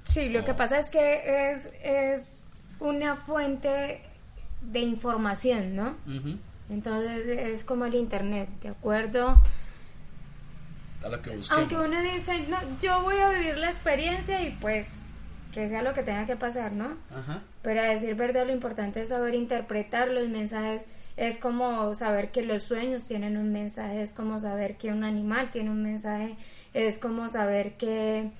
Sí, 0.03 0.29
lo 0.29 0.45
que 0.45 0.51
Oh. 0.51 0.57
pasa 0.57 0.77
es 0.77 0.91
que 0.91 1.51
es, 1.51 1.71
es 1.83 2.49
una 2.79 3.15
fuente 3.15 4.01
de 4.61 4.79
información, 4.81 5.75
¿no? 5.75 5.95
Entonces 6.69 7.25
es 7.25 7.63
como 7.63 7.85
el 7.85 7.95
Internet, 7.95 8.47
¿de 8.61 8.69
acuerdo? 8.69 9.41
A 11.03 11.09
lo 11.09 11.21
que 11.21 11.31
busquemos. 11.35 11.51
Aunque 11.51 11.75
uno 11.77 11.99
dice, 12.03 12.45
no, 12.47 12.57
yo 12.81 13.01
voy 13.01 13.15
a 13.17 13.29
vivir 13.29 13.57
la 13.57 13.69
experiencia 13.69 14.41
y 14.47 14.51
pues 14.61 15.01
que 15.53 15.67
sea 15.67 15.81
lo 15.81 15.93
que 15.93 16.03
tenga 16.03 16.25
que 16.25 16.35
pasar, 16.35 16.75
¿no? 16.75 16.97
Ajá. 17.13 17.41
Pero 17.61 17.81
a 17.81 17.85
decir 17.85 18.15
verdad, 18.15 18.45
lo 18.45 18.53
importante 18.53 19.01
es 19.01 19.09
saber 19.09 19.35
interpretar 19.35 20.09
los 20.09 20.29
mensajes. 20.29 20.85
Es 21.17 21.37
como 21.37 21.93
saber 21.95 22.31
que 22.31 22.43
los 22.43 22.63
sueños 22.63 23.07
tienen 23.07 23.37
un 23.37 23.51
mensaje, 23.51 24.01
es 24.01 24.13
como 24.13 24.39
saber 24.39 24.77
que 24.77 24.91
un 24.91 25.03
animal 25.03 25.51
tiene 25.51 25.69
un 25.69 25.83
mensaje, 25.83 26.37
es 26.73 26.97
como 26.97 27.27
saber 27.29 27.73
que, 27.73 28.31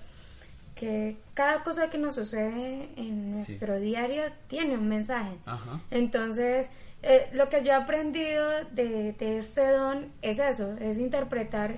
que 0.76 1.18
cada 1.34 1.64
cosa 1.64 1.90
que 1.90 1.98
nos 1.98 2.16
sucede 2.16 2.90
en 2.96 3.34
nuestro 3.34 3.80
diario 3.80 4.24
tiene 4.48 4.76
un 4.76 4.88
mensaje. 4.88 5.36
Ajá. 5.46 5.82
Entonces, 5.92 6.72
eh, 7.02 7.30
lo 7.34 7.50
que 7.50 7.64
yo 7.64 7.72
he 7.72 7.76
aprendido 7.76 8.48
de, 8.72 9.14
de 9.14 9.38
este 9.38 9.70
don 9.72 10.12
es 10.22 10.40
eso, 10.40 10.76
es 10.80 11.00
interpretar 11.00 11.76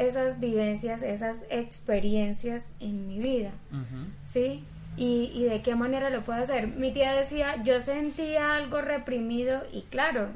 esas 0.00 0.40
vivencias, 0.40 1.02
esas 1.02 1.44
experiencias 1.50 2.72
en 2.80 3.06
mi 3.08 3.18
vida. 3.18 3.50
¿sí? 4.24 4.64
Y, 4.96 5.30
y 5.34 5.44
de 5.44 5.62
qué 5.62 5.74
manera 5.76 6.10
lo 6.10 6.24
puedo 6.24 6.40
hacer. 6.42 6.66
Mi 6.66 6.92
tía 6.92 7.12
decía, 7.14 7.62
yo 7.62 7.80
sentía 7.80 8.54
algo 8.54 8.80
reprimido 8.80 9.62
y 9.72 9.82
claro, 9.82 10.28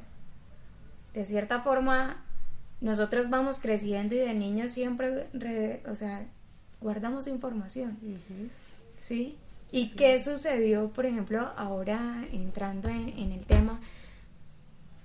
de 1.12 1.24
cierta 1.24 1.60
forma, 1.60 2.22
nosotros 2.80 3.30
vamos 3.30 3.58
creciendo 3.60 4.14
y 4.14 4.18
de 4.18 4.34
niños 4.34 4.72
siempre, 4.72 5.26
re- 5.32 5.82
o 5.90 5.94
sea, 5.94 6.24
guardamos 6.80 7.26
información, 7.26 7.96
¿sí? 8.98 9.36
¿Y 9.72 9.88
qué 9.90 10.18
sucedió, 10.18 10.88
por 10.90 11.04
ejemplo, 11.06 11.50
ahora 11.56 12.24
entrando 12.32 12.88
en, 12.88 13.08
en 13.08 13.32
el 13.32 13.44
tema? 13.44 13.80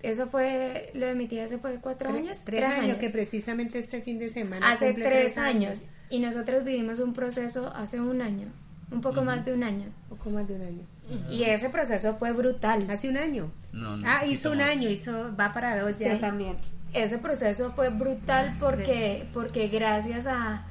Eso 0.01 0.27
fue, 0.27 0.91
lo 0.93 1.07
de 1.07 1.15
mi 1.15 1.27
tía, 1.27 1.47
¿se 1.49 1.57
fue 1.57 1.75
cuatro 1.81 2.09
Tre- 2.09 2.17
años? 2.19 2.41
Tres, 2.45 2.63
años, 2.63 2.97
que 2.97 3.09
precisamente 3.09 3.79
este 3.79 4.01
fin 4.01 4.17
de 4.17 4.29
semana. 4.29 4.71
hace 4.71 4.93
tres 4.93 5.37
años. 5.37 5.85
Y 6.09 6.19
nosotros 6.19 6.63
vivimos 6.63 6.99
un 6.99 7.13
proceso 7.13 7.71
hace 7.75 7.99
un 7.99 8.21
año, 8.21 8.47
un 8.91 9.01
poco 9.01 9.23
más 9.23 9.43
de 9.45 9.53
un 9.53 9.63
año. 9.63 9.85
Poco 10.07 10.29
más 10.29 10.47
de 10.47 10.55
un 10.55 10.61
año. 10.61 10.83
Y 11.29 11.43
ese 11.43 11.69
proceso 11.69 12.15
fue 12.15 12.31
brutal. 12.31 12.85
Hace 12.89 13.09
un 13.09 13.17
año. 13.17 13.51
No, 13.73 13.97
no, 13.97 14.07
ah, 14.07 14.21
un 14.23 14.31
hizo 14.31 14.51
un 14.51 14.57
más. 14.59 14.69
año, 14.69 14.89
hizo, 14.89 15.35
va 15.35 15.53
para 15.53 15.79
dos 15.81 15.99
ya 15.99 16.13
Sí. 16.15 16.19
también. 16.21 16.55
Ese 16.93 17.17
proceso 17.17 17.71
fue 17.73 17.89
brutal 17.89 18.55
porque, 18.59 19.27
porque 19.33 19.67
gracias 19.67 20.25
a... 20.27 20.65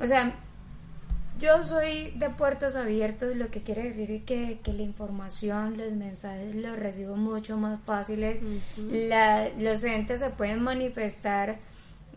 O 0.00 0.06
sea, 0.06 0.34
yo 1.38 1.62
soy 1.64 2.12
de 2.16 2.30
puertos 2.30 2.76
abiertos, 2.76 3.36
lo 3.36 3.50
que 3.50 3.62
quiere 3.62 3.84
decir 3.84 4.24
que, 4.24 4.60
que 4.62 4.72
la 4.72 4.82
información, 4.82 5.76
los 5.76 5.92
mensajes 5.92 6.54
los 6.54 6.78
recibo 6.78 7.16
mucho 7.16 7.56
más 7.56 7.80
fáciles. 7.80 8.40
La- 9.08 9.50
los 9.58 9.84
entes 9.84 10.20
se 10.20 10.30
pueden 10.30 10.62
manifestar 10.62 11.56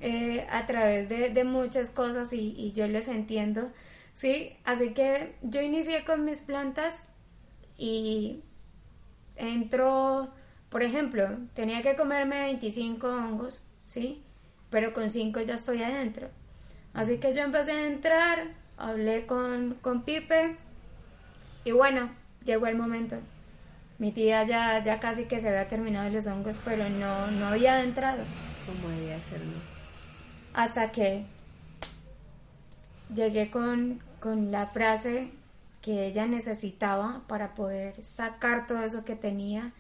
eh, 0.02 0.46
a 0.50 0.66
través 0.68 1.10
de, 1.10 1.30
de 1.30 1.44
muchas 1.44 1.90
cosas 1.90 2.32
y, 2.34 2.54
y 2.58 2.72
yo 2.72 2.88
les 2.88 3.08
entiendo. 3.08 3.70
Sí, 4.14 4.56
así 4.66 4.94
que 4.94 5.36
yo 5.42 5.62
inicié 5.62 6.04
con 6.06 6.26
mis 6.26 6.42
plantas 6.42 7.02
y 7.78 8.42
entró, 9.38 10.30
por 10.70 10.84
ejemplo, 10.84 11.28
tenía 11.54 11.82
que 11.82 11.96
comerme 11.96 12.42
25 12.42 13.08
hongos, 13.08 13.62
¿sí? 13.86 14.24
Pero 14.70 14.94
con 14.94 15.10
5 15.10 15.42
ya 15.42 15.56
estoy 15.56 15.84
adentro. 15.84 16.30
Así 16.94 17.18
que 17.18 17.34
yo 17.34 17.42
empecé 17.44 17.72
a 17.72 17.88
entrar, 17.88 18.48
hablé 18.80 19.26
con, 19.26 19.76
con 19.82 20.04
Pipe 20.04 20.56
y 21.66 21.72
bueno, 21.72 22.10
llegó 22.46 22.68
el 22.68 22.78
momento. 22.78 23.18
Mi 24.00 24.12
tía 24.12 24.46
ya, 24.46 24.82
ya 24.84 25.00
casi 25.00 25.26
que 25.26 25.42
se 25.42 25.50
había 25.50 25.68
terminado 25.68 26.10
los 26.10 26.26
hongos, 26.26 26.60
pero 26.64 26.90
no, 26.90 27.30
no 27.32 27.48
había 27.48 27.84
entrado. 27.84 28.24
Como 28.66 28.90
debía 28.96 29.18
hacerlo. 29.18 29.58
Hasta 30.54 30.92
que 30.92 31.26
llegué 33.14 33.52
con, 33.52 34.02
con 34.20 34.52
la 34.52 34.68
frase 34.68 35.32
que 35.82 36.08
ella 36.08 36.28
necesitaba 36.28 37.24
para 37.28 37.56
poder 37.56 38.02
sacar 38.04 38.68
todo 38.68 38.84
eso 38.84 39.04
que 39.04 39.16
tenía 39.16 39.74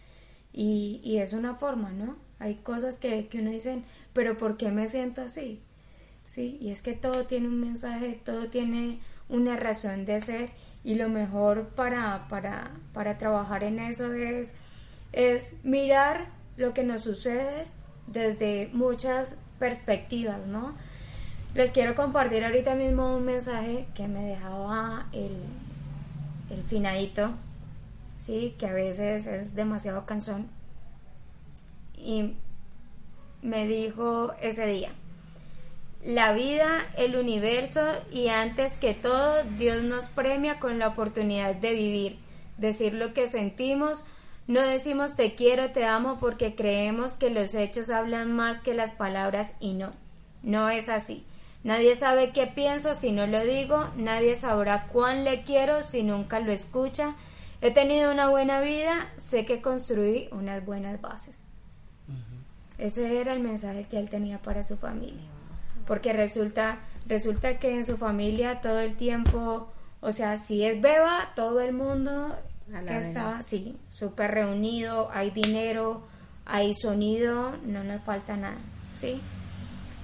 y, 0.52 1.02
y 1.04 1.18
es 1.20 1.34
una 1.34 1.56
forma, 1.56 1.91
¿no? 1.91 2.18
Hay 2.39 2.56
cosas 2.56 3.00
que, 3.00 3.28
que 3.28 3.39
uno 3.39 3.52
dice, 3.52 3.84
pero 4.14 4.38
¿por 4.38 4.58
qué 4.58 4.72
me 4.72 4.88
siento 4.88 5.22
así? 5.22 5.62
Sí, 6.30 6.59
y 6.61 6.69
es 6.69 6.84
que 6.84 6.93
todo 6.93 7.25
tiene 7.25 7.47
un 7.47 7.59
mensaje, 7.59 8.21
todo 8.23 8.49
tiene 8.49 8.99
una 9.30 9.55
razón 9.55 10.05
de 10.05 10.21
ser 10.21 10.51
y 10.84 10.93
lo 10.93 11.09
mejor 11.09 11.69
para, 11.69 12.27
para, 12.30 12.69
para 12.93 13.17
trabajar 13.17 13.63
en 13.63 13.80
eso 13.80 14.13
es, 14.13 14.53
es 15.11 15.55
mirar 15.63 16.27
lo 16.55 16.75
que 16.75 16.84
nos 16.84 17.01
sucede 17.01 17.65
desde 18.05 18.69
muchas 18.73 19.34
perspectivas, 19.57 20.45
¿no? 20.45 20.75
Les 21.55 21.71
quiero 21.71 21.95
compartir 21.95 22.45
ahorita 22.45 22.75
mismo 22.75 23.17
un 23.17 23.25
mensaje 23.25 23.88
que 23.95 24.07
me 24.07 24.23
dejaba 24.23 25.07
el, 25.11 25.36
el 26.51 26.63
finadito, 26.65 27.32
¿sí? 28.19 28.53
Que 28.59 28.67
a 28.67 28.73
veces 28.73 29.25
es 29.25 29.55
demasiado 29.55 30.05
cansón. 30.05 30.47
Y 31.97 32.36
me 33.41 33.65
dijo 33.65 34.34
ese 34.39 34.67
día, 34.67 34.91
la 36.04 36.32
vida, 36.34 36.86
el 36.97 37.16
universo 37.16 37.82
y 38.12 38.30
antes 38.30 38.78
que 38.78 38.93
todo, 38.93 39.43
Dios 39.58 39.84
nos 39.84 40.10
premia 40.10 40.60
con 40.60 40.80
la 40.80 40.88
oportunidad 40.88 41.56
de 41.56 41.74
vivir, 41.74 42.20
decir 42.58 42.93
lo 42.93 43.14
que 43.14 43.28
sentimos. 43.28 44.06
No 44.47 44.62
decimos 44.62 45.16
te 45.16 45.34
quiero, 45.34 45.72
te 45.72 45.86
amo 45.86 46.18
porque 46.20 46.56
creemos 46.56 47.16
que 47.16 47.30
los 47.30 47.54
hechos 47.54 47.89
hablan 47.89 48.34
más 48.34 48.62
que 48.62 48.74
las 48.74 48.93
palabras 48.93 49.56
y 49.60 49.74
no, 49.74 49.91
no 50.41 50.70
es 50.70 50.89
así. 50.89 51.26
Nadie 51.64 51.97
sabe 51.97 52.32
qué 52.32 52.47
pienso 52.47 52.95
si 52.95 53.12
no 53.12 53.28
lo 53.28 53.43
digo, 53.43 53.89
nadie 53.97 54.38
sabrá 54.38 54.88
cuán 54.88 55.26
le 55.26 55.43
quiero 55.43 55.84
si 55.84 56.04
nunca 56.04 56.39
lo 56.39 56.54
escucha. 56.54 57.16
He 57.62 57.72
tenido 57.72 58.14
una 58.14 58.30
buena 58.30 58.62
vida, 58.62 59.10
sé 59.18 59.45
que 59.45 59.62
construí 59.62 60.30
unas 60.32 60.66
buenas 60.66 61.02
bases. 61.02 61.43
Ese 62.78 63.20
era 63.20 63.34
el 63.34 63.41
mensaje 63.41 63.84
que 63.84 64.00
él 64.00 64.10
tenía 64.10 64.41
para 64.41 64.64
su 64.64 64.78
familia. 64.78 65.39
Porque 65.90 66.14
resulta, 66.14 66.78
resulta 67.08 67.58
que 67.58 67.72
en 67.72 67.84
su 67.84 67.98
familia 67.98 68.62
todo 68.62 68.80
el 68.80 68.94
tiempo, 68.94 69.74
o 70.02 70.12
sea, 70.12 70.38
si 70.38 70.64
es 70.64 70.80
beba, 70.80 71.34
todo 71.36 71.62
el 71.62 71.74
mundo 71.74 72.38
está, 72.88 73.40
así, 73.40 73.76
súper 73.90 74.30
reunido, 74.30 75.10
hay 75.12 75.32
dinero, 75.32 76.04
hay 76.46 76.76
sonido, 76.76 77.58
no 77.66 77.84
nos 77.84 78.04
falta 78.04 78.38
nada, 78.38 78.60
¿sí? 78.94 79.20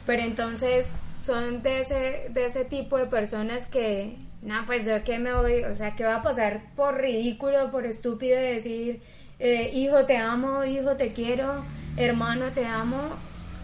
Pero 0.07 0.23
entonces 0.23 0.87
son 1.15 1.61
de 1.61 1.81
ese, 1.81 2.29
de 2.31 2.45
ese 2.45 2.65
tipo 2.65 2.97
de 2.97 3.05
personas 3.05 3.67
que, 3.67 4.17
no, 4.41 4.65
pues 4.65 4.87
yo 4.87 5.03
que 5.03 5.19
me 5.19 5.35
voy, 5.35 5.65
o 5.65 5.75
sea, 5.75 5.95
que 5.95 6.03
va 6.03 6.15
a 6.15 6.23
pasar 6.23 6.63
por 6.75 6.97
ridículo, 6.97 7.69
por 7.69 7.85
estúpido 7.85 8.37
de 8.37 8.53
decir, 8.53 9.03
eh, 9.37 9.69
hijo 9.71 10.03
te 10.05 10.17
amo, 10.17 10.65
hijo 10.65 10.95
te 10.95 11.13
quiero, 11.13 11.63
hermano 11.95 12.47
te 12.55 12.65
amo. 12.65 12.97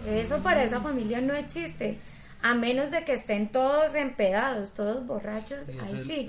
Eso 0.08 0.38
para 0.40 0.64
esa 0.64 0.82
familia 0.82 1.20
no 1.20 1.34
existe. 1.34 1.98
A 2.42 2.56
menos 2.56 2.92
de 2.92 3.04
que 3.04 3.14
estén 3.14 3.50
todos 3.50 3.94
empedados, 3.96 4.74
todos 4.74 5.06
borrachos, 5.06 5.70
ahí 5.70 6.00
sí. 6.00 6.28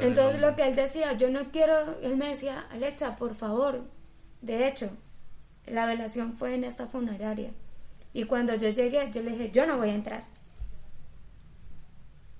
Entonces 0.00 0.40
lo 0.40 0.54
que 0.54 0.66
él 0.66 0.76
decía, 0.76 1.14
yo 1.14 1.30
no 1.30 1.50
quiero, 1.50 1.98
él 2.02 2.16
me 2.16 2.28
decía, 2.28 2.66
Alexa, 2.70 3.16
por 3.16 3.34
favor. 3.34 3.82
De 4.42 4.68
hecho, 4.68 4.90
la 5.66 5.86
velación 5.86 6.34
fue 6.34 6.54
en 6.54 6.64
esta 6.64 6.86
funeraria. 6.86 7.50
Y 8.12 8.24
cuando 8.24 8.54
yo 8.54 8.70
llegué, 8.70 9.10
yo 9.12 9.22
le 9.22 9.32
dije, 9.32 9.50
yo 9.50 9.66
no 9.66 9.76
voy 9.76 9.90
a 9.90 9.94
entrar. 9.94 10.24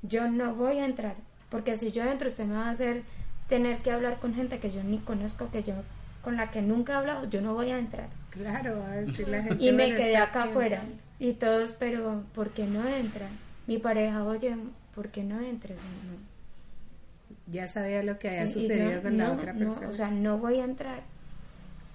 Yo 0.03 0.29
no 0.29 0.55
voy 0.55 0.79
a 0.79 0.85
entrar. 0.85 1.16
Porque 1.51 1.76
si 1.76 1.91
yo 1.91 2.05
entro, 2.05 2.31
se 2.31 2.45
me 2.45 2.55
va 2.55 2.66
a 2.66 2.70
hacer 2.70 3.03
tener 3.49 3.79
que 3.79 3.91
hablar 3.91 4.18
con 4.18 4.35
gente 4.35 4.59
que 4.59 4.70
yo 4.70 4.83
ni 4.83 4.99
conozco, 4.99 5.51
que 5.51 5.62
yo 5.62 5.74
con 6.22 6.37
la 6.37 6.51
que 6.51 6.62
nunca 6.62 6.93
he 6.93 6.97
hablado, 6.97 7.29
yo 7.29 7.41
no 7.41 7.55
voy 7.55 7.70
a 7.70 7.79
entrar. 7.79 8.09
Claro, 8.31 8.83
la 9.26 9.43
gente 9.43 9.64
Y 9.64 9.72
me 9.72 9.95
quedé 9.95 10.16
acá 10.16 10.45
afuera. 10.45 10.83
Y 11.19 11.33
todos, 11.35 11.73
pero 11.73 12.25
¿por 12.35 12.51
qué 12.51 12.64
no 12.64 12.87
entra? 12.87 13.29
Mi 13.66 13.79
pareja, 13.79 14.25
oye, 14.25 14.57
¿por 14.95 15.11
qué 15.11 15.25
no 15.25 15.41
entres? 15.41 15.79
Ya 17.47 17.66
sabía 17.66 18.03
lo 18.03 18.19
que 18.19 18.29
había 18.29 18.49
sucedido 18.49 19.03
con 19.03 19.19
la 19.19 19.33
otra 19.33 19.55
persona. 19.55 19.89
o 19.89 19.93
sea, 19.93 20.11
no 20.11 20.39
voy 20.39 20.61
a 20.61 20.64
entrar. 20.64 21.03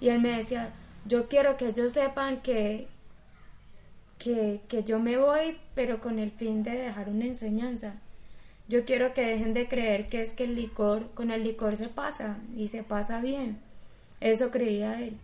Y 0.00 0.08
él 0.08 0.20
me 0.20 0.36
decía, 0.36 0.72
yo 1.06 1.28
quiero 1.28 1.56
que 1.56 1.68
ellos 1.68 1.92
sepan 1.92 2.42
que, 2.42 2.88
que, 4.18 4.60
que 4.68 4.84
yo 4.84 4.98
me 4.98 5.16
voy, 5.16 5.58
pero 5.74 6.00
con 6.00 6.18
el 6.18 6.30
fin 6.30 6.62
de 6.62 6.72
dejar 6.72 7.08
una 7.08 7.24
enseñanza. 7.24 7.94
Yo 8.68 8.84
quiero 8.84 9.12
que 9.12 9.26
dejen 9.26 9.54
de 9.54 9.68
creer 9.68 10.08
que 10.08 10.22
es 10.22 10.32
que 10.32 10.44
el 10.44 10.54
licor, 10.56 11.10
con 11.12 11.30
el 11.30 11.44
licor 11.44 11.76
se 11.76 11.88
pasa 11.88 12.38
y 12.56 12.68
se 12.68 12.82
pasa 12.82 13.20
bien. 13.20 13.58
Eso 14.20 14.50
creía 14.50 15.00
él. 15.02 15.18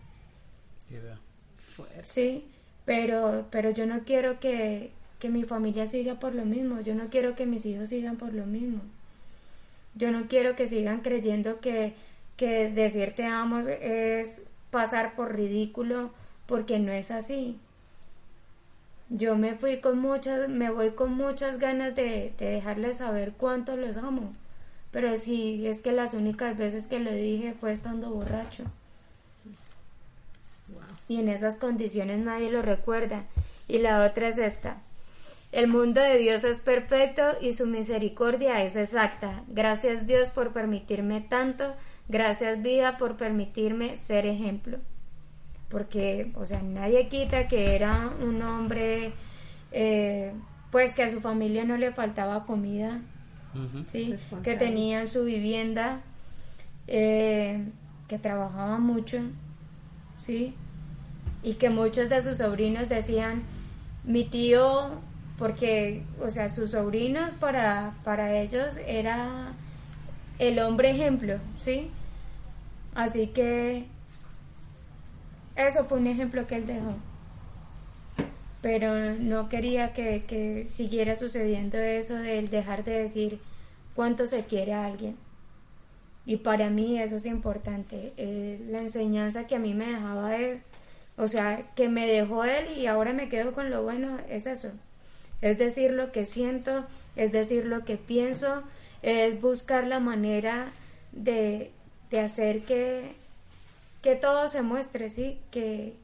Sí, 2.05 2.46
pero, 2.91 3.47
pero 3.53 3.70
yo 3.70 3.86
no 3.86 4.01
quiero 4.01 4.41
que, 4.41 4.91
que 5.20 5.28
mi 5.28 5.45
familia 5.45 5.86
siga 5.86 6.18
por 6.18 6.34
lo 6.34 6.45
mismo. 6.45 6.80
Yo 6.80 6.97
no 6.97 7.09
quiero 7.09 7.36
que 7.36 7.47
mis 7.47 7.64
hijos 7.64 7.91
sigan 7.91 8.16
por 8.16 8.34
lo 8.34 8.47
mismo. 8.47 8.80
Yo 9.95 10.11
no 10.11 10.26
quiero 10.26 10.57
que 10.57 10.66
sigan 10.66 11.01
creyendo 11.01 11.61
que, 11.61 11.95
que 12.36 13.14
amo 13.32 13.61
es 13.61 14.43
pasar 14.72 15.14
por 15.14 15.36
ridículo 15.36 16.11
porque 16.47 16.80
no 16.80 16.91
es 16.91 17.12
así. 17.12 17.61
Yo 19.09 19.36
me 19.36 19.55
fui 19.55 19.78
con 19.78 20.01
muchas, 20.01 20.49
me 20.49 20.70
voy 20.70 20.91
con 20.91 21.12
muchas 21.12 21.61
ganas 21.61 21.95
de, 21.95 22.32
de 22.41 22.47
dejarles 22.47 22.99
saber 22.99 23.34
cuánto 23.36 23.76
los 23.76 23.99
amo. 23.99 24.34
Pero 24.91 25.16
sí, 25.16 25.64
es 25.64 25.80
que 25.80 25.93
las 25.93 26.12
únicas 26.12 26.59
veces 26.59 26.88
que 26.88 26.99
lo 26.99 27.12
dije 27.12 27.55
fue 27.55 27.72
estando 27.72 28.11
borracho. 28.11 28.64
Y 31.11 31.18
en 31.18 31.28
esas 31.28 31.56
condiciones 31.56 32.20
nadie 32.20 32.50
lo 32.50 32.62
recuerda. 32.62 33.24
Y 33.68 33.78
la 33.78 34.06
otra 34.06 34.28
es 34.28 34.38
esta. 34.38 34.80
El 35.52 35.66
mundo 35.66 36.00
de 36.00 36.16
Dios 36.16 36.44
es 36.44 36.61
perfecto 36.61 37.22
y 37.40 37.52
su 37.52 37.66
misericordia 37.66 38.64
es 38.64 38.76
exacta. 38.76 39.42
Gracias 39.48 40.06
Dios 40.06 40.30
por 40.30 40.52
permitirme 40.52 41.20
tanto. 41.20 41.74
Gracias 42.08 42.62
vida 42.62 42.96
por 42.96 43.16
permitirme 43.16 43.98
ser 43.98 44.24
ejemplo 44.24 44.78
porque, 45.70 46.32
o 46.34 46.44
sea, 46.44 46.61
nadie 46.62 47.08
quita 47.08 47.48
que 47.48 47.76
era 47.76 48.11
un 48.20 48.42
hombre, 48.42 49.12
eh, 49.70 50.32
pues 50.70 50.94
que 50.94 51.04
a 51.04 51.11
su 51.11 51.20
familia 51.20 51.64
no 51.64 51.76
le 51.78 51.92
faltaba 51.92 52.44
comida, 52.44 53.00
¿sí? 53.86 54.16
que 54.42 54.56
tenía 54.56 55.06
su 55.06 55.24
vivienda, 55.24 56.00
eh, 56.88 57.64
que 58.08 58.18
trabajaba 58.18 58.78
mucho, 58.78 59.22
¿sí? 60.18 60.54
Y 61.43 61.55
que 61.55 61.70
muchos 61.70 62.09
de 62.09 62.22
sus 62.22 62.38
sobrinos 62.38 62.88
decían, 62.88 63.43
mi 64.05 64.24
tío, 64.24 64.91
porque, 65.38 66.03
o 66.20 66.30
sea, 66.30 66.51
sus 66.51 66.72
sobrinos 66.72 67.32
para, 67.34 67.95
para 68.05 68.38
ellos 68.38 68.78
era 68.86 69.53
el 70.38 70.59
hombre 70.59 70.91
ejemplo, 70.91 71.38
¿sí? 71.59 71.91
Así 72.95 73.28
que 73.28 73.86
eso 75.57 75.84
fue 75.84 75.99
un 75.99 76.07
ejemplo 76.07 76.47
que 76.47 76.57
él 76.57 76.66
dejó. 76.66 76.95
Pero 78.62 79.14
no 79.18 79.49
quería 79.49 79.93
que, 79.93 80.66
siguiera 80.68 81.16
sucediendo 81.16 81.78
eso 81.78 82.14
de 82.14 82.43
dejar 82.43 82.84
de 82.84 82.93
decir 82.93 83.41
cuánto 83.95 84.26
se 84.26 84.45
quiere 84.45 84.72
a 84.74 84.86
alguien. 84.86 85.16
Y 86.26 86.36
para 86.36 86.70
mí 86.70 87.01
eso 87.01 87.16
es 87.16 87.26
importante. 87.26 88.12
Eh, 88.16 88.61
la 88.68 88.80
enseñanza 88.80 89.47
que 89.47 89.57
a 89.57 89.59
mí 89.59 89.74
me 89.74 89.86
dejaba 89.86 90.36
es, 90.36 90.62
o 91.20 91.28
sea, 91.28 91.66
que 91.76 91.90
me 91.90 92.06
dejó 92.06 92.44
él 92.44 92.78
y 92.78 92.86
ahora 92.86 93.12
me 93.12 93.28
quedo 93.28 93.52
con 93.52 93.68
lo 93.68 93.82
bueno, 93.82 94.16
es 94.30 94.46
eso. 94.46 94.70
Es 95.42 95.58
decir 95.58 95.90
lo 95.90 96.12
que 96.12 96.24
siento, 96.24 96.86
es 97.14 97.30
decir 97.30 97.66
lo 97.66 97.84
que 97.84 97.98
pienso, 97.98 98.62
es 99.02 99.38
buscar 99.38 99.86
la 99.86 100.00
manera 100.00 100.68
de, 101.12 101.72
de 102.10 102.20
hacer 102.20 102.62
que, 102.62 103.12
que 104.00 104.14
todo 104.14 104.48
se 104.48 104.62
muestre, 104.62 105.10
¿sí? 105.10 105.38
Que, 105.50 105.94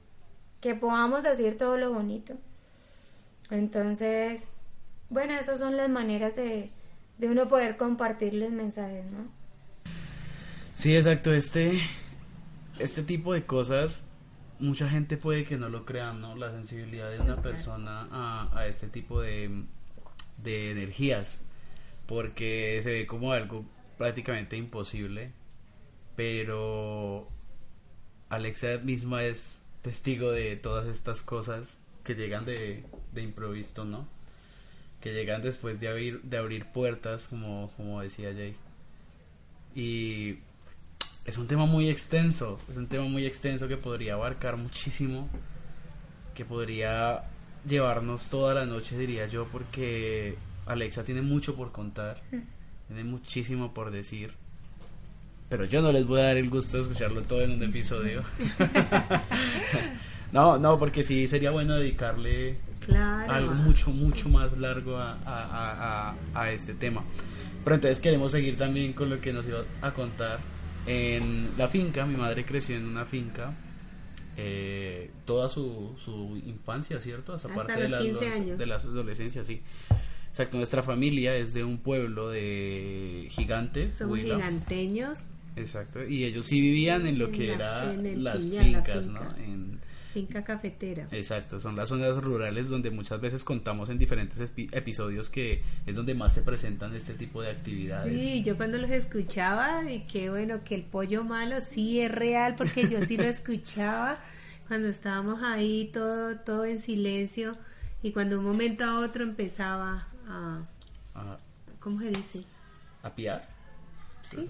que 0.60 0.74
podamos 0.74 1.22
decir 1.22 1.56
todo 1.56 1.78
lo 1.78 1.94
bonito. 1.94 2.34
Entonces, 3.50 4.50
bueno, 5.08 5.32
esas 5.32 5.58
son 5.58 5.78
las 5.78 5.88
maneras 5.88 6.36
de, 6.36 6.68
de 7.16 7.28
uno 7.30 7.48
poder 7.48 7.78
compartirles 7.78 8.50
mensajes, 8.50 9.06
¿no? 9.06 9.28
Sí, 10.74 10.94
exacto. 10.94 11.32
Este, 11.32 11.80
este 12.78 13.02
tipo 13.02 13.32
de 13.32 13.46
cosas, 13.46 14.04
mucha 14.59 14.88
gente 14.88 15.16
puede 15.16 15.44
que 15.44 15.57
no 15.57 15.68
lo 15.68 15.84
crea, 15.84 16.12
¿no? 16.12 16.36
La 16.36 16.50
sensibilidad 16.50 17.11
de 17.11 17.20
una 17.20 17.42
persona 17.42 18.09
a, 18.11 18.50
a 18.59 18.66
este 18.66 18.88
tipo 18.88 19.20
de, 19.20 19.64
de 20.38 20.70
energías, 20.70 21.42
porque 22.07 22.80
se 22.82 22.90
ve 22.90 23.07
como 23.07 23.32
algo 23.32 23.64
prácticamente 23.98 24.57
imposible, 24.57 25.32
pero 26.14 27.28
Alexa 28.28 28.78
misma 28.78 29.24
es 29.24 29.62
testigo 29.82 30.30
de 30.30 30.57
todas 30.57 30.86
estas 30.88 31.22
cosas 31.22 31.78
que 32.04 32.14
llegan 32.14 32.44
de, 32.44 32.84
de 33.12 33.22
improviso, 33.22 33.84
¿no? 33.84 34.09
Que 35.00 35.12
llegan 35.12 35.42
después 35.42 35.80
de 35.80 35.88
abrir, 35.88 36.22
de 36.22 36.36
abrir 36.36 36.66
puertas, 36.66 37.28
como, 37.28 37.72
como 37.76 38.00
decía 38.00 38.32
Jay. 38.32 38.57
Y 39.74 40.38
es 41.26 41.38
un 41.38 41.46
tema 41.46 41.66
muy 41.66 41.88
extenso, 41.88 42.58
es 42.70 42.76
un 42.76 42.86
tema 42.86 43.04
muy 43.06 43.26
extenso 43.26 43.68
que 43.68 43.76
podría 43.76 44.14
abarcar 44.14 44.56
muchísimo, 44.56 45.28
que 46.34 46.44
podría 46.44 47.24
llevarnos 47.68 48.28
toda 48.30 48.54
la 48.54 48.64
noche, 48.66 48.96
diría 48.96 49.26
yo, 49.26 49.46
porque 49.50 50.36
Alexa 50.66 51.04
tiene 51.04 51.22
mucho 51.22 51.54
por 51.56 51.72
contar, 51.72 52.22
mm. 52.30 52.38
tiene 52.88 53.04
muchísimo 53.04 53.72
por 53.74 53.90
decir 53.90 54.32
pero 55.48 55.64
yo 55.64 55.80
no 55.80 55.92
les 55.92 56.04
voy 56.04 56.18
a 56.20 56.24
dar 56.24 56.36
el 56.38 56.50
gusto 56.50 56.76
de 56.76 56.82
escucharlo 56.82 57.22
todo 57.22 57.40
en 57.42 57.52
un 57.52 57.62
episodio. 57.62 58.24
No, 60.32 60.58
no, 60.58 60.76
porque 60.78 61.04
sí 61.04 61.28
sería 61.28 61.50
bueno 61.52 61.76
dedicarle 61.76 62.56
Claro. 62.84 63.32
algo 63.32 63.54
mucho, 63.54 63.90
mucho 63.90 64.28
más 64.28 64.56
largo 64.58 64.96
a, 64.96 65.12
a, 65.12 65.20
a, 65.24 66.10
a- 66.10 66.14
a 66.42 66.50
este 66.50 66.74
tema. 66.74 67.04
Pero 67.64 67.76
entonces 67.76 68.00
queremos 68.00 68.32
seguir 68.32 68.58
también 68.58 68.92
con 68.92 69.08
lo 69.08 69.20
que 69.20 69.32
nos 69.32 69.46
iba 69.46 69.60
a 69.82 69.92
contar. 69.92 70.40
En 70.87 71.51
la 71.59 71.68
finca, 71.68 72.07
mi 72.07 72.16
madre 72.16 72.45
creció 72.45 72.76
en 72.76 72.87
una 72.87 73.05
finca 73.05 73.53
eh, 74.37 75.11
toda 75.24 75.49
su, 75.49 75.97
su 76.05 76.37
infancia, 76.47 77.01
¿cierto? 77.01 77.34
Hasta, 77.34 77.49
Hasta 77.49 77.57
parte 77.66 77.74
los 77.82 77.91
de, 77.91 77.97
la, 77.97 78.03
15 78.03 78.28
años. 78.28 78.59
de 78.59 78.66
la 78.66 78.76
adolescencia, 78.76 79.43
sí. 79.45 79.62
Exacto, 80.28 80.59
nuestra 80.59 80.82
familia 80.82 81.34
es 81.34 81.55
de 81.55 81.64
un 81.64 81.78
pueblo 81.78 82.28
de 82.28 83.26
gigantes. 83.30 84.01
Huila. 84.03 84.34
giganteños. 84.37 85.18
Exacto, 85.57 86.07
y 86.07 86.24
ellos 86.24 86.45
sí 86.45 86.61
vivían 86.61 87.07
en 87.07 87.18
lo 87.18 87.30
que 87.30 87.47
la- 87.57 87.95
era 87.95 87.95
las 87.95 88.45
la 88.45 88.62
fincas, 88.62 89.07
finca. 89.07 89.20
¿no? 89.39 89.43
En, 89.43 89.80
Finca 90.16 90.42
cafetera. 90.42 91.08
Exacto, 91.10 91.60
son 91.60 91.76
las 91.76 91.90
zonas 91.90 92.16
rurales 92.22 92.70
donde 92.70 92.90
muchas 92.90 93.20
veces 93.20 93.44
contamos 93.44 93.90
en 93.90 93.98
diferentes 93.98 94.50
episodios 94.72 95.28
que 95.28 95.62
es 95.84 95.94
donde 95.94 96.14
más 96.14 96.32
se 96.32 96.40
presentan 96.40 96.94
este 96.94 97.12
tipo 97.12 97.42
de 97.42 97.50
actividades. 97.50 98.14
Sí, 98.14 98.42
yo 98.42 98.56
cuando 98.56 98.78
los 98.78 98.88
escuchaba 98.88 99.84
y 99.90 100.06
qué 100.06 100.30
bueno 100.30 100.64
que 100.64 100.74
el 100.74 100.84
pollo 100.84 101.22
malo 101.22 101.60
sí 101.60 102.00
es 102.00 102.10
real 102.10 102.54
porque 102.56 102.88
yo 102.88 103.02
sí 103.02 103.18
lo 103.18 103.24
escuchaba 103.36 104.18
cuando 104.68 104.88
estábamos 104.88 105.42
ahí 105.42 105.90
todo 105.92 106.36
todo 106.36 106.64
en 106.64 106.78
silencio 106.78 107.58
y 108.02 108.12
cuando 108.12 108.36
de 108.36 108.38
un 108.38 108.46
momento 108.46 108.84
a 108.84 109.00
otro 109.00 109.22
empezaba 109.22 110.08
a 110.26 110.62
A, 111.14 111.38
¿cómo 111.78 112.00
se 112.00 112.08
dice? 112.08 112.42
a 113.02 113.14
piar. 113.14 113.46
Sí. 114.22 114.48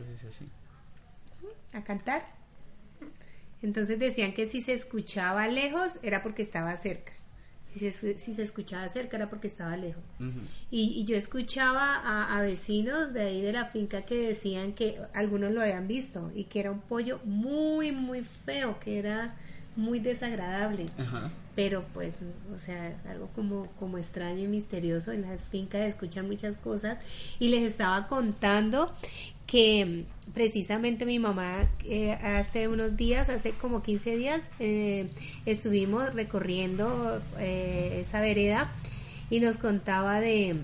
Que 1.72 1.76
a 1.76 1.82
cantar. 1.82 2.36
Entonces 3.62 3.98
decían 3.98 4.32
que 4.32 4.46
si 4.46 4.62
se 4.62 4.74
escuchaba 4.74 5.48
lejos 5.48 5.92
era 6.02 6.22
porque 6.22 6.42
estaba 6.42 6.76
cerca. 6.76 7.12
Si 7.72 7.90
se, 7.90 8.18
si 8.18 8.32
se 8.32 8.42
escuchaba 8.42 8.88
cerca 8.88 9.16
era 9.16 9.28
porque 9.28 9.48
estaba 9.48 9.76
lejos. 9.76 10.02
Y, 10.70 10.94
y 10.98 11.04
yo 11.04 11.16
escuchaba 11.16 11.96
a, 11.96 12.38
a 12.38 12.42
vecinos 12.42 13.12
de 13.12 13.22
ahí 13.22 13.42
de 13.42 13.52
la 13.52 13.66
finca 13.66 14.02
que 14.02 14.16
decían 14.16 14.72
que 14.72 14.98
algunos 15.12 15.52
lo 15.52 15.60
habían 15.60 15.86
visto 15.86 16.30
y 16.34 16.44
que 16.44 16.60
era 16.60 16.70
un 16.70 16.80
pollo 16.80 17.20
muy, 17.24 17.92
muy 17.92 18.22
feo, 18.24 18.80
que 18.80 18.98
era 18.98 19.34
muy 19.76 20.00
desagradable. 20.00 20.86
Ajá. 20.98 21.30
Pero 21.56 21.84
pues, 21.92 22.14
o 22.54 22.58
sea, 22.64 22.96
algo 23.08 23.28
como, 23.34 23.66
como 23.80 23.98
extraño 23.98 24.44
y 24.44 24.46
misterioso. 24.46 25.10
En 25.10 25.22
las 25.22 25.40
fincas 25.50 25.80
escuchan 25.86 26.28
muchas 26.28 26.56
cosas. 26.56 26.98
Y 27.40 27.48
les 27.48 27.62
estaba 27.62 28.06
contando 28.06 28.92
que 29.46 30.04
precisamente 30.34 31.06
mi 31.06 31.18
mamá 31.18 31.68
eh, 31.84 32.12
hace 32.12 32.68
unos 32.68 32.96
días, 32.96 33.28
hace 33.28 33.52
como 33.52 33.82
15 33.82 34.16
días, 34.16 34.50
eh, 34.58 35.08
estuvimos 35.46 36.12
recorriendo 36.14 37.22
eh, 37.38 37.98
esa 38.00 38.20
vereda 38.20 38.72
y 39.30 39.40
nos 39.40 39.56
contaba 39.56 40.20
de, 40.20 40.62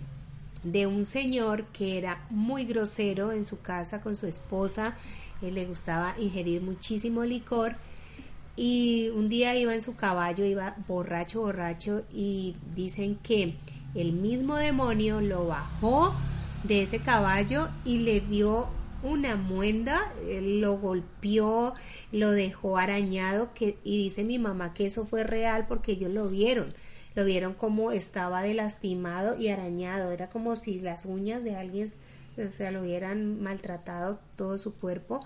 de 0.64 0.86
un 0.86 1.07
señor 1.07 1.66
que 1.66 1.97
era 1.97 2.26
muy 2.28 2.64
grosero 2.64 3.32
en 3.32 3.45
su 3.45 3.61
casa 3.61 4.01
con 4.01 4.16
su 4.16 4.26
esposa, 4.26 4.97
le 5.40 5.64
gustaba 5.66 6.14
ingerir 6.20 6.62
muchísimo 6.62 7.24
licor 7.24 7.74
y 8.57 9.11
un 9.14 9.28
día 9.28 9.57
iba 9.57 9.74
en 9.74 9.82
su 9.82 9.96
caballo, 9.96 10.44
iba 10.44 10.76
borracho, 10.86 11.40
borracho 11.40 12.05
y 12.12 12.57
dicen 12.74 13.16
que 13.16 13.55
el 13.94 14.12
mismo 14.12 14.57
demonio 14.57 15.20
lo 15.20 15.46
bajó 15.46 16.14
de 16.64 16.82
ese 16.82 16.98
caballo 16.98 17.68
y 17.84 17.98
le 17.98 18.20
dio 18.20 18.68
una 19.03 19.36
muenda, 19.36 20.12
lo 20.40 20.78
golpeó, 20.78 21.74
lo 22.12 22.30
dejó 22.30 22.78
arañado 22.78 23.53
que, 23.53 23.78
y 23.82 23.98
dice 24.05 24.24
mi 24.24 24.38
mamá 24.38 24.74
que 24.74 24.86
eso 24.86 25.07
fue 25.07 25.24
real 25.24 25.66
porque 25.66 25.92
ellos 25.92 26.12
lo 26.12 26.28
vieron, 26.28 26.74
lo 27.14 27.24
vieron 27.24 27.55
como 27.55 27.90
estaba 27.90 28.42
de 28.42 28.55
lastimado 28.55 29.36
y 29.36 29.48
arañado, 29.48 30.12
era 30.12 30.28
como 30.28 30.57
si 30.57 30.78
las 30.78 31.05
uñas 31.05 31.42
de 31.42 31.57
alguien 31.57 31.88
o 32.38 32.50
sea, 32.50 32.70
lo 32.70 32.82
hubieran 32.82 33.42
maltratado 33.42 34.18
todo 34.36 34.57
su 34.57 34.72
cuerpo 34.74 35.20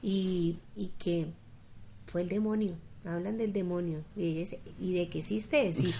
y, 0.00 0.58
y 0.76 0.88
que 0.98 1.32
fue 2.12 2.20
el 2.20 2.28
demonio, 2.28 2.76
hablan 3.06 3.38
del 3.38 3.54
demonio 3.54 4.04
y, 4.14 4.26
ella 4.26 4.40
dice, 4.40 4.60
y 4.78 4.92
de 4.92 5.08
que 5.08 5.20
existe, 5.20 5.68
existe. 5.68 5.96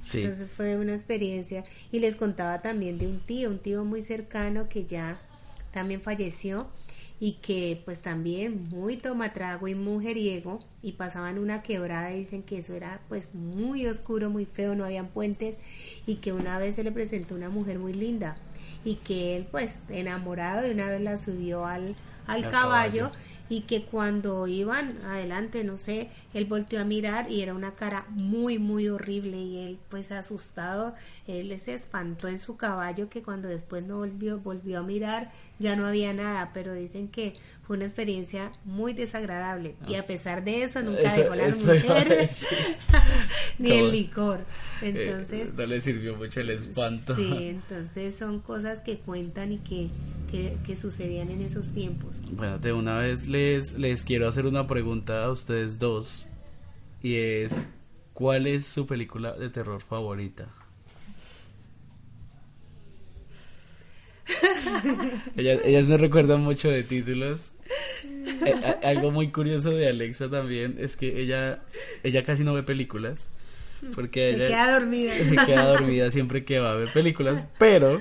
Sí. 0.00 0.22
Entonces 0.22 0.50
fue 0.54 0.76
una 0.76 0.94
experiencia 0.94 1.64
y 1.90 1.98
les 1.98 2.16
contaba 2.16 2.60
también 2.60 2.98
de 2.98 3.06
un 3.06 3.20
tío, 3.20 3.48
un 3.48 3.58
tío 3.58 3.84
muy 3.84 4.02
cercano 4.02 4.68
que 4.68 4.84
ya 4.84 5.18
también 5.70 6.02
falleció 6.02 6.66
y 7.20 7.34
que 7.40 7.80
pues 7.84 8.02
también 8.02 8.68
muy 8.68 8.96
tomatrago 8.96 9.66
y 9.68 9.74
mujeriego 9.74 10.60
y 10.82 10.92
pasaban 10.92 11.38
una 11.38 11.62
quebrada 11.62 12.12
y 12.12 12.18
dicen 12.18 12.42
que 12.42 12.58
eso 12.58 12.74
era 12.74 13.00
pues 13.08 13.34
muy 13.34 13.86
oscuro, 13.86 14.28
muy 14.28 14.44
feo, 14.44 14.74
no 14.74 14.84
habían 14.84 15.08
puentes 15.08 15.56
y 16.06 16.16
que 16.16 16.32
una 16.32 16.58
vez 16.58 16.74
se 16.74 16.84
le 16.84 16.92
presentó 16.92 17.34
una 17.34 17.48
mujer 17.48 17.78
muy 17.78 17.94
linda 17.94 18.36
y 18.84 18.96
que 18.96 19.36
él 19.36 19.46
pues 19.50 19.78
enamorado 19.88 20.62
de 20.62 20.72
una 20.72 20.90
vez 20.90 21.00
la 21.00 21.16
subió 21.16 21.64
al, 21.64 21.96
al 22.26 22.44
Al 22.44 22.50
caballo 22.50 23.10
caballo. 23.10 23.10
Y 23.48 23.62
que 23.62 23.84
cuando 23.84 24.46
iban 24.46 24.98
adelante, 25.04 25.64
no 25.64 25.76
sé, 25.76 26.08
él 26.32 26.46
volteó 26.46 26.80
a 26.80 26.84
mirar 26.84 27.30
y 27.30 27.42
era 27.42 27.54
una 27.54 27.74
cara 27.74 28.06
muy, 28.10 28.58
muy 28.58 28.88
horrible 28.88 29.36
y 29.36 29.58
él 29.58 29.78
pues 29.90 30.12
asustado, 30.12 30.94
él 31.26 31.56
se 31.60 31.74
espantó 31.74 32.28
en 32.28 32.38
su 32.38 32.56
caballo 32.56 33.08
que 33.08 33.22
cuando 33.22 33.48
después 33.48 33.84
no 33.84 33.98
volvió, 33.98 34.38
volvió 34.38 34.80
a 34.80 34.82
mirar 34.82 35.30
ya 35.58 35.76
no 35.76 35.86
había 35.86 36.12
nada, 36.12 36.50
pero 36.52 36.74
dicen 36.74 37.08
que 37.08 37.36
fue 37.66 37.76
una 37.76 37.86
experiencia 37.86 38.52
muy 38.64 38.92
desagradable 38.92 39.76
y 39.88 39.94
a 39.94 40.06
pesar 40.06 40.44
de 40.44 40.64
eso 40.64 40.82
nunca 40.82 41.14
dejó 41.14 41.34
las 41.34 41.58
mujeres 41.58 42.46
ni 43.58 43.70
¿Cómo? 43.70 43.80
el 43.80 43.92
licor. 43.92 44.40
Eh, 44.82 44.90
Entonces, 44.90 45.54
no 45.54 45.64
le 45.64 45.80
sirvió 45.80 46.16
mucho 46.16 46.40
el 46.40 46.50
espanto. 46.50 47.16
Sí, 47.16 47.32
entonces 47.48 48.16
son 48.16 48.40
cosas 48.40 48.80
que 48.80 48.98
cuentan 48.98 49.52
y 49.52 49.58
que, 49.58 49.88
que, 50.34 50.56
que 50.66 50.74
sucedían 50.76 51.30
en 51.30 51.40
esos 51.42 51.68
tiempos. 51.72 52.16
Bueno, 52.32 52.58
de 52.58 52.72
una 52.72 52.98
vez 52.98 53.28
les, 53.28 53.78
les 53.78 54.02
quiero 54.04 54.26
hacer 54.28 54.46
una 54.46 54.66
pregunta 54.66 55.22
a 55.24 55.30
ustedes 55.30 55.78
dos. 55.78 56.26
Y 57.02 57.16
es, 57.16 57.68
¿cuál 58.14 58.46
es 58.48 58.66
su 58.66 58.84
película 58.86 59.32
de 59.34 59.48
terror 59.50 59.80
favorita? 59.80 60.48
ellas, 65.36 65.60
ellas 65.64 65.88
no 65.88 65.96
recuerdan 65.98 66.40
mucho 66.42 66.68
de 66.68 66.82
títulos. 66.82 67.52
Eh, 68.46 68.54
a- 68.64 68.88
algo 68.88 69.10
muy 69.10 69.30
curioso 69.30 69.70
de 69.70 69.88
Alexa 69.88 70.30
también 70.30 70.76
es 70.78 70.96
que 70.96 71.20
ella, 71.20 71.62
ella 72.02 72.24
casi 72.24 72.42
no 72.42 72.54
ve 72.54 72.62
películas. 72.62 73.28
Porque 73.94 74.30
Se 74.32 74.36
ella 74.36 74.48
queda 74.48 74.80
dormida. 74.80 75.14
se 75.18 75.36
queda 75.46 75.66
dormida 75.66 76.10
siempre 76.10 76.44
que 76.44 76.58
va 76.58 76.72
a 76.72 76.76
ver 76.76 76.88
películas. 76.92 77.46
Pero 77.58 78.00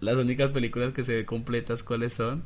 las 0.00 0.16
únicas 0.16 0.50
películas 0.50 0.92
que 0.92 1.04
se 1.04 1.14
ve 1.14 1.24
completas, 1.24 1.82
¿cuáles 1.82 2.14
son? 2.14 2.42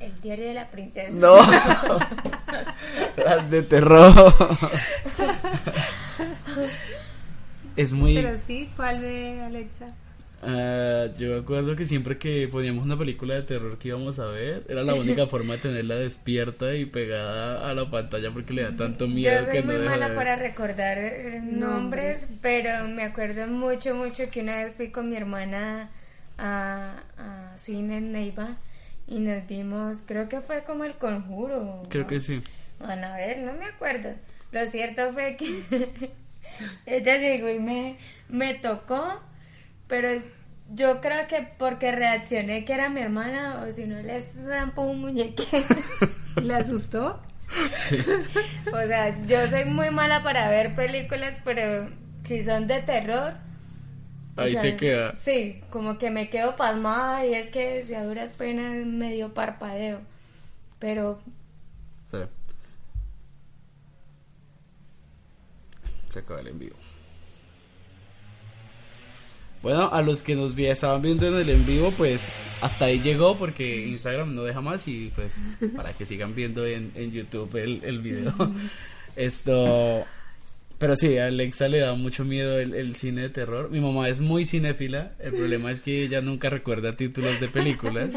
El 0.00 0.20
diario 0.20 0.46
de 0.46 0.54
la 0.54 0.70
princesa. 0.70 1.10
No, 1.12 1.36
las 3.16 3.50
de 3.50 3.62
terror. 3.62 4.12
Es 7.76 7.92
muy. 7.92 8.14
Pero 8.14 8.36
sí, 8.36 8.70
¿cuál 8.76 9.00
ve 9.00 9.40
Alexa? 9.42 9.94
Ah, 10.46 11.06
yo 11.18 11.30
me 11.30 11.38
acuerdo 11.38 11.74
que 11.74 11.86
siempre 11.86 12.18
que 12.18 12.48
poníamos 12.48 12.84
una 12.84 12.98
película 12.98 13.34
de 13.34 13.42
terror 13.42 13.78
que 13.78 13.88
íbamos 13.88 14.18
a 14.18 14.26
ver, 14.26 14.64
era 14.68 14.82
la 14.82 14.94
única 14.94 15.26
forma 15.28 15.54
de 15.54 15.60
tenerla 15.60 15.96
despierta 15.96 16.74
y 16.74 16.84
pegada 16.84 17.68
a 17.68 17.74
la 17.74 17.90
pantalla 17.90 18.30
porque 18.30 18.52
le 18.52 18.62
da 18.62 18.76
tanto 18.76 19.08
miedo 19.08 19.40
Yo 19.40 19.46
soy 19.46 19.54
que 19.54 19.62
no 19.62 19.72
muy 19.72 19.88
mala 19.88 20.14
para 20.14 20.36
recordar 20.36 20.98
eh, 20.98 21.40
nombres, 21.42 22.28
pero 22.42 22.86
me 22.88 23.04
acuerdo 23.04 23.46
mucho, 23.46 23.94
mucho 23.94 24.24
que 24.30 24.42
una 24.42 24.64
vez 24.64 24.74
fui 24.74 24.90
con 24.90 25.08
mi 25.08 25.16
hermana 25.16 25.90
a, 26.38 27.02
a 27.18 27.58
cine 27.58 27.98
en 27.98 28.12
Neiva 28.12 28.48
y 29.06 29.18
nos 29.18 29.46
vimos, 29.46 30.02
creo 30.06 30.28
que 30.28 30.40
fue 30.40 30.62
como 30.64 30.84
El 30.84 30.94
Conjuro. 30.94 31.82
Creo 31.88 32.02
¿no? 32.02 32.08
que 32.08 32.20
sí. 32.20 32.42
Bueno, 32.78 33.06
a 33.06 33.16
ver, 33.16 33.38
no 33.38 33.52
me 33.52 33.66
acuerdo. 33.66 34.14
Lo 34.52 34.66
cierto 34.66 35.12
fue 35.12 35.36
que 35.36 35.62
ella 36.86 37.16
llegó 37.18 37.48
y 37.48 37.58
me, 37.58 37.98
me 38.28 38.54
tocó, 38.54 39.20
pero 39.88 40.08
yo 40.72 41.00
creo 41.00 41.26
que 41.28 41.46
porque 41.58 41.92
reaccioné 41.92 42.64
que 42.64 42.72
era 42.72 42.88
mi 42.88 43.00
hermana 43.00 43.64
o 43.66 43.72
si 43.72 43.86
no 43.86 44.00
le 44.00 44.20
zampó 44.22 44.82
un 44.82 45.00
muñequero. 45.00 45.64
¿Le 46.42 46.54
asustó? 46.54 47.20
O 48.72 48.86
sea, 48.86 49.22
yo 49.26 49.46
soy 49.48 49.64
muy 49.66 49.90
mala 49.90 50.22
para 50.22 50.48
ver 50.48 50.74
películas, 50.74 51.36
pero 51.44 51.88
si 52.24 52.42
son 52.42 52.66
de 52.66 52.80
terror. 52.82 53.34
Ahí 54.36 54.52
sea, 54.52 54.60
se 54.62 54.76
queda. 54.76 55.16
Sí, 55.16 55.60
como 55.70 55.96
que 55.98 56.10
me 56.10 56.28
quedo 56.30 56.56
pasmada 56.56 57.24
y 57.26 57.34
es 57.34 57.50
que 57.50 57.84
si 57.84 57.94
a 57.94 58.04
duras 58.04 58.32
penas 58.32 58.84
medio 58.86 59.32
parpadeo. 59.34 60.00
Pero 60.78 61.18
Sí. 62.10 62.18
Se 66.10 66.18
acaba 66.20 66.40
el 66.40 66.48
envío. 66.48 66.72
Bueno, 69.62 69.88
a 69.92 70.02
los 70.02 70.22
que 70.22 70.36
nos 70.36 70.54
vi- 70.54 70.66
estaban 70.66 71.00
viendo 71.00 71.26
en 71.26 71.34
el 71.36 71.48
en 71.48 71.64
vivo, 71.64 71.90
pues 71.96 72.30
hasta 72.60 72.84
ahí 72.84 73.00
llegó 73.00 73.36
porque 73.38 73.86
Instagram 73.86 74.34
no 74.34 74.42
deja 74.42 74.60
más 74.60 74.86
y 74.86 75.10
pues 75.14 75.40
para 75.74 75.94
que 75.94 76.04
sigan 76.04 76.34
viendo 76.34 76.66
en, 76.66 76.92
en 76.94 77.12
YouTube 77.12 77.56
el, 77.56 77.82
el 77.82 78.00
video. 78.02 78.32
Esto... 79.16 80.04
Pero 80.84 80.96
sí, 80.96 81.16
a 81.16 81.28
Alexa 81.28 81.66
le 81.66 81.78
da 81.78 81.94
mucho 81.94 82.26
miedo 82.26 82.58
el, 82.58 82.74
el, 82.74 82.94
cine 82.94 83.22
de 83.22 83.30
terror. 83.30 83.70
Mi 83.70 83.80
mamá 83.80 84.10
es 84.10 84.20
muy 84.20 84.44
cinéfila. 84.44 85.14
El 85.18 85.32
problema 85.32 85.72
es 85.72 85.80
que 85.80 86.02
ella 86.04 86.20
nunca 86.20 86.50
recuerda 86.50 86.94
títulos 86.94 87.40
de 87.40 87.48
películas. 87.48 88.14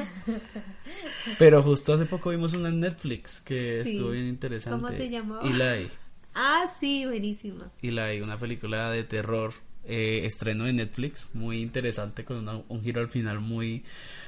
Pero 1.39 1.63
justo 1.63 1.93
hace 1.93 2.05
poco 2.05 2.29
vimos 2.31 2.51
una 2.51 2.67
en 2.67 2.81
Netflix 2.81 3.39
que 3.39 3.83
Sí. 3.85 3.91
estuvo 3.91 4.09
bien 4.09 4.27
interesante. 4.27 4.81
¿Cómo 4.81 4.91
se 4.93 5.09
llamó? 5.09 5.39
Eli. 5.43 5.87
Ah, 6.35 6.65
sí, 6.77 7.05
buenísima. 7.05 7.71
Eli, 7.81 8.19
una 8.19 8.37
película 8.37 8.91
de 8.91 9.05
terror. 9.05 9.53
Eh, 9.87 10.21
estreno 10.25 10.65
de 10.65 10.73
Netflix, 10.73 11.29
muy 11.33 11.61
interesante, 11.61 12.23
con 12.25 12.37
una- 12.37 12.61
un 12.67 12.83
giro 12.83 13.01
al 13.01 13.07
final 13.09 13.39
muy, 13.39 13.83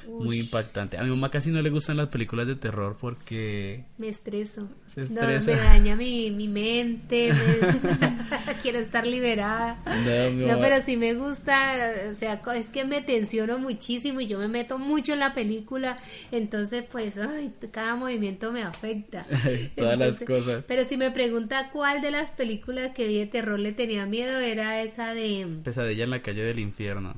muy 0.07 0.39
impactante. 0.39 0.97
A 0.97 1.03
mi 1.03 1.09
mamá 1.09 1.29
casi 1.29 1.51
no 1.51 1.61
le 1.61 1.69
gustan 1.69 1.97
las 1.97 2.07
películas 2.07 2.47
de 2.47 2.55
terror 2.55 2.97
porque 2.99 3.83
Me 3.97 4.07
estreso. 4.09 4.67
Se 4.87 5.01
No, 5.13 5.21
me 5.21 5.55
daña 5.55 5.95
mi, 5.95 6.31
mi 6.31 6.47
mente. 6.47 7.31
me- 7.33 8.19
Quiero 8.61 8.79
estar 8.79 9.05
liberada. 9.05 9.77
No, 9.85 10.59
pero 10.59 10.81
sí 10.81 10.97
me 10.97 11.13
gusta. 11.13 11.93
O 12.11 12.15
sea, 12.15 12.41
es 12.55 12.67
que 12.67 12.85
me 12.85 13.01
tensiono 13.01 13.59
muchísimo 13.59 14.21
y 14.21 14.27
yo 14.27 14.39
me 14.39 14.47
meto 14.47 14.79
mucho 14.79 15.13
en 15.13 15.19
la 15.19 15.33
película. 15.33 15.99
Entonces, 16.31 16.83
pues, 16.91 17.17
ay, 17.17 17.51
cada 17.71 17.95
movimiento 17.95 18.51
me 18.51 18.63
afecta. 18.63 19.25
Todas 19.75 19.97
las 19.97 20.19
cosas. 20.19 20.63
Pero 20.67 20.85
si 20.85 20.97
me 20.97 21.11
pregunta 21.11 21.69
cuál 21.71 22.01
de 22.01 22.11
las 22.11 22.31
películas 22.31 22.91
que 22.95 23.07
vi 23.07 23.19
de 23.19 23.27
terror 23.27 23.59
le 23.59 23.73
tenía 23.73 24.05
miedo, 24.05 24.39
era 24.39 24.81
esa 24.81 25.13
de. 25.13 25.47
Pesadilla 25.63 26.03
en 26.03 26.09
la 26.09 26.21
calle 26.21 26.43
del 26.43 26.59
infierno. 26.59 27.15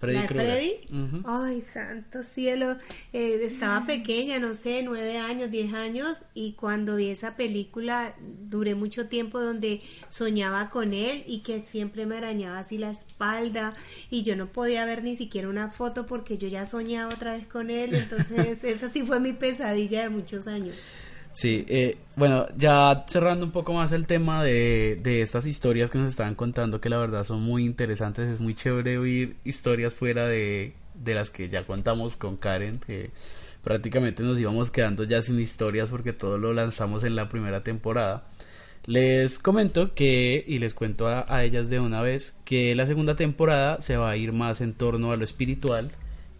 Freddy 0.00 0.14
¿La 0.14 0.22
de. 0.22 0.28
Freddy? 0.28 0.72
Ay, 1.26 1.60
santo 1.60 2.24
cielo. 2.24 2.78
Eh, 3.12 3.40
estaba 3.42 3.84
pequeña, 3.86 4.38
no 4.38 4.54
sé, 4.54 4.82
nueve 4.82 5.18
años, 5.18 5.50
diez 5.50 5.74
años, 5.74 6.16
y 6.32 6.52
cuando 6.52 6.96
vi 6.96 7.10
esa 7.10 7.36
película 7.36 8.14
duré 8.48 8.74
mucho 8.74 9.08
tiempo 9.08 9.40
donde 9.40 9.82
soñaba 10.08 10.70
con 10.70 10.94
él 10.94 11.22
y 11.26 11.40
que 11.40 11.60
siempre 11.60 12.06
me 12.06 12.16
arañaba 12.16 12.60
así 12.60 12.78
la 12.78 12.90
espalda 12.90 13.74
y 14.10 14.22
yo 14.22 14.36
no 14.36 14.46
podía 14.46 14.86
ver 14.86 15.02
ni 15.02 15.16
siquiera 15.16 15.50
una 15.50 15.70
foto 15.70 16.06
porque 16.06 16.38
yo 16.38 16.48
ya 16.48 16.64
soñaba 16.64 17.14
otra 17.14 17.34
vez 17.34 17.46
con 17.46 17.68
él. 17.68 17.94
Entonces, 17.94 18.56
esa 18.62 18.90
sí 18.90 19.02
fue 19.02 19.20
mi 19.20 19.34
pesadilla 19.34 20.02
de 20.02 20.08
muchos 20.08 20.46
años. 20.46 20.76
Sí, 21.32 21.64
eh, 21.68 21.96
bueno, 22.16 22.46
ya 22.56 23.04
cerrando 23.06 23.46
un 23.46 23.52
poco 23.52 23.72
más 23.72 23.92
el 23.92 24.06
tema 24.06 24.42
de, 24.42 24.98
de 25.02 25.22
estas 25.22 25.46
historias 25.46 25.88
que 25.88 25.98
nos 25.98 26.10
estaban 26.10 26.34
contando, 26.34 26.80
que 26.80 26.88
la 26.88 26.98
verdad 26.98 27.24
son 27.24 27.40
muy 27.40 27.64
interesantes, 27.64 28.28
es 28.28 28.40
muy 28.40 28.54
chévere 28.54 28.98
oír 28.98 29.36
historias 29.44 29.94
fuera 29.94 30.26
de, 30.26 30.74
de 30.94 31.14
las 31.14 31.30
que 31.30 31.48
ya 31.48 31.64
contamos 31.64 32.16
con 32.16 32.36
Karen, 32.36 32.78
que 32.80 33.10
prácticamente 33.62 34.22
nos 34.22 34.38
íbamos 34.38 34.70
quedando 34.70 35.04
ya 35.04 35.22
sin 35.22 35.38
historias 35.38 35.88
porque 35.88 36.12
todo 36.12 36.36
lo 36.36 36.52
lanzamos 36.52 37.04
en 37.04 37.14
la 37.14 37.28
primera 37.28 37.62
temporada. 37.62 38.26
Les 38.86 39.38
comento 39.38 39.94
que, 39.94 40.44
y 40.46 40.58
les 40.58 40.74
cuento 40.74 41.06
a, 41.06 41.26
a 41.28 41.44
ellas 41.44 41.70
de 41.70 41.80
una 41.80 42.02
vez, 42.02 42.34
que 42.44 42.74
la 42.74 42.86
segunda 42.86 43.14
temporada 43.14 43.80
se 43.80 43.96
va 43.96 44.10
a 44.10 44.16
ir 44.16 44.32
más 44.32 44.60
en 44.60 44.74
torno 44.74 45.12
a 45.12 45.16
lo 45.16 45.24
espiritual 45.24 45.92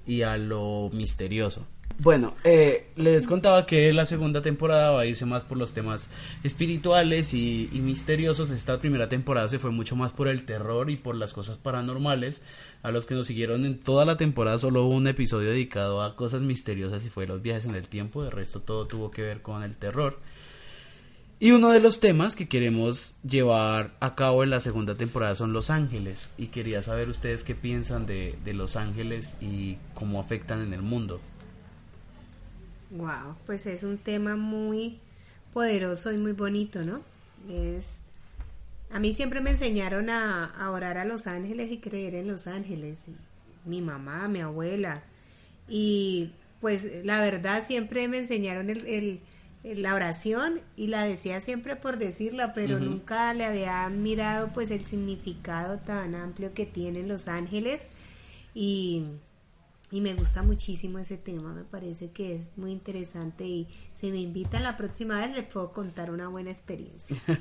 y 0.06 0.22
a 0.22 0.36
lo 0.36 0.90
misterioso. 0.92 1.66
Bueno, 1.98 2.34
eh, 2.44 2.86
les 2.96 3.26
contaba 3.26 3.66
que 3.66 3.92
la 3.92 4.06
segunda 4.06 4.40
temporada 4.40 4.90
va 4.90 5.00
a 5.00 5.06
irse 5.06 5.26
más 5.26 5.42
por 5.42 5.58
los 5.58 5.74
temas 5.74 6.08
espirituales 6.42 7.34
y, 7.34 7.68
misteriosos. 7.74 8.48
Esta 8.48 8.78
primera 8.78 9.10
temporada 9.10 9.50
se 9.50 9.58
fue 9.58 9.70
mucho 9.70 9.96
más 9.96 10.10
por 10.12 10.26
el 10.28 10.46
terror 10.46 10.88
y 10.88 10.96
por 10.96 11.14
las 11.14 11.34
cosas 11.34 11.58
paranormales. 11.58 12.40
A 12.82 12.90
los 12.90 13.04
que 13.04 13.14
nos 13.14 13.26
siguieron 13.26 13.66
en 13.66 13.78
toda 13.78 14.06
la 14.06 14.16
temporada 14.16 14.58
solo 14.58 14.86
hubo 14.86 14.94
un 14.94 15.08
episodio 15.08 15.50
dedicado 15.50 16.02
a 16.02 16.16
cosas 16.16 16.40
misteriosas 16.40 17.04
y 17.04 17.10
fue 17.10 17.26
los 17.26 17.42
viajes 17.42 17.66
en 17.66 17.74
el 17.74 17.86
tiempo. 17.86 18.24
De 18.24 18.30
resto 18.30 18.60
todo 18.60 18.86
tuvo 18.86 19.10
que 19.10 19.20
ver 19.20 19.42
con 19.42 19.62
el 19.62 19.76
terror. 19.76 20.18
Y 21.38 21.50
uno 21.52 21.70
de 21.70 21.80
los 21.80 22.00
temas 22.00 22.34
que 22.34 22.48
queremos 22.48 23.14
llevar 23.28 23.94
a 24.00 24.14
cabo 24.14 24.42
en 24.42 24.50
la 24.50 24.60
segunda 24.60 24.94
temporada 24.94 25.34
son 25.34 25.52
los 25.52 25.68
ángeles. 25.68 26.30
Y 26.38 26.46
quería 26.46 26.82
saber 26.82 27.10
ustedes 27.10 27.44
qué 27.44 27.54
piensan 27.54 28.06
de 28.06 28.38
los 28.54 28.76
ángeles 28.76 29.36
y 29.42 29.76
cómo 29.92 30.18
afectan 30.18 30.62
en 30.62 30.72
el 30.72 30.80
mundo. 30.82 31.20
Wow, 32.90 33.36
pues 33.46 33.66
es 33.66 33.84
un 33.84 33.98
tema 33.98 34.36
muy 34.36 34.98
poderoso 35.52 36.12
y 36.12 36.16
muy 36.18 36.32
bonito, 36.32 36.82
¿no? 36.84 37.02
Es 37.48 38.00
a 38.92 38.98
mí 38.98 39.14
siempre 39.14 39.40
me 39.40 39.50
enseñaron 39.50 40.10
a, 40.10 40.46
a 40.46 40.70
orar 40.70 40.98
a 40.98 41.04
los 41.04 41.26
ángeles 41.28 41.70
y 41.70 41.78
creer 41.78 42.14
en 42.16 42.26
los 42.28 42.46
ángeles. 42.48 43.08
y 43.08 43.14
mi 43.68 43.80
mamá, 43.82 44.26
mi 44.28 44.40
abuela. 44.40 45.02
Y 45.68 46.32
pues 46.60 47.04
la 47.04 47.20
verdad 47.20 47.64
siempre 47.66 48.08
me 48.08 48.18
enseñaron 48.18 48.70
el, 48.70 48.86
el- 48.86 49.20
el- 49.64 49.82
la 49.82 49.94
oración 49.94 50.60
y 50.76 50.86
la 50.88 51.04
decía 51.04 51.38
siempre 51.40 51.76
por 51.76 51.98
decirla, 51.98 52.52
pero 52.54 52.78
nunca 52.80 53.32
le 53.34 53.44
había 53.44 53.88
mirado 53.90 54.48
pues 54.54 54.70
el 54.70 54.84
significado 54.86 55.78
tan 55.78 56.14
amplio 56.14 56.54
que 56.54 56.66
tienen 56.66 57.08
los 57.08 57.28
ángeles. 57.28 57.82
Y 58.54 59.04
y 59.92 60.00
me 60.00 60.14
gusta 60.14 60.42
muchísimo 60.42 60.98
ese 60.98 61.16
tema, 61.16 61.52
me 61.52 61.64
parece 61.64 62.10
que 62.10 62.36
es 62.36 62.42
muy 62.56 62.72
interesante 62.72 63.44
y 63.44 63.68
si 63.92 64.10
me 64.10 64.18
invitan 64.18 64.62
la 64.62 64.76
próxima 64.76 65.18
vez 65.18 65.34
les 65.34 65.44
puedo 65.44 65.72
contar 65.72 66.10
una 66.10 66.28
buena 66.28 66.50
experiencia. 66.50 67.16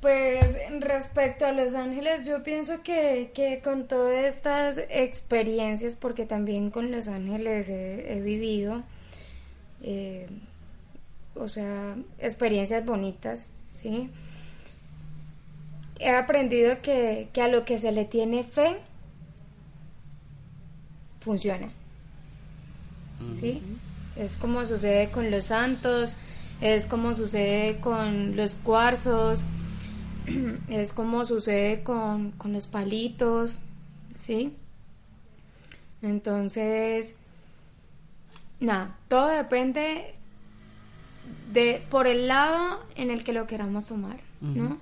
Pues 0.00 0.56
respecto 0.80 1.46
a 1.46 1.52
Los 1.52 1.76
Ángeles, 1.76 2.24
yo 2.24 2.42
pienso 2.42 2.82
que, 2.82 3.30
que 3.34 3.60
con 3.62 3.86
todas 3.86 4.24
estas 4.24 4.78
experiencias, 4.90 5.94
porque 5.94 6.26
también 6.26 6.72
con 6.72 6.90
Los 6.90 7.06
Ángeles 7.06 7.68
he, 7.68 8.12
he 8.12 8.20
vivido, 8.20 8.82
eh, 9.80 10.26
o 11.36 11.48
sea, 11.48 11.94
experiencias 12.18 12.84
bonitas, 12.84 13.46
¿sí? 13.70 14.10
He 16.00 16.10
aprendido 16.10 16.82
que, 16.82 17.28
que 17.32 17.42
a 17.42 17.46
lo 17.46 17.64
que 17.64 17.78
se 17.78 17.92
le 17.92 18.04
tiene 18.04 18.42
fe, 18.42 18.78
funciona. 21.22 21.70
¿sí? 23.30 23.62
Es 24.16 24.36
como 24.36 24.64
sucede 24.66 25.10
con 25.10 25.30
los 25.30 25.44
santos, 25.44 26.16
es 26.60 26.86
como 26.86 27.14
sucede 27.14 27.80
con 27.80 28.36
los 28.36 28.54
cuarzos, 28.54 29.44
es 30.68 30.92
como 30.92 31.24
sucede 31.24 31.82
con, 31.82 32.32
con 32.32 32.52
los 32.52 32.66
palitos, 32.66 33.56
¿sí? 34.18 34.54
Entonces, 36.02 37.16
nada, 38.60 38.96
todo 39.08 39.28
depende 39.28 40.14
de 41.52 41.82
por 41.90 42.06
el 42.06 42.28
lado 42.28 42.80
en 42.96 43.10
el 43.10 43.24
que 43.24 43.32
lo 43.32 43.46
queramos 43.46 43.86
tomar, 43.86 44.20
¿no? 44.40 44.78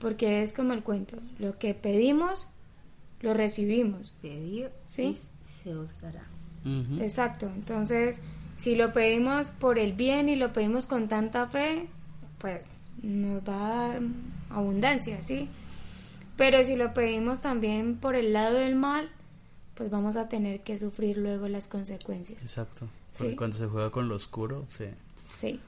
Porque 0.00 0.42
es 0.42 0.52
como 0.52 0.72
el 0.72 0.82
cuento, 0.82 1.18
lo 1.38 1.58
que 1.58 1.74
pedimos, 1.74 2.46
lo 3.20 3.34
recibimos. 3.34 4.12
Pedir 4.22 4.70
Sí. 4.86 5.16
Se 5.62 5.74
os 5.74 6.00
dará. 6.00 6.24
Exacto, 7.00 7.46
entonces 7.54 8.20
si 8.56 8.74
lo 8.74 8.92
pedimos 8.92 9.52
por 9.52 9.78
el 9.78 9.92
bien 9.92 10.28
y 10.28 10.36
lo 10.36 10.52
pedimos 10.52 10.86
con 10.86 11.08
tanta 11.08 11.46
fe, 11.48 11.86
pues 12.38 12.62
nos 13.02 13.40
va 13.48 13.54
a 13.54 13.88
dar 13.88 14.00
abundancia, 14.50 15.22
¿sí? 15.22 15.48
Pero 16.36 16.62
si 16.64 16.76
lo 16.76 16.92
pedimos 16.94 17.40
también 17.40 17.96
por 17.96 18.14
el 18.16 18.32
lado 18.32 18.56
del 18.58 18.74
mal, 18.76 19.08
pues 19.74 19.90
vamos 19.90 20.16
a 20.16 20.28
tener 20.28 20.60
que 20.60 20.76
sufrir 20.76 21.16
luego 21.18 21.48
las 21.48 21.68
consecuencias, 21.68 22.42
Exacto. 22.42 22.88
Porque 23.16 23.30
Sí. 23.32 23.36
cuando 23.36 23.56
se 23.56 23.66
juega 23.66 23.90
con 23.90 24.08
lo 24.08 24.16
oscuro, 24.16 24.66
sí. 24.76 24.84
¿sí? 25.34 25.60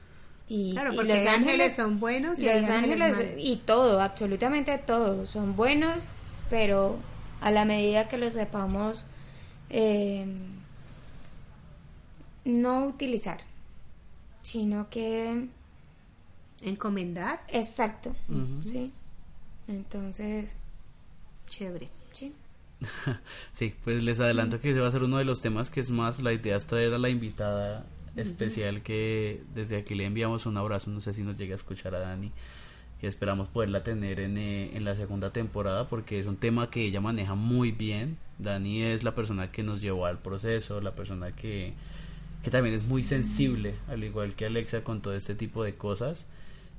Y, 0.47 0.73
Claro, 0.73 0.93
y 0.93 0.95
porque 0.97 1.13
hay 1.13 1.27
ángeles 1.27 1.75
son 1.75 1.99
buenos 1.99 2.39
y 2.39 2.43
los 2.45 2.69
ángeles 2.69 3.15
y 3.37 3.55
todo, 3.57 4.01
absolutamente 4.01 4.77
todo, 4.77 5.25
son 5.25 5.55
buenos, 5.55 6.03
pero 6.49 6.97
a 7.39 7.51
la 7.51 7.63
medida 7.65 8.09
que 8.09 8.17
los 8.17 8.33
sepamos 8.33 9.05
eh, 9.71 10.25
no 12.45 12.85
utilizar, 12.85 13.39
sino 14.43 14.89
que 14.89 15.47
Encomendar, 16.61 17.43
exacto, 17.47 18.15
sí. 18.63 18.91
Entonces, 19.67 20.55
chévere. 21.49 21.89
sí. 22.13 22.33
Sí, 23.53 23.73
pues 23.83 24.03
les 24.03 24.19
adelanto 24.19 24.59
que 24.59 24.71
ese 24.71 24.79
va 24.79 24.87
a 24.87 24.91
ser 24.91 25.03
uno 25.03 25.17
de 25.17 25.25
los 25.25 25.41
temas 25.41 25.69
que 25.71 25.79
es 25.79 25.91
más 25.91 26.21
la 26.21 26.33
idea 26.33 26.57
es 26.57 26.65
traer 26.65 26.93
a 26.93 26.97
la 26.97 27.09
invitada 27.09 27.85
especial 28.15 28.81
que 28.81 29.41
desde 29.55 29.77
aquí 29.77 29.95
le 29.95 30.05
enviamos 30.05 30.45
un 30.45 30.57
abrazo, 30.57 30.89
no 30.91 31.01
sé 31.01 31.13
si 31.13 31.23
nos 31.23 31.37
llega 31.37 31.53
a 31.53 31.57
escuchar 31.57 31.95
a 31.95 31.99
Dani, 31.99 32.31
que 33.01 33.07
esperamos 33.07 33.47
poderla 33.47 33.83
tener 33.83 34.19
en, 34.19 34.37
eh, 34.37 34.77
en 34.77 34.85
la 34.85 34.95
segunda 34.95 35.31
temporada 35.33 35.89
porque 35.89 36.19
es 36.19 36.27
un 36.27 36.37
tema 36.37 36.69
que 36.69 36.85
ella 36.85 37.01
maneja 37.01 37.33
muy 37.35 37.71
bien. 37.71 38.17
Dani 38.37 38.83
es 38.83 39.03
la 39.03 39.15
persona 39.15 39.51
que 39.51 39.63
nos 39.63 39.81
llevó 39.81 40.05
al 40.05 40.19
proceso, 40.19 40.79
la 40.81 40.91
persona 40.93 41.31
que, 41.35 41.73
que 42.43 42.51
también 42.51 42.75
es 42.75 42.83
muy 42.85 43.01
sensible, 43.03 43.73
al 43.89 44.03
igual 44.03 44.35
que 44.35 44.45
Alexa 44.45 44.83
con 44.83 45.01
todo 45.01 45.15
este 45.15 45.33
tipo 45.35 45.63
de 45.63 45.73
cosas 45.75 46.27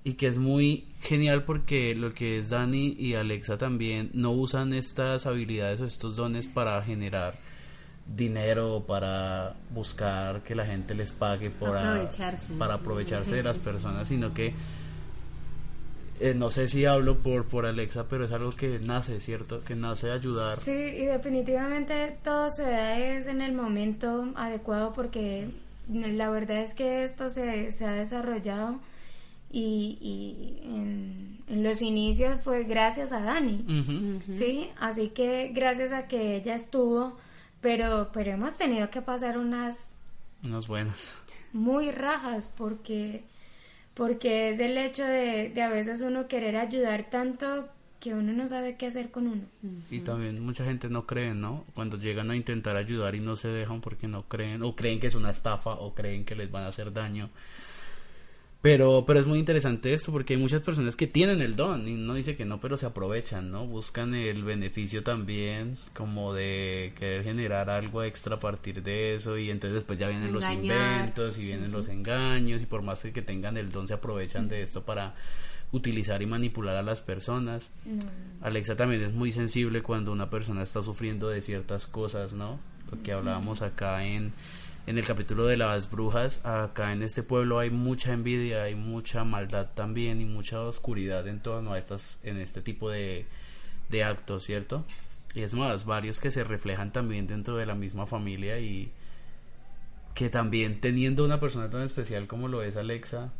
y 0.04 0.14
que 0.14 0.26
es 0.28 0.38
muy 0.38 0.84
genial 1.00 1.44
porque 1.44 1.94
lo 1.96 2.14
que 2.14 2.38
es 2.38 2.50
Dani 2.50 2.96
y 2.98 3.14
Alexa 3.14 3.58
también 3.58 4.10
no 4.14 4.30
usan 4.32 4.72
estas 4.72 5.26
habilidades 5.26 5.80
o 5.80 5.86
estos 5.86 6.16
dones 6.16 6.46
para 6.48 6.80
generar 6.82 7.34
dinero 8.16 8.84
para 8.86 9.54
buscar 9.70 10.42
que 10.42 10.54
la 10.56 10.66
gente 10.66 10.94
les 10.94 11.12
pague 11.12 11.50
por 11.50 11.76
a- 11.76 11.92
Aprovecharse. 11.94 12.54
para 12.54 12.74
aprovecharse 12.74 13.36
de 13.36 13.42
las 13.44 13.58
personas 13.60 14.08
sino 14.08 14.34
que 14.34 14.52
eh, 16.22 16.34
no 16.34 16.50
sé 16.50 16.68
si 16.68 16.84
hablo 16.84 17.18
por, 17.18 17.46
por 17.46 17.66
Alexa, 17.66 18.06
pero 18.08 18.24
es 18.24 18.32
algo 18.32 18.50
que 18.50 18.78
nace, 18.78 19.20
¿cierto? 19.20 19.62
Que 19.64 19.74
nace 19.74 20.10
a 20.10 20.14
ayudar. 20.14 20.56
Sí, 20.56 20.70
y 20.72 21.04
definitivamente 21.06 22.16
todo 22.22 22.50
se 22.50 22.62
da 22.62 22.98
es 22.98 23.26
en 23.26 23.42
el 23.42 23.52
momento 23.52 24.32
adecuado 24.36 24.92
porque 24.92 25.48
la 25.88 26.30
verdad 26.30 26.58
es 26.62 26.74
que 26.74 27.04
esto 27.04 27.28
se, 27.30 27.72
se 27.72 27.84
ha 27.86 27.92
desarrollado 27.92 28.78
y, 29.50 29.98
y 30.00 30.62
en, 30.64 31.38
en 31.48 31.62
los 31.62 31.82
inicios 31.82 32.40
fue 32.42 32.64
gracias 32.64 33.12
a 33.12 33.20
Dani. 33.20 34.20
¿sí? 34.30 34.70
Así 34.78 35.08
que 35.08 35.48
gracias 35.54 35.92
a 35.92 36.06
que 36.08 36.36
ella 36.36 36.54
estuvo, 36.54 37.16
pero, 37.60 38.10
pero 38.12 38.30
hemos 38.30 38.56
tenido 38.56 38.88
que 38.90 39.02
pasar 39.02 39.36
unas 39.38 39.96
Unos 40.44 40.68
buenos. 40.68 41.14
muy 41.52 41.90
rajas 41.90 42.48
porque 42.56 43.24
porque 43.94 44.50
es 44.50 44.58
el 44.58 44.76
hecho 44.78 45.04
de, 45.04 45.50
de 45.50 45.62
a 45.62 45.68
veces 45.68 46.00
uno 46.00 46.28
querer 46.28 46.56
ayudar 46.56 47.10
tanto 47.10 47.68
que 48.02 48.14
uno 48.14 48.32
no 48.32 48.48
sabe 48.48 48.76
qué 48.76 48.86
hacer 48.86 49.12
con 49.12 49.28
uno. 49.28 49.42
Y 49.88 50.00
también 50.00 50.44
mucha 50.44 50.64
gente 50.64 50.88
no 50.88 51.06
cree, 51.06 51.34
¿no? 51.34 51.64
Cuando 51.72 51.96
llegan 51.96 52.32
a 52.32 52.36
intentar 52.36 52.74
ayudar 52.74 53.14
y 53.14 53.20
no 53.20 53.36
se 53.36 53.46
dejan 53.46 53.80
porque 53.80 54.08
no 54.08 54.24
creen, 54.24 54.62
o 54.64 54.74
creen 54.74 54.98
que 54.98 55.06
es 55.06 55.14
una 55.14 55.30
estafa, 55.30 55.74
o 55.74 55.94
creen 55.94 56.24
que 56.24 56.34
les 56.34 56.50
van 56.50 56.64
a 56.64 56.68
hacer 56.68 56.92
daño. 56.92 57.30
Pero, 58.62 59.02
pero 59.04 59.18
es 59.18 59.26
muy 59.26 59.40
interesante 59.40 59.92
esto 59.92 60.12
porque 60.12 60.34
hay 60.34 60.40
muchas 60.40 60.62
personas 60.62 60.94
que 60.94 61.08
tienen 61.08 61.42
el 61.42 61.56
don 61.56 61.88
y 61.88 61.94
no 61.94 62.14
dice 62.14 62.36
que 62.36 62.44
no, 62.44 62.60
pero 62.60 62.76
se 62.76 62.86
aprovechan, 62.86 63.50
¿no? 63.50 63.66
Buscan 63.66 64.14
el 64.14 64.44
beneficio 64.44 65.02
también 65.02 65.78
como 65.94 66.32
de 66.32 66.92
querer 66.96 67.24
generar 67.24 67.70
algo 67.70 68.04
extra 68.04 68.36
a 68.36 68.40
partir 68.40 68.84
de 68.84 69.16
eso 69.16 69.36
y 69.36 69.50
entonces 69.50 69.74
después 69.74 69.98
ya 69.98 70.06
vienen 70.06 70.32
los 70.32 70.48
inventos 70.48 71.38
y 71.38 71.44
vienen 71.44 71.72
los 71.72 71.88
engaños 71.88 72.62
y 72.62 72.66
por 72.66 72.82
más 72.82 73.02
que 73.02 73.20
tengan 73.20 73.56
el 73.56 73.72
don 73.72 73.88
se 73.88 73.94
aprovechan 73.94 74.48
de 74.48 74.62
esto 74.62 74.84
para 74.84 75.16
utilizar 75.72 76.22
y 76.22 76.26
manipular 76.26 76.76
a 76.76 76.82
las 76.82 77.00
personas. 77.00 77.72
Alexa 78.42 78.76
también 78.76 79.02
es 79.02 79.12
muy 79.12 79.32
sensible 79.32 79.82
cuando 79.82 80.12
una 80.12 80.30
persona 80.30 80.62
está 80.62 80.84
sufriendo 80.84 81.28
de 81.28 81.42
ciertas 81.42 81.88
cosas, 81.88 82.32
¿no? 82.32 82.60
Lo 82.92 83.02
que 83.02 83.12
hablábamos 83.12 83.62
acá 83.62 84.04
en, 84.04 84.32
en 84.86 84.98
el 84.98 85.04
capítulo 85.04 85.46
de 85.46 85.56
las 85.56 85.90
brujas, 85.90 86.40
acá 86.44 86.92
en 86.92 87.02
este 87.02 87.22
pueblo 87.22 87.58
hay 87.58 87.70
mucha 87.70 88.12
envidia, 88.12 88.64
hay 88.64 88.74
mucha 88.74 89.24
maldad 89.24 89.68
también 89.74 90.20
y 90.20 90.24
mucha 90.24 90.60
oscuridad 90.60 91.26
en 91.28 91.40
torno 91.40 91.72
a 91.72 91.78
estas, 91.78 92.18
en 92.24 92.38
este 92.38 92.62
tipo 92.62 92.90
de, 92.90 93.26
de 93.90 94.04
actos, 94.04 94.44
¿cierto? 94.44 94.84
Y 95.34 95.42
es 95.42 95.54
más, 95.54 95.84
varios 95.84 96.20
que 96.20 96.30
se 96.30 96.44
reflejan 96.44 96.92
también 96.92 97.26
dentro 97.26 97.56
de 97.56 97.66
la 97.66 97.74
misma 97.74 98.06
familia 98.06 98.58
y 98.58 98.90
que 100.14 100.28
también 100.28 100.80
teniendo 100.80 101.24
una 101.24 101.40
persona 101.40 101.70
tan 101.70 101.82
especial 101.82 102.26
como 102.26 102.48
lo 102.48 102.62
es 102.62 102.76
Alexa, 102.76 103.32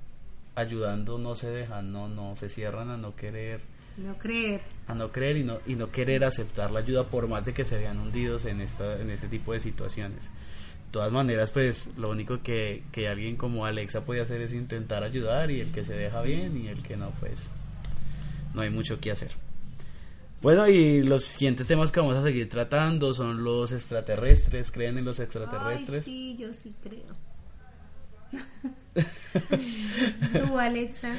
ayudando 0.55 1.19
no 1.19 1.35
se 1.35 1.51
dejan, 1.51 1.93
no, 1.93 2.09
no 2.09 2.37
se 2.37 2.49
cierran 2.49 2.91
a 2.91 2.97
no 2.97 3.17
querer 3.17 3.61
No 3.97 4.17
creer. 4.17 4.61
a 4.87 4.95
no 4.95 5.11
creer 5.11 5.39
y 5.39 5.45
no, 5.45 5.59
y 5.67 5.75
no 5.75 5.91
querer 5.91 6.25
aceptar 6.25 6.71
la 6.71 6.81
ayuda 6.81 7.05
por 7.05 7.27
más 7.29 7.45
de 7.45 7.53
que 7.53 7.65
se 7.65 7.79
vean 7.79 7.99
hundidos 7.99 8.45
en 8.45 8.61
esta 8.61 9.01
en 9.01 9.11
este 9.11 9.29
tipo 9.29 9.53
de 9.53 9.61
situaciones. 9.61 10.31
De 10.93 10.99
todas 10.99 11.11
maneras, 11.11 11.51
pues 11.51 11.89
lo 11.97 12.11
único 12.11 12.43
que, 12.43 12.83
que 12.93 13.09
alguien 13.09 13.37
como 13.37 13.65
Alexa 13.65 14.05
puede 14.05 14.21
hacer 14.21 14.43
es 14.43 14.53
intentar 14.53 15.03
ayudar 15.03 15.51
y 15.51 15.63
el 15.63 15.73
que 15.73 15.85
se 15.85 15.95
deja 15.95 16.21
bien 16.21 16.55
y 16.63 16.69
el 16.69 16.83
que 16.83 16.99
no, 16.99 17.13
pues 17.19 17.51
no 18.53 18.61
hay 18.61 18.69
mucho 18.69 19.01
que 19.01 19.11
hacer. 19.11 19.31
Bueno, 20.43 20.69
y 20.69 21.03
los 21.03 21.25
siguientes 21.25 21.67
temas 21.67 21.93
que 21.93 22.01
vamos 22.01 22.17
a 22.17 22.23
seguir 22.23 22.47
tratando 22.51 23.15
son 23.15 23.43
los 23.43 23.73
extraterrestres. 23.73 24.71
¿Creen 24.71 24.99
en 24.99 25.07
los 25.07 25.19
extraterrestres? 25.19 26.07
Ay, 26.07 26.13
sí, 26.13 26.37
yo 26.39 26.53
sí 26.53 26.75
creo. 26.83 27.17
Tú, 30.47 30.59
Alexa. 30.59 31.15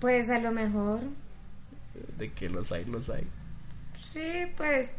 Pues 0.00 0.30
a 0.30 0.38
lo 0.38 0.52
mejor, 0.52 1.00
De 2.16 2.32
que 2.32 2.48
los 2.48 2.70
hay, 2.70 2.84
los 2.84 3.10
hay. 3.10 3.26
sí, 4.00 4.46
pues, 4.56 4.94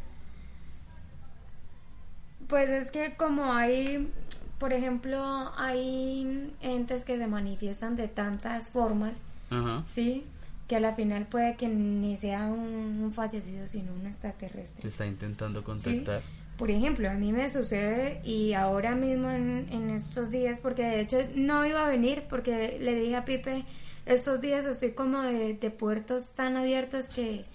pues 2.52 2.70
es 2.70 2.92
que 2.92 3.16
como 3.16 3.54
hay, 3.54 4.12
por 4.60 4.74
ejemplo, 4.74 5.24
hay 5.58 6.54
entes 6.60 7.06
que 7.06 7.18
se 7.18 7.26
manifiestan 7.26 7.96
de 7.96 8.10
tantas 8.10 8.68
formas, 8.68 9.22
Ajá. 9.50 9.84
sí, 9.88 10.26
que 10.68 10.76
a 10.76 10.82
la 10.82 10.94
final 10.94 11.28
puede 11.28 11.56
que 11.56 11.70
ni 11.70 12.18
sea 12.18 12.48
un, 12.48 13.02
un 13.02 13.14
fallecido, 13.14 13.66
sino 13.68 13.94
un 13.94 14.06
extraterrestre. 14.06 14.88
está 14.88 15.08
intentando 15.08 15.62
¿sí? 15.62 15.66
contactar. 15.66 16.22
Por 16.58 16.70
ejemplo, 16.70 17.10
a 17.10 17.14
mí 17.14 17.32
me 17.32 17.50
sucede 17.50 18.20
y 18.26 18.52
ahora 18.52 18.96
mismo 18.96 19.32
en, 19.32 19.68
en 19.72 19.90
estos 19.90 20.30
días, 20.30 20.60
porque 20.60 20.84
de 20.84 21.00
hecho 21.00 21.18
no 21.34 21.66
iba 21.66 21.86
a 21.86 21.90
venir, 21.90 22.26
porque 22.30 22.78
le 22.82 22.96
dije 22.96 23.16
a 23.16 23.24
Pipe, 23.24 23.64
estos 24.06 24.42
días 24.42 24.66
estoy 24.66 24.92
como 24.92 25.22
de, 25.22 25.54
de 25.54 25.72
puertos 25.72 26.34
tan 26.34 26.58
abiertos 26.58 27.08
que, 27.08 27.46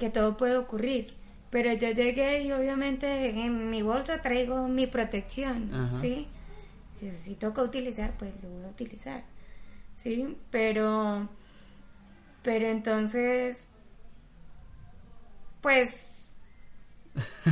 que 0.00 0.10
todo 0.10 0.36
puede 0.36 0.56
ocurrir. 0.56 1.14
Pero 1.54 1.72
yo 1.72 1.92
llegué 1.92 2.42
y 2.42 2.50
obviamente 2.50 3.30
en 3.30 3.70
mi 3.70 3.80
bolsa 3.80 4.20
traigo 4.20 4.66
mi 4.66 4.88
protección, 4.88 5.72
Ajá. 5.72 6.00
¿sí? 6.00 6.26
Si, 6.98 7.12
si 7.12 7.34
toca 7.36 7.62
utilizar, 7.62 8.12
pues 8.18 8.32
lo 8.42 8.48
voy 8.48 8.64
a 8.64 8.68
utilizar, 8.70 9.22
¿sí? 9.94 10.36
Pero, 10.50 11.28
pero 12.42 12.66
entonces, 12.66 13.68
pues 15.60 16.13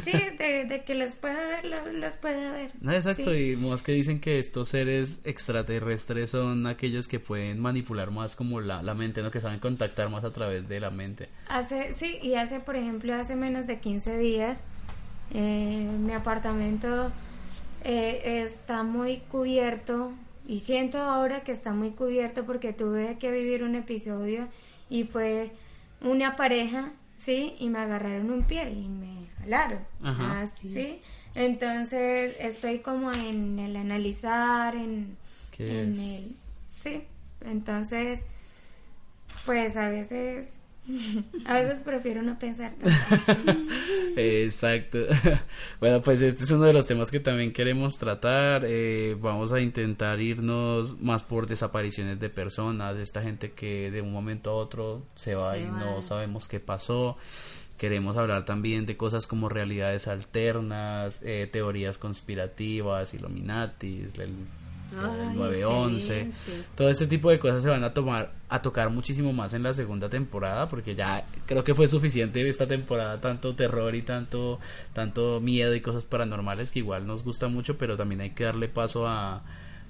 Sí, 0.02 0.12
de, 0.12 0.64
de 0.64 0.82
que 0.84 0.94
los 0.94 1.14
puede 1.14 1.46
ver, 1.46 1.64
los, 1.66 1.92
los 1.92 2.16
puede 2.16 2.50
ver. 2.50 2.72
Exacto, 2.94 3.32
Sí. 3.32 3.52
y 3.52 3.56
más 3.56 3.82
que 3.82 3.92
dicen 3.92 4.18
que 4.20 4.38
estos 4.38 4.70
seres 4.70 5.20
extraterrestres 5.24 6.30
son 6.30 6.66
aquellos 6.66 7.06
que 7.08 7.20
pueden 7.20 7.60
manipular 7.60 8.10
más 8.10 8.34
como 8.34 8.60
la, 8.60 8.82
la 8.82 8.94
mente, 8.94 9.22
¿no? 9.22 9.30
Que 9.30 9.40
saben 9.40 9.60
contactar 9.60 10.08
más 10.10 10.24
a 10.24 10.32
través 10.32 10.68
de 10.68 10.80
la 10.80 10.90
mente. 10.90 11.28
Hace, 11.48 11.92
sí, 11.92 12.18
y 12.22 12.34
hace, 12.34 12.58
por 12.60 12.74
ejemplo, 12.76 13.14
hace 13.14 13.36
menos 13.36 13.66
de 13.66 13.78
15 13.78 14.18
días, 14.18 14.62
eh, 15.34 15.88
mi 16.00 16.12
apartamento 16.12 17.12
eh, 17.84 18.42
está 18.44 18.82
muy 18.82 19.18
cubierto 19.30 20.12
y 20.46 20.60
siento 20.60 20.98
ahora 20.98 21.44
que 21.44 21.52
está 21.52 21.72
muy 21.72 21.90
cubierto 21.90 22.44
porque 22.44 22.72
tuve 22.72 23.16
que 23.18 23.30
vivir 23.30 23.62
un 23.62 23.74
episodio 23.76 24.48
y 24.90 25.04
fue 25.04 25.52
una 26.00 26.34
pareja, 26.36 26.92
¿sí? 27.16 27.54
Y 27.58 27.68
me 27.68 27.78
agarraron 27.78 28.30
un 28.30 28.42
pie 28.42 28.68
y 28.70 28.88
me 28.88 29.22
jalaron. 29.42 29.80
Ajá. 30.02 30.42
Ah, 30.42 30.46
sí. 30.46 30.68
¿sí? 30.68 31.00
Entonces 31.34 32.36
estoy 32.40 32.80
como 32.80 33.12
en 33.12 33.58
el 33.58 33.76
analizar, 33.76 34.74
en, 34.74 35.16
¿Qué 35.50 35.80
en 35.80 35.92
es? 35.92 35.98
el... 35.98 36.36
Sí, 36.66 37.04
entonces, 37.42 38.26
pues 39.46 39.76
a 39.76 39.88
veces, 39.88 40.60
a 41.46 41.54
veces 41.54 41.80
prefiero 41.80 42.22
no 42.22 42.38
pensar. 42.38 42.72
Exacto. 44.16 44.98
bueno, 45.80 46.00
pues 46.02 46.20
este 46.20 46.44
es 46.44 46.50
uno 46.50 46.64
de 46.64 46.72
los 46.72 46.86
temas 46.86 47.10
que 47.10 47.20
también 47.20 47.52
queremos 47.52 47.98
tratar. 47.98 48.64
Eh, 48.66 49.16
vamos 49.20 49.52
a 49.52 49.60
intentar 49.60 50.20
irnos 50.20 51.00
más 51.00 51.22
por 51.22 51.46
desapariciones 51.46 52.20
de 52.20 52.28
personas, 52.30 52.96
esta 52.98 53.22
gente 53.22 53.52
que 53.52 53.90
de 53.90 54.02
un 54.02 54.12
momento 54.12 54.50
a 54.50 54.54
otro 54.54 55.06
se 55.16 55.34
va 55.34 55.52
Se 55.54 55.60
y 55.60 55.64
va. 55.64 55.78
no 55.78 56.02
sabemos 56.02 56.48
qué 56.48 56.60
pasó. 56.60 57.16
Queremos 57.78 58.16
hablar 58.16 58.44
también 58.44 58.86
de 58.86 58.96
cosas 58.96 59.26
como 59.26 59.48
realidades 59.48 60.06
alternas, 60.06 61.20
eh, 61.22 61.48
teorías 61.50 61.98
conspirativas, 61.98 63.12
Illuminatis, 63.14 64.14
el, 64.14 64.20
el 64.20 64.34
Ay, 64.96 65.36
911. 65.36 66.20
excelente. 66.20 66.68
Todo 66.76 66.90
ese 66.90 67.06
tipo 67.06 67.30
de 67.30 67.38
cosas 67.38 67.62
se 67.62 67.68
van 67.68 67.82
a 67.82 67.94
tomar 67.94 68.32
a 68.48 68.60
tocar 68.60 68.90
muchísimo 68.90 69.32
más 69.32 69.54
en 69.54 69.62
la 69.62 69.72
segunda 69.72 70.10
temporada 70.10 70.68
porque 70.68 70.94
ya 70.94 71.24
creo 71.46 71.64
que 71.64 71.74
fue 71.74 71.88
suficiente 71.88 72.46
esta 72.46 72.66
temporada 72.68 73.20
tanto 73.20 73.54
terror 73.56 73.94
y 73.94 74.02
tanto 74.02 74.60
tanto 74.92 75.40
miedo 75.40 75.74
y 75.74 75.80
cosas 75.80 76.04
paranormales 76.04 76.70
que 76.70 76.80
igual 76.80 77.06
nos 77.06 77.24
gusta 77.24 77.48
mucho 77.48 77.78
pero 77.78 77.96
también 77.96 78.20
hay 78.20 78.30
que 78.30 78.44
darle 78.44 78.68
paso 78.68 79.08
a, 79.08 79.42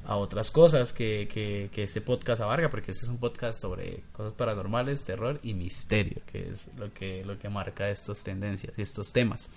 a 0.04 0.16
otras 0.16 0.50
cosas 0.50 0.92
que, 0.92 1.28
que, 1.32 1.70
que 1.72 1.84
este 1.84 2.00
podcast 2.00 2.40
abarca 2.40 2.70
porque 2.70 2.90
este 2.90 3.04
es 3.04 3.10
un 3.10 3.18
podcast 3.18 3.60
sobre 3.60 4.02
cosas 4.12 4.32
paranormales 4.32 5.04
terror 5.04 5.38
y 5.42 5.54
misterio 5.54 6.22
que 6.26 6.48
es 6.50 6.70
lo 6.76 6.92
que 6.92 7.24
lo 7.24 7.38
que 7.38 7.48
marca 7.48 7.88
estas 7.88 8.22
tendencias 8.22 8.78
y 8.78 8.82
estos 8.82 9.12
temas 9.12 9.48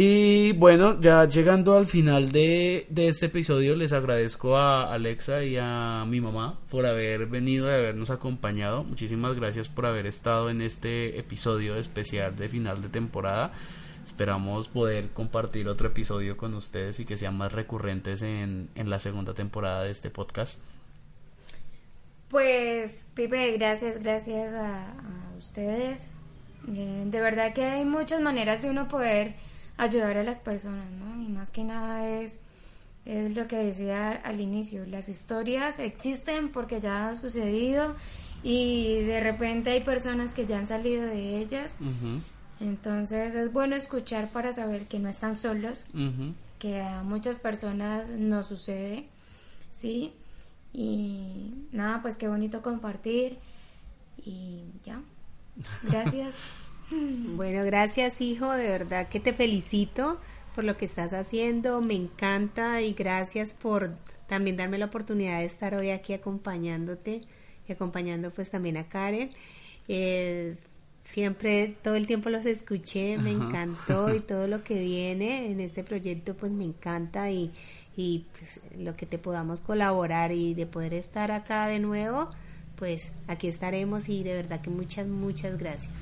y 0.00 0.52
bueno, 0.52 1.00
ya 1.00 1.24
llegando 1.24 1.76
al 1.76 1.86
final 1.86 2.30
de, 2.30 2.86
de 2.88 3.08
este 3.08 3.26
episodio, 3.26 3.74
les 3.74 3.92
agradezco 3.92 4.56
a 4.56 4.94
Alexa 4.94 5.42
y 5.42 5.56
a 5.60 6.04
mi 6.06 6.20
mamá 6.20 6.56
por 6.70 6.86
haber 6.86 7.26
venido 7.26 7.66
y 7.66 7.74
habernos 7.74 8.08
acompañado. 8.10 8.84
Muchísimas 8.84 9.34
gracias 9.34 9.68
por 9.68 9.86
haber 9.86 10.06
estado 10.06 10.50
en 10.50 10.62
este 10.62 11.18
episodio 11.18 11.74
especial 11.74 12.36
de 12.36 12.48
final 12.48 12.80
de 12.80 12.90
temporada. 12.90 13.52
Esperamos 14.18 14.68
poder 14.68 15.10
compartir 15.10 15.68
otro 15.68 15.86
episodio 15.86 16.36
con 16.36 16.52
ustedes 16.54 16.98
y 16.98 17.04
que 17.04 17.16
sean 17.16 17.38
más 17.38 17.52
recurrentes 17.52 18.20
en, 18.22 18.68
en 18.74 18.90
la 18.90 18.98
segunda 18.98 19.32
temporada 19.32 19.84
de 19.84 19.92
este 19.92 20.10
podcast. 20.10 20.58
Pues, 22.28 23.06
Pipe, 23.14 23.52
gracias, 23.58 24.02
gracias 24.02 24.52
a, 24.54 24.90
a 24.90 25.36
ustedes. 25.36 26.08
Eh, 26.66 27.04
de 27.06 27.20
verdad 27.20 27.54
que 27.54 27.62
hay 27.62 27.84
muchas 27.84 28.20
maneras 28.20 28.60
de 28.60 28.70
uno 28.70 28.88
poder 28.88 29.36
ayudar 29.76 30.16
a 30.16 30.24
las 30.24 30.40
personas, 30.40 30.90
¿no? 30.90 31.22
Y 31.22 31.28
más 31.28 31.52
que 31.52 31.62
nada 31.62 32.08
es, 32.08 32.40
es 33.04 33.36
lo 33.36 33.46
que 33.46 33.58
decía 33.58 34.10
al 34.10 34.40
inicio, 34.40 34.84
las 34.86 35.08
historias 35.08 35.78
existen 35.78 36.48
porque 36.48 36.80
ya 36.80 37.08
ha 37.08 37.14
sucedido 37.14 37.94
y 38.42 39.00
de 39.02 39.20
repente 39.20 39.70
hay 39.70 39.80
personas 39.82 40.34
que 40.34 40.44
ya 40.44 40.58
han 40.58 40.66
salido 40.66 41.06
de 41.06 41.38
ellas. 41.38 41.78
Entonces 42.60 43.34
es 43.34 43.52
bueno 43.52 43.76
escuchar 43.76 44.28
para 44.30 44.52
saber 44.52 44.86
que 44.86 44.98
no 44.98 45.08
están 45.08 45.36
solos, 45.36 45.84
que 46.58 46.80
a 46.80 47.02
muchas 47.02 47.38
personas 47.38 48.08
no 48.08 48.42
sucede, 48.42 49.06
¿sí? 49.70 50.12
Y 50.72 51.66
nada, 51.72 52.02
pues 52.02 52.16
qué 52.16 52.28
bonito 52.28 52.62
compartir 52.62 53.38
y 54.24 54.64
ya. 54.84 55.00
Gracias. 55.82 56.34
bueno, 56.90 57.64
gracias 57.64 58.20
hijo, 58.20 58.50
de 58.52 58.68
verdad 58.68 59.08
que 59.08 59.20
te 59.20 59.32
felicito 59.32 60.20
por 60.54 60.64
lo 60.64 60.76
que 60.76 60.86
estás 60.86 61.12
haciendo, 61.12 61.80
me 61.80 61.94
encanta 61.94 62.80
y 62.82 62.92
gracias 62.92 63.52
por 63.52 63.92
también 64.26 64.56
darme 64.56 64.78
la 64.78 64.86
oportunidad 64.86 65.38
de 65.38 65.44
estar 65.44 65.74
hoy 65.74 65.90
aquí 65.90 66.12
acompañándote 66.12 67.22
y 67.68 67.72
acompañando 67.72 68.32
pues 68.32 68.50
también 68.50 68.76
a 68.76 68.88
Karen. 68.88 69.30
Eh, 69.86 70.56
siempre, 71.12 71.76
todo 71.82 71.94
el 71.94 72.06
tiempo 72.06 72.30
los 72.30 72.46
escuché, 72.46 73.18
me 73.18 73.30
encantó 73.30 74.14
y 74.14 74.20
todo 74.26 74.46
lo 74.46 74.62
que 74.62 74.80
viene 74.80 75.50
en 75.50 75.60
este 75.60 75.84
proyecto 75.84 76.34
pues 76.34 76.52
me 76.52 76.64
encanta 76.64 77.30
y, 77.30 77.52
y 77.96 78.26
pues, 78.38 78.60
lo 78.78 78.96
que 78.96 79.06
te 79.06 79.18
podamos 79.18 79.60
colaborar 79.60 80.32
y 80.32 80.54
de 80.54 80.66
poder 80.66 80.94
estar 80.94 81.30
acá 81.30 81.66
de 81.66 81.78
nuevo, 81.78 82.30
pues 82.76 83.12
aquí 83.26 83.48
estaremos 83.48 84.08
y 84.08 84.22
de 84.22 84.34
verdad 84.34 84.60
que 84.60 84.70
muchas, 84.70 85.06
muchas 85.06 85.58
gracias. 85.58 85.94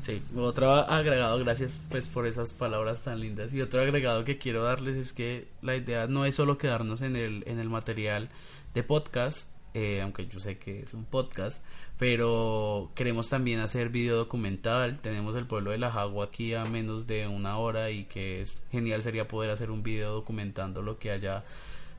Sí, 0.00 0.22
otro 0.36 0.70
agregado, 0.70 1.38
gracias 1.38 1.80
pues 1.88 2.06
por 2.06 2.26
esas 2.26 2.52
palabras 2.52 3.02
tan 3.02 3.18
lindas. 3.18 3.52
Y 3.54 3.60
otro 3.60 3.80
agregado 3.80 4.24
que 4.24 4.38
quiero 4.38 4.62
darles 4.62 4.96
es 4.96 5.12
que 5.12 5.48
la 5.62 5.74
idea 5.74 6.06
no 6.06 6.24
es 6.24 6.34
solo 6.34 6.58
quedarnos 6.58 7.02
en 7.02 7.16
el, 7.16 7.42
en 7.46 7.58
el 7.58 7.68
material 7.68 8.28
de 8.72 8.82
podcast, 8.82 9.48
eh, 9.76 10.00
aunque 10.00 10.26
yo 10.26 10.40
sé 10.40 10.56
que 10.56 10.80
es 10.80 10.94
un 10.94 11.04
podcast, 11.04 11.62
pero 11.98 12.90
queremos 12.94 13.28
también 13.28 13.60
hacer 13.60 13.90
video 13.90 14.16
documental. 14.16 14.98
Tenemos 15.00 15.36
el 15.36 15.44
pueblo 15.44 15.70
de 15.70 15.76
La 15.76 15.92
Jagua 15.92 16.24
aquí 16.24 16.54
a 16.54 16.64
menos 16.64 17.06
de 17.06 17.26
una 17.26 17.58
hora 17.58 17.90
y 17.90 18.04
que 18.04 18.40
es 18.40 18.56
genial 18.72 19.02
sería 19.02 19.28
poder 19.28 19.50
hacer 19.50 19.70
un 19.70 19.82
video 19.82 20.14
documentando 20.14 20.80
lo 20.80 20.98
que 20.98 21.10
allá 21.10 21.44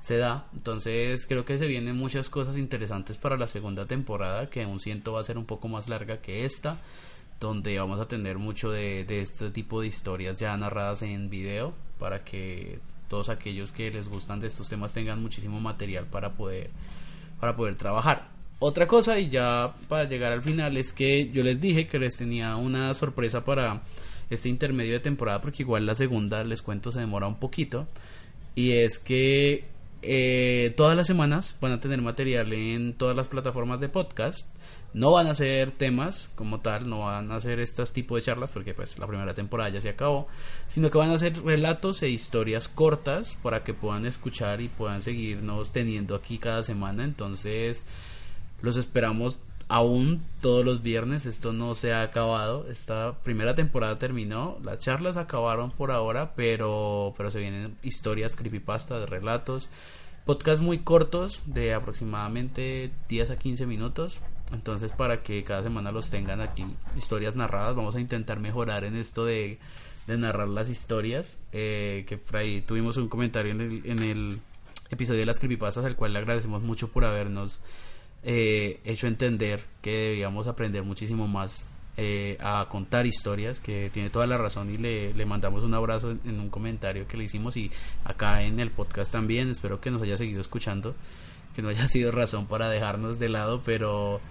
se 0.01 0.17
da. 0.17 0.47
Entonces 0.53 1.27
creo 1.27 1.45
que 1.45 1.59
se 1.59 1.67
vienen 1.67 1.95
muchas 1.95 2.31
cosas 2.31 2.57
interesantes 2.57 3.19
para 3.19 3.37
la 3.37 3.45
segunda 3.45 3.85
temporada, 3.85 4.49
que 4.49 4.63
aún 4.63 4.79
siento 4.79 5.13
va 5.13 5.21
a 5.21 5.23
ser 5.23 5.37
un 5.37 5.45
poco 5.45 5.67
más 5.67 5.87
larga 5.87 6.19
que 6.19 6.45
esta, 6.45 6.79
donde 7.39 7.77
vamos 7.77 7.99
a 7.99 8.07
tener 8.07 8.39
mucho 8.39 8.71
de, 8.71 9.05
de 9.05 9.21
este 9.21 9.51
tipo 9.51 9.81
de 9.81 9.87
historias 9.87 10.39
ya 10.39 10.57
narradas 10.57 11.03
en 11.03 11.29
video 11.29 11.75
para 11.99 12.23
que 12.23 12.79
todos 13.07 13.29
aquellos 13.29 13.71
que 13.71 13.91
les 13.91 14.09
gustan 14.09 14.39
de 14.39 14.47
estos 14.47 14.67
temas 14.67 14.95
tengan 14.95 15.21
muchísimo 15.21 15.59
material 15.59 16.07
para 16.07 16.33
poder 16.33 16.71
para 17.39 17.55
poder 17.55 17.75
trabajar. 17.75 18.29
Otra 18.59 18.87
cosa, 18.87 19.19
y 19.19 19.29
ya 19.29 19.75
para 19.87 20.05
llegar 20.05 20.31
al 20.31 20.41
final, 20.41 20.77
es 20.77 20.91
que 20.91 21.29
yo 21.29 21.43
les 21.43 21.61
dije 21.61 21.87
que 21.87 21.99
les 21.99 22.17
tenía 22.17 22.55
una 22.55 22.93
sorpresa 22.95 23.43
para 23.43 23.83
este 24.29 24.49
intermedio 24.49 24.93
de 24.93 24.99
temporada, 24.99 25.41
porque 25.41 25.63
igual 25.63 25.85
la 25.85 25.95
segunda, 25.95 26.43
les 26.43 26.61
cuento, 26.61 26.91
se 26.91 26.99
demora 26.99 27.27
un 27.27 27.39
poquito. 27.39 27.87
Y 28.55 28.71
es 28.71 28.97
que 28.97 29.65
eh, 30.01 30.73
todas 30.75 30.97
las 30.97 31.05
semanas 31.05 31.55
van 31.61 31.73
a 31.73 31.79
tener 31.79 32.01
material 32.01 32.51
en 32.53 32.93
todas 32.93 33.15
las 33.15 33.27
plataformas 33.27 33.79
de 33.79 33.89
podcast. 33.89 34.47
No 34.97 35.11
van 35.11 35.27
a 35.27 35.35
ser 35.35 35.69
temas 35.69 36.31
como 36.33 36.61
tal, 36.61 36.89
no 36.89 37.01
van 37.01 37.31
a 37.31 37.39
ser 37.39 37.59
estos 37.59 37.93
tipos 37.93 38.17
de 38.17 38.23
charlas 38.23 38.49
porque 38.49 38.73
pues 38.73 38.97
la 38.97 39.05
primera 39.05 39.35
temporada 39.35 39.69
ya 39.69 39.79
se 39.79 39.89
acabó, 39.89 40.27
sino 40.67 40.89
que 40.89 40.97
van 40.97 41.11
a 41.11 41.19
ser 41.19 41.39
relatos 41.43 42.01
e 42.01 42.09
historias 42.09 42.67
cortas 42.67 43.37
para 43.43 43.63
que 43.63 43.75
puedan 43.75 44.07
escuchar 44.07 44.59
y 44.59 44.69
puedan 44.69 45.03
seguirnos 45.03 45.71
teniendo 45.71 46.15
aquí 46.15 46.39
cada 46.39 46.63
semana. 46.63 47.03
Entonces, 47.03 47.85
los 48.63 48.75
esperamos 48.75 49.39
aún 49.67 50.23
todos 50.41 50.65
los 50.65 50.81
viernes. 50.81 51.27
Esto 51.27 51.53
no 51.53 51.75
se 51.75 51.93
ha 51.93 52.01
acabado. 52.01 52.65
Esta 52.67 53.19
primera 53.21 53.53
temporada 53.53 53.99
terminó. 53.99 54.57
Las 54.63 54.79
charlas 54.79 55.15
acabaron 55.15 55.69
por 55.69 55.91
ahora, 55.91 56.33
pero, 56.35 57.13
pero 57.15 57.29
se 57.29 57.37
vienen 57.37 57.77
historias, 57.83 58.35
creepypasta, 58.35 59.05
relatos. 59.05 59.69
Podcasts 60.25 60.65
muy 60.65 60.79
cortos 60.79 61.41
de 61.45 61.75
aproximadamente 61.75 62.91
10 63.09 63.29
a 63.29 63.37
15 63.37 63.67
minutos 63.67 64.21
entonces, 64.51 64.91
para 64.91 65.21
que 65.23 65.43
cada 65.43 65.63
semana 65.63 65.91
los 65.91 66.09
tengan 66.09 66.41
aquí, 66.41 66.65
historias 66.95 67.35
narradas, 67.35 67.75
vamos 67.75 67.95
a 67.95 67.99
intentar 67.99 68.39
mejorar 68.39 68.83
en 68.85 68.95
esto 68.95 69.25
de, 69.25 69.59
narrar 70.07 70.47
las 70.47 70.69
historias. 70.69 71.39
Eh, 71.51 72.05
que 72.07 72.17
por 72.17 72.37
ahí 72.37 72.61
tuvimos 72.61 72.97
un 72.97 73.09
comentario 73.09 73.51
en 73.51 73.61
el, 73.61 73.81
en 73.85 73.99
el 73.99 74.39
episodio 74.89 75.19
de 75.19 75.25
las 75.25 75.39
creepypastas, 75.39 75.83
al 75.83 75.95
cual 75.95 76.13
le 76.13 76.19
agradecemos 76.19 76.61
mucho 76.61 76.87
por 76.89 77.03
habernos 77.03 77.61
eh, 78.23 78.79
hecho 78.85 79.07
entender 79.07 79.65
que 79.81 79.91
debíamos 79.91 80.47
aprender 80.47 80.83
muchísimo 80.83 81.27
más 81.27 81.69
eh, 81.97 82.37
a 82.39 82.67
contar 82.69 83.05
historias, 83.05 83.59
que 83.59 83.89
tiene 83.91 84.09
toda 84.09 84.27
la 84.27 84.37
razón 84.37 84.69
y 84.69 84.77
le, 84.77 85.13
le 85.13 85.25
mandamos 85.25 85.63
un 85.63 85.73
abrazo 85.73 86.11
en, 86.11 86.21
en, 86.25 86.39
un 86.39 86.49
comentario 86.49 87.07
que 87.07 87.17
le 87.17 87.25
hicimos 87.25 87.57
y 87.57 87.71
acá 88.05 88.43
en 88.43 88.59
el 88.59 88.69
podcast 88.71 89.11
también, 89.11 89.49
espero 89.49 89.81
que 89.81 89.91
nos 89.91 90.01
haya 90.03 90.15
seguido 90.15 90.39
escuchando, 90.39 90.95
que 91.55 91.61
no 91.61 91.69
haya 91.69 91.87
sido 91.87 92.11
razón 92.11 92.45
para 92.45 92.69
dejarnos 92.69 93.19
de 93.19 93.29
lado, 93.29 93.61
pero 93.65 94.21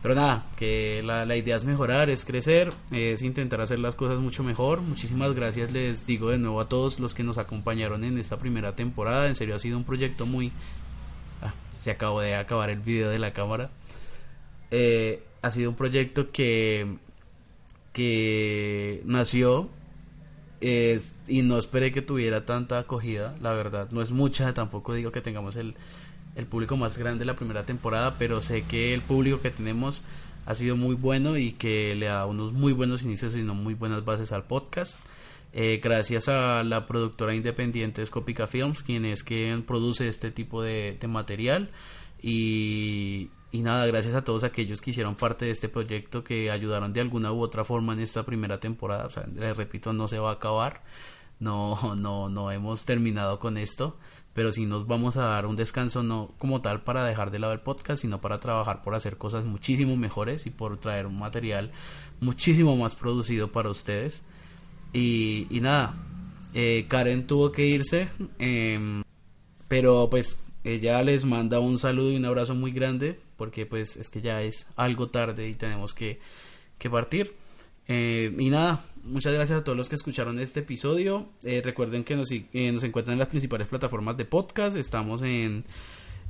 pero 0.00 0.14
nada, 0.14 0.46
que 0.56 1.02
la, 1.04 1.24
la, 1.24 1.36
idea 1.36 1.56
es 1.56 1.64
mejorar, 1.64 2.08
es 2.08 2.24
crecer, 2.24 2.72
es 2.92 3.22
intentar 3.22 3.60
hacer 3.60 3.80
las 3.80 3.96
cosas 3.96 4.20
mucho 4.20 4.44
mejor. 4.44 4.80
Muchísimas 4.80 5.34
gracias 5.34 5.72
les 5.72 6.06
digo 6.06 6.30
de 6.30 6.38
nuevo 6.38 6.60
a 6.60 6.68
todos 6.68 7.00
los 7.00 7.14
que 7.14 7.24
nos 7.24 7.36
acompañaron 7.36 8.04
en 8.04 8.16
esta 8.18 8.38
primera 8.38 8.76
temporada. 8.76 9.26
En 9.26 9.34
serio 9.34 9.56
ha 9.56 9.58
sido 9.58 9.76
un 9.76 9.84
proyecto 9.84 10.24
muy... 10.24 10.52
Ah, 11.42 11.52
se 11.72 11.90
acabó 11.90 12.20
de 12.20 12.36
acabar 12.36 12.70
el 12.70 12.78
video 12.78 13.10
de 13.10 13.18
la 13.18 13.32
cámara. 13.32 13.70
Eh, 14.70 15.24
ha 15.42 15.50
sido 15.50 15.70
un 15.70 15.76
proyecto 15.76 16.30
que, 16.30 16.96
que 17.92 19.02
nació 19.04 19.68
y 20.60 21.42
no 21.42 21.58
esperé 21.58 21.92
que 21.92 22.02
tuviera 22.02 22.44
tanta 22.44 22.78
acogida, 22.78 23.36
la 23.40 23.52
verdad. 23.52 23.90
No 23.90 24.02
es 24.02 24.10
mucha, 24.10 24.54
tampoco 24.54 24.94
digo 24.94 25.10
que 25.10 25.20
tengamos 25.20 25.56
el 25.56 25.74
el 26.38 26.46
público 26.46 26.76
más 26.76 26.96
grande 26.96 27.20
de 27.20 27.24
la 27.24 27.34
primera 27.34 27.66
temporada, 27.66 28.14
pero 28.16 28.40
sé 28.40 28.62
que 28.62 28.92
el 28.92 29.00
público 29.00 29.40
que 29.40 29.50
tenemos 29.50 30.02
ha 30.46 30.54
sido 30.54 30.76
muy 30.76 30.94
bueno 30.94 31.36
y 31.36 31.50
que 31.50 31.96
le 31.96 32.06
da 32.06 32.24
unos 32.26 32.52
muy 32.52 32.72
buenos 32.72 33.02
inicios 33.02 33.34
y 33.34 33.42
no 33.42 33.54
muy 33.54 33.74
buenas 33.74 34.04
bases 34.04 34.30
al 34.30 34.44
podcast. 34.44 35.00
Eh, 35.52 35.80
gracias 35.82 36.28
a 36.28 36.62
la 36.62 36.86
productora 36.86 37.34
independiente 37.34 38.06
Scopica 38.06 38.46
Films, 38.46 38.82
quien 38.82 39.04
es 39.04 39.24
quien 39.24 39.64
produce 39.64 40.06
este 40.06 40.30
tipo 40.30 40.62
de, 40.62 40.96
material. 41.08 41.70
Y, 42.22 43.30
y, 43.50 43.62
nada, 43.62 43.84
gracias 43.86 44.14
a 44.14 44.22
todos 44.22 44.44
aquellos 44.44 44.80
que 44.80 44.92
hicieron 44.92 45.16
parte 45.16 45.46
de 45.46 45.50
este 45.50 45.68
proyecto, 45.68 46.22
que 46.22 46.52
ayudaron 46.52 46.92
de 46.92 47.00
alguna 47.00 47.32
u 47.32 47.40
otra 47.40 47.64
forma 47.64 47.94
en 47.94 48.00
esta 48.00 48.22
primera 48.22 48.60
temporada. 48.60 49.06
O 49.06 49.10
sea, 49.10 49.26
les 49.26 49.56
repito, 49.56 49.92
no 49.92 50.06
se 50.06 50.20
va 50.20 50.30
a 50.30 50.34
acabar. 50.34 50.82
No, 51.40 51.94
no, 51.96 52.28
no 52.28 52.52
hemos 52.52 52.84
terminado 52.84 53.40
con 53.40 53.58
esto 53.58 53.96
pero 54.38 54.52
si 54.52 54.66
nos 54.66 54.86
vamos 54.86 55.16
a 55.16 55.22
dar 55.22 55.46
un 55.46 55.56
descanso 55.56 56.04
no 56.04 56.32
como 56.38 56.60
tal 56.60 56.82
para 56.84 57.04
dejar 57.04 57.32
de 57.32 57.40
lado 57.40 57.52
el 57.52 57.58
podcast, 57.58 58.02
sino 58.02 58.20
para 58.20 58.38
trabajar 58.38 58.84
por 58.84 58.94
hacer 58.94 59.16
cosas 59.16 59.44
muchísimo 59.44 59.96
mejores 59.96 60.46
y 60.46 60.50
por 60.50 60.76
traer 60.78 61.06
un 61.06 61.18
material 61.18 61.72
muchísimo 62.20 62.76
más 62.76 62.94
producido 62.94 63.50
para 63.50 63.68
ustedes. 63.68 64.22
Y, 64.92 65.48
nada, 65.50 65.96
eh, 66.54 66.86
Karen 66.86 67.26
tuvo 67.26 67.50
que 67.50 67.66
irse, 67.66 68.10
em, 68.38 69.02
pero 69.66 70.08
pues 70.08 70.38
ella 70.62 71.02
les 71.02 71.24
manda 71.24 71.58
un 71.58 71.80
saludo 71.80 72.12
y 72.12 72.16
un 72.16 72.24
abrazo 72.24 72.54
muy 72.54 72.70
grande, 72.70 73.18
porque 73.36 73.66
pues 73.66 73.96
es 73.96 74.08
que 74.08 74.20
ya 74.20 74.40
es 74.42 74.68
algo 74.76 75.08
tarde 75.08 75.48
y 75.48 75.54
tenemos 75.54 75.94
que, 75.94 76.20
que 76.78 76.88
partir. 76.88 77.34
Eh, 77.88 78.34
y 78.38 78.50
nada, 78.50 78.84
muchas 79.02 79.32
gracias 79.32 79.60
a 79.60 79.64
todos 79.64 79.76
los 79.76 79.88
que 79.88 79.96
escucharon 79.96 80.38
este 80.38 80.60
episodio. 80.60 81.30
Eh, 81.42 81.62
recuerden 81.64 82.04
que 82.04 82.16
nos, 82.16 82.30
eh, 82.30 82.70
nos, 82.72 82.84
encuentran 82.84 83.14
en 83.14 83.18
las 83.18 83.28
principales 83.28 83.66
plataformas 83.66 84.16
de 84.18 84.26
podcast. 84.26 84.76
Estamos 84.76 85.22
en 85.22 85.64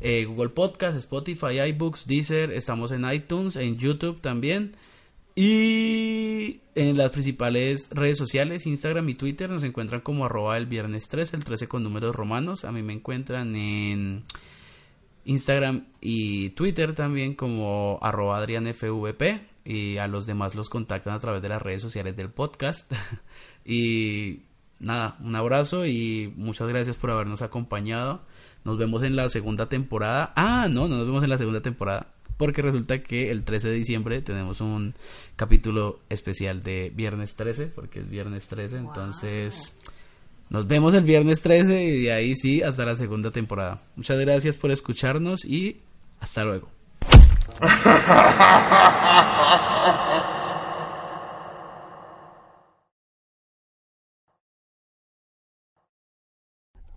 Google 0.00 0.50
Podcast, 0.50 0.96
Spotify, 0.96 1.58
iBooks, 1.70 2.06
Deezer. 2.06 2.52
Estamos 2.52 2.92
en 2.92 3.10
iTunes, 3.10 3.56
en 3.56 3.76
YouTube 3.76 4.20
también. 4.20 4.76
Y 5.34 6.60
en 6.74 6.96
las 6.96 7.10
principales 7.10 7.90
redes 7.90 8.18
sociales, 8.18 8.66
Instagram 8.66 9.08
y 9.08 9.14
Twitter, 9.14 9.50
nos 9.50 9.62
encuentran 9.64 10.00
como 10.00 10.24
arroba 10.24 10.56
el 10.56 10.66
viernes 10.66 11.08
13, 11.08 11.36
el 11.36 11.44
13 11.44 11.68
con 11.68 11.82
números 11.82 12.14
romanos. 12.14 12.64
A 12.64 12.72
mí 12.72 12.82
me 12.82 12.92
encuentran 12.92 13.54
en 13.54 14.20
Instagram 15.24 15.86
y 16.00 16.50
Twitter 16.50 16.94
también 16.94 17.34
como 17.34 17.98
arroba 18.02 18.38
adrianfvp 18.38 19.22
y 19.68 19.98
a 19.98 20.08
los 20.08 20.24
demás 20.24 20.54
los 20.54 20.70
contactan 20.70 21.12
a 21.12 21.18
través 21.18 21.42
de 21.42 21.50
las 21.50 21.60
redes 21.60 21.82
sociales 21.82 22.16
del 22.16 22.30
podcast. 22.30 22.90
y 23.66 24.40
nada, 24.80 25.18
un 25.22 25.36
abrazo 25.36 25.84
y 25.84 26.32
muchas 26.36 26.68
gracias 26.68 26.96
por 26.96 27.10
habernos 27.10 27.42
acompañado. 27.42 28.22
Nos 28.64 28.78
vemos 28.78 29.02
en 29.02 29.14
la 29.14 29.28
segunda 29.28 29.68
temporada. 29.68 30.32
Ah, 30.36 30.68
no, 30.70 30.88
no 30.88 30.96
nos 30.96 31.06
vemos 31.06 31.22
en 31.22 31.28
la 31.28 31.36
segunda 31.36 31.60
temporada. 31.60 32.06
Porque 32.38 32.62
resulta 32.62 33.02
que 33.02 33.30
el 33.30 33.44
13 33.44 33.68
de 33.68 33.74
diciembre 33.74 34.22
tenemos 34.22 34.62
un 34.62 34.94
capítulo 35.36 36.00
especial 36.08 36.62
de 36.62 36.90
Viernes 36.94 37.36
13, 37.36 37.66
porque 37.66 38.00
es 38.00 38.08
Viernes 38.08 38.48
13. 38.48 38.78
Entonces, 38.78 39.76
Nos 40.48 40.66
vemos 40.66 40.94
el 40.94 41.04
viernes 41.04 41.42
13 41.42 41.84
y 41.84 42.02
de 42.04 42.12
ahí 42.12 42.34
sí 42.36 42.62
hasta 42.62 42.86
la 42.86 42.96
segunda 42.96 43.30
temporada. 43.32 43.82
Muchas 43.96 44.18
gracias 44.18 44.56
por 44.56 44.70
escucharnos 44.70 45.44
y 45.44 45.82
hasta 46.20 46.42
luego. 46.42 46.77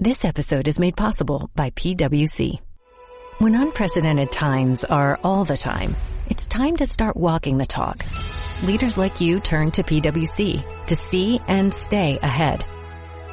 This 0.02 0.26
episode 0.26 0.68
is 0.68 0.80
made 0.80 0.98
possible 0.98 1.52
by 1.56 1.70
PwC. 1.70 2.60
When 3.38 3.54
unprecedented 3.54 4.32
times 4.32 4.84
are 4.84 5.20
all 5.24 5.46
the 5.46 5.56
time, 5.56 5.96
it's 6.26 6.48
time 6.48 6.78
to 6.78 6.88
start 6.88 7.16
walking 7.16 7.60
the 7.60 7.68
talk. 7.68 8.04
Leaders 8.64 8.98
like 8.98 9.22
you 9.22 9.40
turn 9.40 9.70
to 9.70 9.84
PwC 9.84 10.88
to 10.88 10.96
see 10.96 11.40
and 11.48 11.72
stay 11.72 12.18
ahead. 12.18 12.66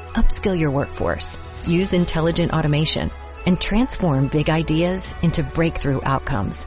Upskill 0.09 0.59
your 0.59 0.71
workforce, 0.71 1.39
use 1.67 1.95
intelligent 1.95 2.53
automation, 2.53 3.11
and 3.49 3.59
transform 3.59 4.29
big 4.29 4.51
ideas 4.51 5.15
into 5.23 5.43
breakthrough 5.43 6.01
outcomes. 6.05 6.67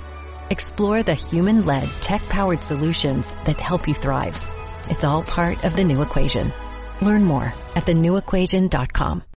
Explore 0.50 1.04
the 1.04 1.14
human-led 1.14 1.88
tech-powered 2.02 2.64
solutions 2.64 3.34
that 3.46 3.60
help 3.60 3.88
you 3.88 3.94
thrive. 3.94 4.36
It's 4.90 5.04
all 5.04 5.22
part 5.22 5.64
of 5.64 5.76
the 5.76 5.84
new 5.84 6.02
equation. 6.02 6.52
Learn 7.00 7.24
more 7.24 7.54
at 7.76 7.86
thenewequation.com. 7.86 9.24